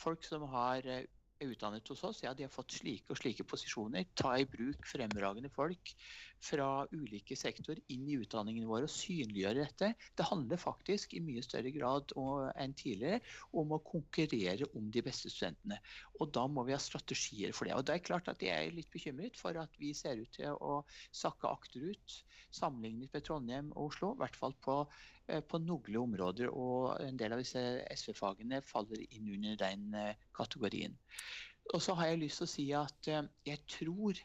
folk 0.00 0.24
som 0.26 0.42
har 0.50 0.86
eh, 0.90 1.06
er 1.44 1.54
utdannet 1.54 1.88
hos 1.92 2.02
oss, 2.06 2.22
ja, 2.24 2.32
de 2.34 2.46
har 2.46 2.52
fått 2.52 2.74
slike 2.78 3.12
og 3.14 3.20
slike 3.20 3.46
posisjoner. 3.48 4.06
Ta 4.18 4.34
i 4.40 4.46
bruk 4.48 4.88
fremragende 4.88 5.50
folk 5.52 5.92
fra 6.44 6.84
ulike 6.92 7.36
sektorer 7.38 7.80
inn 7.92 8.04
i 8.10 8.18
utdanningen 8.20 8.66
vår 8.68 8.86
og 8.86 8.92
synliggjøre 8.92 9.62
dette. 9.62 9.90
Det 10.16 10.26
handler 10.28 10.60
faktisk 10.60 11.14
i 11.16 11.22
mye 11.24 11.44
større 11.44 11.72
grad 11.74 12.12
enn 12.60 12.76
tidligere 12.76 13.22
om 13.56 13.72
å 13.76 13.80
konkurrere 13.84 14.68
om 14.76 14.90
de 14.92 15.04
beste 15.06 15.32
studentene. 15.32 15.80
Og 16.20 16.32
da 16.36 16.44
må 16.50 16.66
vi 16.68 16.76
ha 16.76 16.80
strategier 16.82 17.54
for 17.56 17.68
det. 17.68 17.76
Og 17.78 17.86
det 17.88 17.96
er 17.96 18.06
klart 18.10 18.28
at 18.32 18.44
jeg 18.44 18.52
er 18.54 18.76
litt 18.76 18.92
bekymret 18.92 19.40
for 19.40 19.56
at 19.60 19.80
vi 19.80 19.94
ser 19.96 20.20
ut 20.20 20.32
til 20.36 20.58
å 20.60 20.82
sakke 21.14 21.50
akterut 21.50 22.20
sammenlignet 22.54 23.12
med 23.14 23.24
Trondheim 23.26 23.72
og 23.74 23.90
Oslo, 23.90 24.12
i 24.14 24.22
hvert 24.22 24.38
fall 24.38 24.54
på, 24.64 24.82
på 25.48 25.60
noen 25.62 25.96
områder. 26.02 26.50
Og 26.52 26.94
en 27.02 27.18
del 27.20 27.34
av 27.34 27.42
disse 27.42 27.62
SV-fagene 27.94 28.62
faller 28.66 29.02
inn 29.08 29.32
under 29.36 29.58
den 29.64 29.94
eh, 29.98 30.22
kategorien. 30.36 30.96
Og 31.72 31.80
så 31.82 31.96
har 31.96 32.10
jeg 32.10 32.22
lyst 32.24 32.42
til 32.42 32.48
å 32.48 32.52
si 32.52 32.66
at 32.76 33.10
eh, 33.10 33.28
jeg 33.48 33.62
tror, 33.70 34.20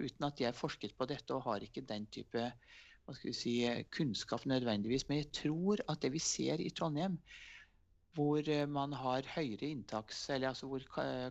uten 0.00 0.26
at 0.26 0.40
jeg 0.40 0.50
har 0.50 0.58
forsket 0.58 0.96
på 0.98 1.06
dette 1.10 1.36
og 1.36 1.46
har 1.46 1.62
ikke 1.64 1.84
den 1.86 2.08
type 2.12 2.48
si, 3.34 3.62
eh, 3.68 3.84
kunnskap 3.94 4.46
nødvendigvis, 4.46 5.08
men 5.08 5.22
jeg 5.22 5.32
tror 5.42 5.82
at 5.88 6.02
det 6.02 6.12
vi 6.14 6.22
ser 6.22 6.62
i 6.62 6.70
Trondheim, 6.74 7.18
hvor 8.16 8.48
eh, 8.48 8.66
man 8.68 8.92
har 8.96 9.26
høyere 9.34 9.70
inntaks, 9.70 10.24
eller 10.30 10.52
altså 10.52 10.68
hvor 10.70 10.84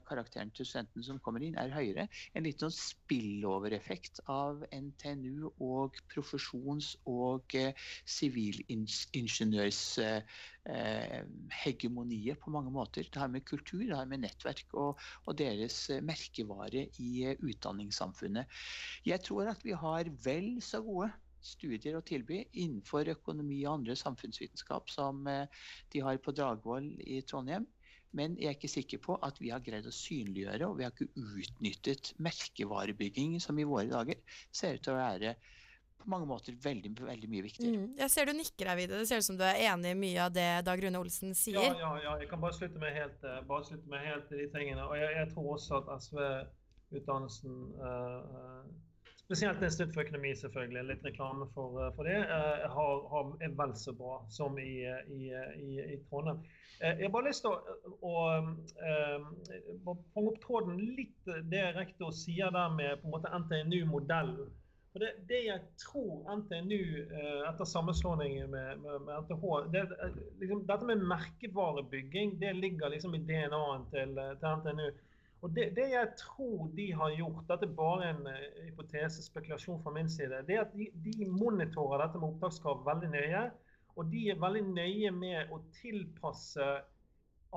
karakteren 0.08 0.52
til 0.56 0.66
studentene 0.66 1.06
som 1.06 1.20
kommer 1.24 1.44
inn 1.46 1.58
er 1.60 1.74
høyere, 1.74 2.08
en 2.34 2.48
litt 2.48 2.64
sånn 2.64 2.74
spillovereffekt 2.76 4.24
av 4.32 4.64
NTNU 4.74 5.52
og 5.62 6.00
profesjons- 6.14 6.96
og 7.10 7.56
sivilingeniørshegemoniet 7.56 9.12
sivilingeniørs 9.52 9.98
eh, 10.00 10.22
eh, 10.66 12.36
på 12.42 12.54
mange 12.54 12.72
måter. 12.72 13.04
Det 13.04 13.20
har 13.20 13.28
med 13.28 13.46
kultur, 13.46 13.84
det 13.84 13.96
har 13.98 14.06
med 14.10 14.24
nettverk 14.26 14.74
og, 14.74 15.00
og 15.26 15.38
deres 15.38 15.90
eh, 15.90 16.02
merkevare 16.02 16.88
i 17.00 17.26
eh, 17.26 17.36
utdanningssamfunnet. 17.42 18.46
Jeg 19.06 19.22
tror 19.26 19.52
at 19.52 19.66
vi 19.66 19.72
har 19.72 20.10
vel 20.24 20.62
så 20.62 20.82
gode 20.82 21.12
studier 21.46 21.98
å 21.98 22.04
tilby 22.06 22.44
innenfor 22.52 23.10
økonomi 23.16 23.62
og 23.66 23.80
andre 23.80 23.98
samfunnsvitenskap 24.00 24.92
som 24.94 25.28
eh, 25.30 25.46
de 25.94 26.04
har 26.06 26.20
på 26.22 26.34
Dragvoll 26.38 26.94
i 27.02 27.22
Trondheim. 27.28 27.68
Men 28.18 28.36
jeg 28.36 28.50
er 28.50 28.58
ikke 28.58 28.72
sikker 28.72 29.00
på 29.06 29.16
at 29.24 29.38
vi 29.40 29.54
har 29.54 29.64
greid 29.64 29.88
å 29.88 29.96
synliggjøre, 29.96 30.68
og 30.68 30.78
vi 30.80 30.84
har 30.84 30.92
ikke 30.92 31.14
utnyttet 31.16 32.12
merkevarebygging, 32.20 33.38
som 33.40 33.60
i 33.60 33.68
våre 33.68 33.88
dager 33.88 34.20
ser 34.52 34.76
ut 34.76 34.84
til 34.84 34.98
å 34.98 35.00
være 35.00 35.36
på 36.02 36.10
mange 36.10 36.28
måter 36.28 36.56
veldig, 36.64 36.92
veldig 36.98 37.30
mye 37.30 37.46
viktigere. 37.46 37.78
Mm. 37.78 37.90
Jeg 38.00 38.12
ser 38.14 38.28
du 38.28 38.34
nikker 38.36 38.72
her, 38.72 38.78
Vide. 38.80 39.00
Det 39.00 39.08
ser 39.08 39.22
ut 39.22 39.28
som 39.28 39.38
du 39.38 39.44
er 39.46 39.60
enig 39.70 39.94
i 39.94 40.00
mye 40.02 40.24
av 40.26 40.34
det 40.34 40.48
Dag 40.68 40.82
Rune 40.84 41.02
Olsen 41.02 41.36
sier. 41.38 41.62
Ja, 41.62 41.76
ja, 41.78 41.92
ja. 42.06 42.16
Jeg 42.24 42.30
kan 42.32 42.42
bare 42.42 42.58
slutte 42.58 42.82
meg 42.82 42.96
helt, 42.98 43.22
eh, 43.28 43.42
bare 43.48 43.68
slutte 43.68 43.92
meg 43.92 44.08
helt 44.10 44.26
til 44.32 44.42
de 44.42 44.48
tingene. 44.54 44.88
Og 44.88 44.98
jeg, 44.98 45.12
jeg 45.20 45.30
tror 45.34 45.52
også 45.56 45.82
at 45.82 45.92
SV-utdannelsen 46.08 47.60
uh, 47.78 48.66
Spesielt 49.32 49.62
Institutt 49.64 49.94
for 49.96 50.04
økonomi, 50.04 50.34
selvfølgelig, 50.36 50.82
litt 50.90 51.06
reklame 51.08 51.46
for, 51.56 51.78
uh, 51.80 51.92
for 51.96 52.10
det, 52.10 52.18
uh, 52.28 52.66
har, 52.76 53.04
har, 53.14 53.30
er 53.48 53.54
vel 53.62 53.76
så 53.80 53.94
bra 53.96 54.18
som 54.28 54.60
i, 54.60 54.74
i, 55.08 55.22
i, 55.32 55.78
i 55.96 56.00
Trondheim. 56.10 56.42
Jeg 56.82 57.06
har 57.06 57.14
bare 57.14 57.30
lyst 57.30 57.46
til 57.46 57.54
å, 57.54 58.14
å 59.86 59.94
fange 60.16 60.32
opp 60.32 60.40
tråden 60.42 60.80
litt 60.98 61.30
det 61.52 61.62
rektor 61.76 62.10
sier 62.16 62.50
der 62.52 62.74
med 62.74 63.04
på 63.04 63.08
en 63.08 63.14
måte 63.14 63.32
NTNU-modellen. 63.44 64.50
For 64.92 65.00
det, 65.00 65.12
det, 65.30 65.40
jeg 65.46 65.62
tror 65.80 66.26
NTNU 66.36 66.82
eh, 67.06 67.44
etter 67.48 67.68
sammenslåingen 67.70 68.50
med, 68.52 68.82
med, 68.84 69.06
med 69.06 69.22
NTH 69.24 69.44
det, 69.72 69.84
liksom, 70.42 70.66
Dette 70.68 70.88
med 70.90 71.06
merkevarebygging 71.14 72.36
det 72.42 72.52
ligger 72.58 72.92
liksom 72.92 73.16
i 73.16 73.22
DNA-en 73.30 73.86
til, 73.94 74.20
til, 74.42 74.58
NTNU. 74.60 74.90
Og 75.42 75.56
det, 75.56 75.72
det, 75.76 75.88
jeg 75.90 76.10
tror 76.20 76.68
de 76.78 76.86
har 76.94 77.16
gjort, 77.18 77.48
dette 77.50 77.66
er 77.66 77.74
bare 77.78 78.12
en 78.12 78.22
uh, 78.30 78.62
hypotese, 78.68 79.24
spekulasjon 79.26 79.82
fra 79.82 79.94
min 79.96 80.10
side, 80.10 80.44
det 80.48 80.58
er 80.58 80.68
at 80.68 80.76
de, 80.78 80.92
de 81.02 81.26
monitorer 81.26 82.04
dette 82.04 82.22
med 82.22 82.36
opptakskrav 82.36 82.86
veldig 82.86 83.10
nøye. 83.16 83.44
Og 84.00 84.08
de 84.12 84.28
er 84.32 84.40
veldig 84.40 84.62
nøye 84.70 85.12
med 85.12 85.50
å 85.52 85.60
tilpasse 85.82 86.68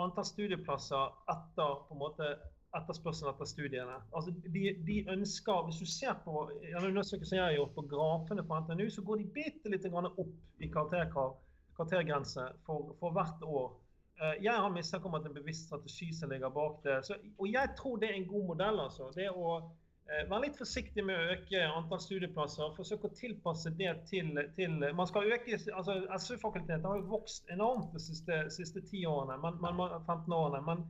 antall 0.00 0.26
studieplasser 0.26 1.12
etter 1.30 1.76
på 1.86 1.94
en 1.94 2.00
måte 2.00 2.32
etterspørselen 2.74 3.30
etter 3.30 3.48
studiene. 3.48 3.98
Altså, 4.16 4.32
de, 4.54 4.64
de, 4.86 4.98
ønsker, 5.14 5.62
Hvis 5.68 5.80
du 5.82 5.86
ser 5.86 6.16
på 6.24 6.48
en 6.50 6.88
undersøkelse 6.88 7.36
jeg 7.36 7.44
har 7.44 7.56
gjort 7.56 7.74
på 7.76 7.86
grafene 7.92 8.44
på 8.46 8.60
NTNU, 8.60 8.88
så 8.90 9.04
går 9.06 9.22
de 9.22 9.30
bitte 9.36 9.70
litt 9.70 9.86
opp 9.94 10.34
i 10.58 10.70
karaktergrense 10.72 12.48
for, 12.66 12.94
for, 13.00 13.14
hvert 13.14 13.46
år. 13.46 13.72
Eh, 14.22 14.44
jeg 14.44 14.54
har 14.54 14.70
mistanke 14.70 15.08
om 15.10 15.16
at 15.18 15.26
en 15.26 15.34
bevisst 15.34 15.66
strategi 15.66 16.12
som 16.14 16.30
ligger 16.30 16.52
bak 16.54 16.82
det. 16.84 17.00
Så, 17.06 17.16
og 17.38 17.48
jeg 17.50 17.74
tror 17.78 17.96
det 17.96 18.10
er 18.10 18.18
en 18.18 18.28
god 18.28 18.44
modell. 18.52 18.80
altså. 18.86 19.10
Det 19.16 19.26
å 19.30 19.54
eh, 19.58 20.24
være 20.30 20.42
litt 20.46 20.58
forsiktig 20.58 21.04
med 21.04 21.18
å 21.18 21.36
øke 21.36 21.62
antall 21.66 22.02
studieplasser. 22.06 22.74
Forsøke 22.76 23.10
å 23.10 23.16
tilpasse 23.20 23.74
det 23.78 23.94
til, 24.10 24.34
til 24.58 24.76
Man 24.94 25.10
skal 25.10 25.32
øke, 25.34 25.58
altså 25.74 26.00
SV-fakultetet 26.18 26.86
har 26.86 27.00
jo 27.00 27.08
vokst 27.16 27.50
enormt 27.54 27.94
de 27.96 28.02
siste, 28.02 28.44
siste 28.54 28.84
10 28.84 29.08
årene, 29.10 29.40
men, 29.42 29.58
men, 29.64 29.98
15 30.06 30.38
årene. 30.42 30.62
men 30.68 30.86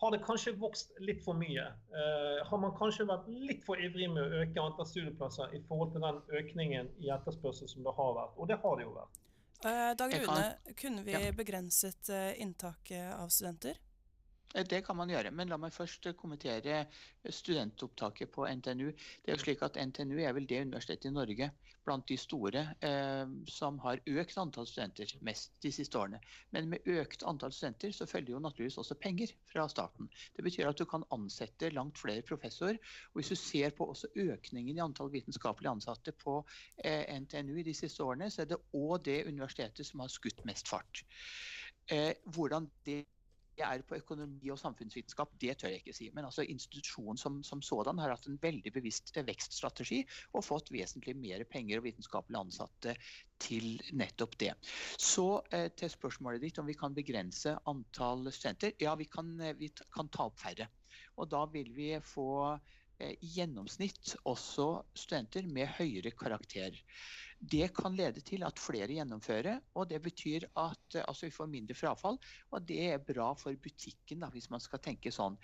har 0.00 0.10
det 0.10 0.24
kanskje 0.26 0.56
vokst 0.58 0.90
litt 1.00 1.20
for 1.24 1.38
mye? 1.38 1.64
Eh, 2.00 2.40
har 2.48 2.58
man 2.60 2.74
kanskje 2.76 3.06
vært 3.08 3.28
litt 3.28 3.62
for 3.66 3.80
ivrig 3.80 4.08
med 4.10 4.24
å 4.24 4.40
øke 4.42 4.62
antall 4.62 4.88
studieplasser 4.90 5.54
i 5.54 5.60
forhold 5.68 5.94
til 5.94 6.02
den 6.04 6.18
økningen 6.40 6.90
i 7.04 7.12
etterspørsel 7.14 7.70
som 7.70 7.86
det 7.86 7.94
har 7.96 8.16
vært? 8.16 8.34
Og 8.36 8.50
det 8.50 8.58
har 8.64 8.80
det 8.80 8.88
jo 8.88 8.96
vært. 8.96 9.20
Uh, 9.64 9.96
Dag 9.96 10.14
Rune, 10.14 10.56
kunne 10.76 11.02
vi 11.02 11.32
begrenset 11.32 12.08
uh, 12.08 12.40
inntaket 12.40 13.14
av 13.14 13.28
studenter? 13.28 13.78
Det 14.54 14.84
kan 14.86 14.94
man 14.94 15.10
gjøre, 15.10 15.32
men 15.34 15.48
la 15.50 15.56
meg 15.58 15.72
først 15.74 16.06
kommentere 16.14 16.84
studentopptaket 17.26 18.30
på 18.30 18.44
NTNU. 18.46 18.92
Det 18.94 19.32
er 19.32 19.34
jo 19.34 19.42
slik 19.42 19.62
at 19.66 19.74
NTNU 19.74 20.20
er 20.22 20.34
vel 20.36 20.46
det 20.46 20.60
universitetet 20.62 21.08
i 21.10 21.14
Norge 21.14 21.48
blant 21.84 22.06
de 22.06 22.16
store 22.16 22.62
eh, 22.86 23.32
som 23.50 23.80
har 23.82 23.98
økt 24.06 24.38
antall 24.38 24.68
studenter 24.70 25.10
mest 25.26 25.56
de 25.64 25.72
siste 25.74 25.98
årene. 25.98 26.20
Men 26.54 26.70
med 26.70 26.86
økt 26.86 27.24
antall 27.26 27.50
studenter 27.52 27.90
så 27.96 28.06
følger 28.06 28.36
jo 28.36 28.42
naturligvis 28.44 28.78
også 28.78 28.96
penger 29.02 29.32
fra 29.50 29.66
staten. 29.68 30.06
Det 30.36 30.46
betyr 30.46 30.70
at 30.70 30.78
du 30.78 30.86
kan 30.86 31.06
ansette 31.14 31.72
langt 31.74 31.98
flere 31.98 32.22
professorer. 32.22 32.78
Og 33.10 33.20
hvis 33.20 33.32
du 33.34 33.38
ser 33.40 33.74
på 33.74 33.88
også 33.90 34.12
økningen 34.14 34.78
i 34.78 34.84
antall 34.84 35.10
vitenskapelig 35.12 35.72
ansatte 35.72 36.14
på 36.22 36.38
eh, 36.84 37.10
NTNU 37.26 37.58
de 37.66 37.74
siste 37.74 38.06
årene, 38.06 38.30
så 38.30 38.44
er 38.44 38.54
det 38.54 38.62
òg 38.70 39.02
det 39.10 39.24
universitetet 39.26 39.90
som 39.90 40.06
har 40.06 40.14
skutt 40.14 40.46
mest 40.46 40.70
fart. 40.70 41.02
Eh, 41.90 42.14
hvordan 42.32 42.70
det 42.86 43.02
jeg 43.58 43.78
er 43.78 43.84
på 43.86 43.96
økonomi 43.98 44.50
og 44.52 44.58
samfunnsvitenskap, 44.60 45.34
det 45.40 45.56
tør 45.60 45.72
jeg 45.72 45.82
ikke 45.82 45.94
si. 45.96 46.08
Men 46.14 46.26
altså 46.28 46.44
institusjonen 46.46 47.20
som, 47.20 47.40
som 47.46 47.62
sådan 47.62 48.00
har 48.02 48.14
hatt 48.14 48.26
en 48.30 48.38
veldig 48.42 48.72
bevisst 48.74 49.14
vekststrategi 49.14 50.02
og 50.34 50.46
fått 50.46 50.72
vesentlig 50.74 51.14
mer 51.18 51.44
penger 51.50 51.80
og 51.80 51.86
vitenskapelige 51.88 52.44
ansatte 52.46 52.96
til 53.42 53.78
nettopp 53.96 54.38
det. 54.40 54.52
Så 54.98 55.26
eh, 55.54 55.68
til 55.76 55.92
spørsmålet 55.92 56.42
ditt 56.44 56.60
om 56.62 56.68
vi 56.70 56.78
kan 56.78 56.96
begrense 56.96 57.56
antall 57.70 58.30
studenter. 58.32 58.74
Ja, 58.82 58.94
vi 58.98 59.08
kan, 59.10 59.34
eh, 59.40 59.56
vi 59.58 59.70
kan 59.94 60.10
ta 60.10 60.28
opp 60.30 60.40
færre. 60.42 60.70
Og 61.18 61.30
da 61.30 61.44
vil 61.52 61.70
vi 61.76 61.92
få 62.02 62.28
eh, 62.54 63.14
i 63.14 63.34
gjennomsnitt 63.36 64.16
også 64.30 64.68
studenter 64.98 65.46
med 65.46 65.70
høyere 65.78 66.14
karakter. 66.18 66.78
Det 67.50 67.66
kan 67.76 67.96
lede 67.96 68.22
til 68.24 68.44
at 68.46 68.60
flere 68.60 68.94
gjennomfører, 68.94 69.58
og 69.76 69.88
det 69.90 70.00
betyr 70.02 70.46
at 70.60 70.96
altså, 71.02 71.26
vi 71.26 71.34
får 71.34 71.50
mindre 71.50 71.76
frafall. 71.76 72.16
Og 72.54 72.64
det 72.68 72.80
er 72.94 73.02
bra 73.04 73.32
for 73.36 73.52
butikken, 73.60 74.22
da, 74.22 74.30
hvis 74.32 74.48
man 74.52 74.62
skal 74.62 74.80
tenke 74.80 75.12
sånn. 75.12 75.36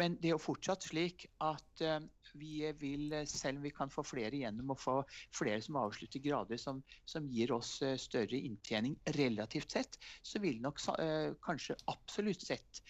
Men 0.00 0.16
det 0.18 0.30
er 0.30 0.34
jo 0.34 0.42
fortsatt 0.42 0.86
slik 0.88 1.28
at 1.44 1.84
uh, 1.84 2.00
vi 2.34 2.64
vil, 2.80 3.14
selv 3.30 3.60
om 3.60 3.66
vi 3.68 3.74
kan 3.74 3.92
få 3.92 4.02
flere 4.06 4.40
gjennom 4.40 4.72
og 4.74 4.80
få 4.80 4.96
flere 5.36 5.60
som 5.62 5.78
avslutter 5.78 6.22
grader 6.24 6.58
som, 6.58 6.80
som 7.06 7.28
gir 7.30 7.52
oss 7.54 7.76
uh, 7.84 7.94
større 8.00 8.40
inntjening 8.40 8.96
relativt 9.18 9.76
sett, 9.76 10.00
så 10.26 10.42
vil 10.42 10.58
nok 10.64 10.82
uh, 10.98 11.36
kanskje 11.44 11.78
absolutt 11.90 12.42
sett 12.42 12.82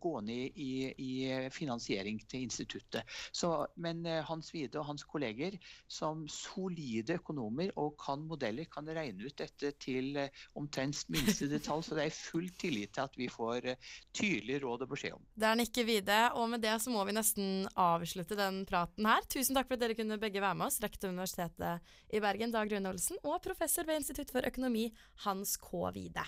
gå 0.00 0.12
ned 0.24 0.56
i, 0.60 0.70
i, 1.00 1.12
finansiering 1.52 2.20
til 2.30 2.46
instituttet. 2.46 3.04
Så, 3.34 3.50
men 3.76 4.04
Hans 4.26 4.52
Wide 4.54 4.78
og 4.80 4.86
hans 4.88 5.04
kolleger 5.08 5.56
som 5.90 6.24
solide 6.30 7.18
økonomer 7.20 7.73
og 7.80 7.94
kan 8.00 8.22
modeller, 8.28 8.68
kan 8.70 8.86
regne 8.86 9.26
ut 9.26 9.36
dette 9.38 9.72
til 9.82 10.16
eh, 10.20 10.44
omtrent 10.58 11.04
minste 11.12 11.48
detalj. 11.50 11.84
Så 11.86 11.98
det 11.98 12.06
er 12.08 12.16
full 12.16 12.48
tillit 12.60 12.94
til 12.96 13.04
at 13.06 13.18
vi 13.18 13.28
får 13.32 13.70
eh, 13.72 13.90
tydelig 14.16 14.60
råd 14.64 14.86
og 14.86 14.94
beskjed 14.94 15.18
om. 15.18 15.24
Det 15.34 15.48
er 15.48 15.58
Nikke 15.60 15.86
vide, 15.88 16.20
og 16.38 16.48
med 16.52 16.64
det 16.64 16.76
så 16.82 16.92
må 16.94 17.04
vi 17.08 17.16
nesten 17.16 17.66
avslutte 17.80 18.38
den 18.38 18.62
praten 18.68 19.08
her. 19.08 19.26
Tusen 19.30 19.56
takk 19.56 19.70
for 19.70 19.78
at 19.78 19.84
dere 19.84 19.98
kunne 19.98 20.20
begge 20.22 20.42
være 20.44 20.58
med 20.60 20.70
oss, 20.70 20.80
rektor 20.84 21.08
ved 21.08 21.18
Universitetet 21.18 21.94
i 22.14 22.22
Bergen, 22.24 22.54
Dag 22.54 22.70
Rune 22.72 22.94
Olsen, 22.94 23.20
og 23.24 23.42
professor 23.44 23.86
ved 23.88 24.02
Institutt 24.02 24.32
for 24.34 24.46
økonomi, 24.46 24.88
Hans 25.26 25.56
K. 25.60 25.88
Vide. 25.94 26.24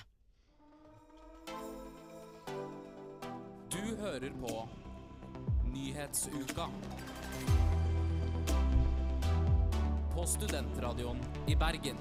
Du 3.71 3.83
hører 4.01 4.33
på 4.41 4.69
Nyhetsuka. 5.75 6.71
På 10.17 10.27
Studentradioen 10.27 11.19
i 11.47 11.57
Bergen. 11.57 11.99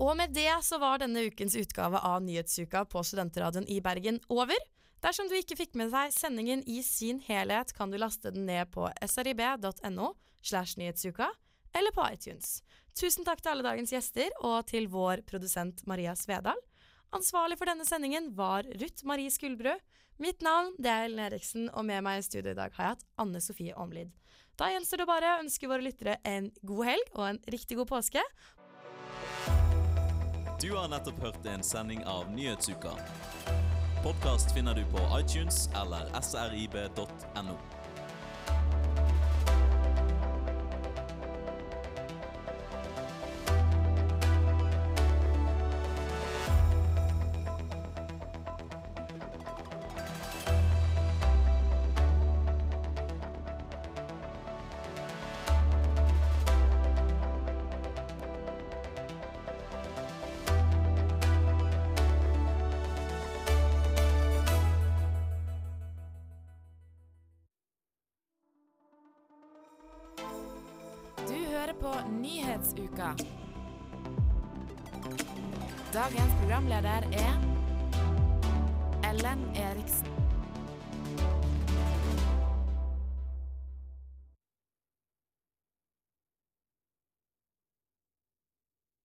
Og 0.00 0.14
med 0.16 0.32
det 0.32 0.52
så 0.64 0.78
var 0.80 1.02
denne 1.02 1.26
ukens 1.28 1.56
utgave 1.58 2.00
av 2.00 2.22
Nyhetsuka 2.24 2.84
på 2.88 3.02
Studentradioen 3.04 3.66
i 3.68 3.80
Bergen 3.84 4.22
over. 4.32 4.56
Dersom 5.04 5.28
du 5.28 5.34
ikke 5.36 5.58
fikk 5.58 5.76
med 5.76 5.92
deg 5.92 6.14
sendingen 6.16 6.62
i 6.64 6.80
sin 6.86 7.20
helhet, 7.26 7.74
kan 7.76 7.92
du 7.92 7.98
laste 8.00 8.32
den 8.32 8.46
ned 8.48 8.70
på 8.72 8.88
srib.no 9.04 10.14
slash 10.40 10.78
nyhetsuka 10.80 11.28
eller 11.76 11.92
på 11.92 12.06
iTunes. 12.08 12.62
Tusen 12.96 13.26
takk 13.28 13.42
til 13.42 13.52
alle 13.52 13.66
dagens 13.66 13.92
gjester 13.92 14.32
og 14.40 14.64
til 14.70 14.88
vår 14.88 15.26
produsent 15.28 15.84
Maria 15.90 16.16
Svedal. 16.16 16.56
Ansvarlig 17.12 17.58
for 17.60 17.68
denne 17.68 17.84
sendingen 17.88 18.32
var 18.38 18.64
Ruth 18.80 19.04
Marie 19.04 19.32
Skuldbrød. 19.34 19.84
Mitt 20.18 20.40
navn 20.42 20.72
det 20.80 20.88
er 20.90 21.04
Ellen 21.06 21.20
Eriksen, 21.28 21.68
og 21.68 21.84
med 21.86 22.00
meg 22.06 22.22
i 22.22 22.24
studio 22.26 22.56
i 22.56 22.58
dag 22.58 22.72
har 22.74 22.88
jeg 22.88 22.96
hatt 22.96 23.06
Anne 23.22 23.44
Sofie 23.44 23.76
Omlid. 23.76 24.10
Da 24.58 24.72
gjenstår 24.72 25.04
det 25.04 25.06
bare 25.06 25.36
å 25.36 25.42
ønske 25.44 25.68
våre 25.70 25.84
lyttere 25.86 26.16
en 26.26 26.48
god 26.66 26.88
helg 26.88 27.12
og 27.14 27.24
en 27.28 27.38
riktig 27.54 27.76
god 27.78 27.86
påske. 27.92 28.24
Du 30.58 30.72
har 30.74 30.90
nettopp 30.90 31.20
hørt 31.22 31.46
en 31.46 31.62
sending 31.62 32.02
av 32.10 32.26
Nyhetsuka. 32.34 32.96
Podkast 34.02 34.50
finner 34.56 34.74
du 34.74 34.82
på 34.90 35.04
iTunes 35.20 35.68
eller 35.78 36.10
srib.no. 36.26 37.54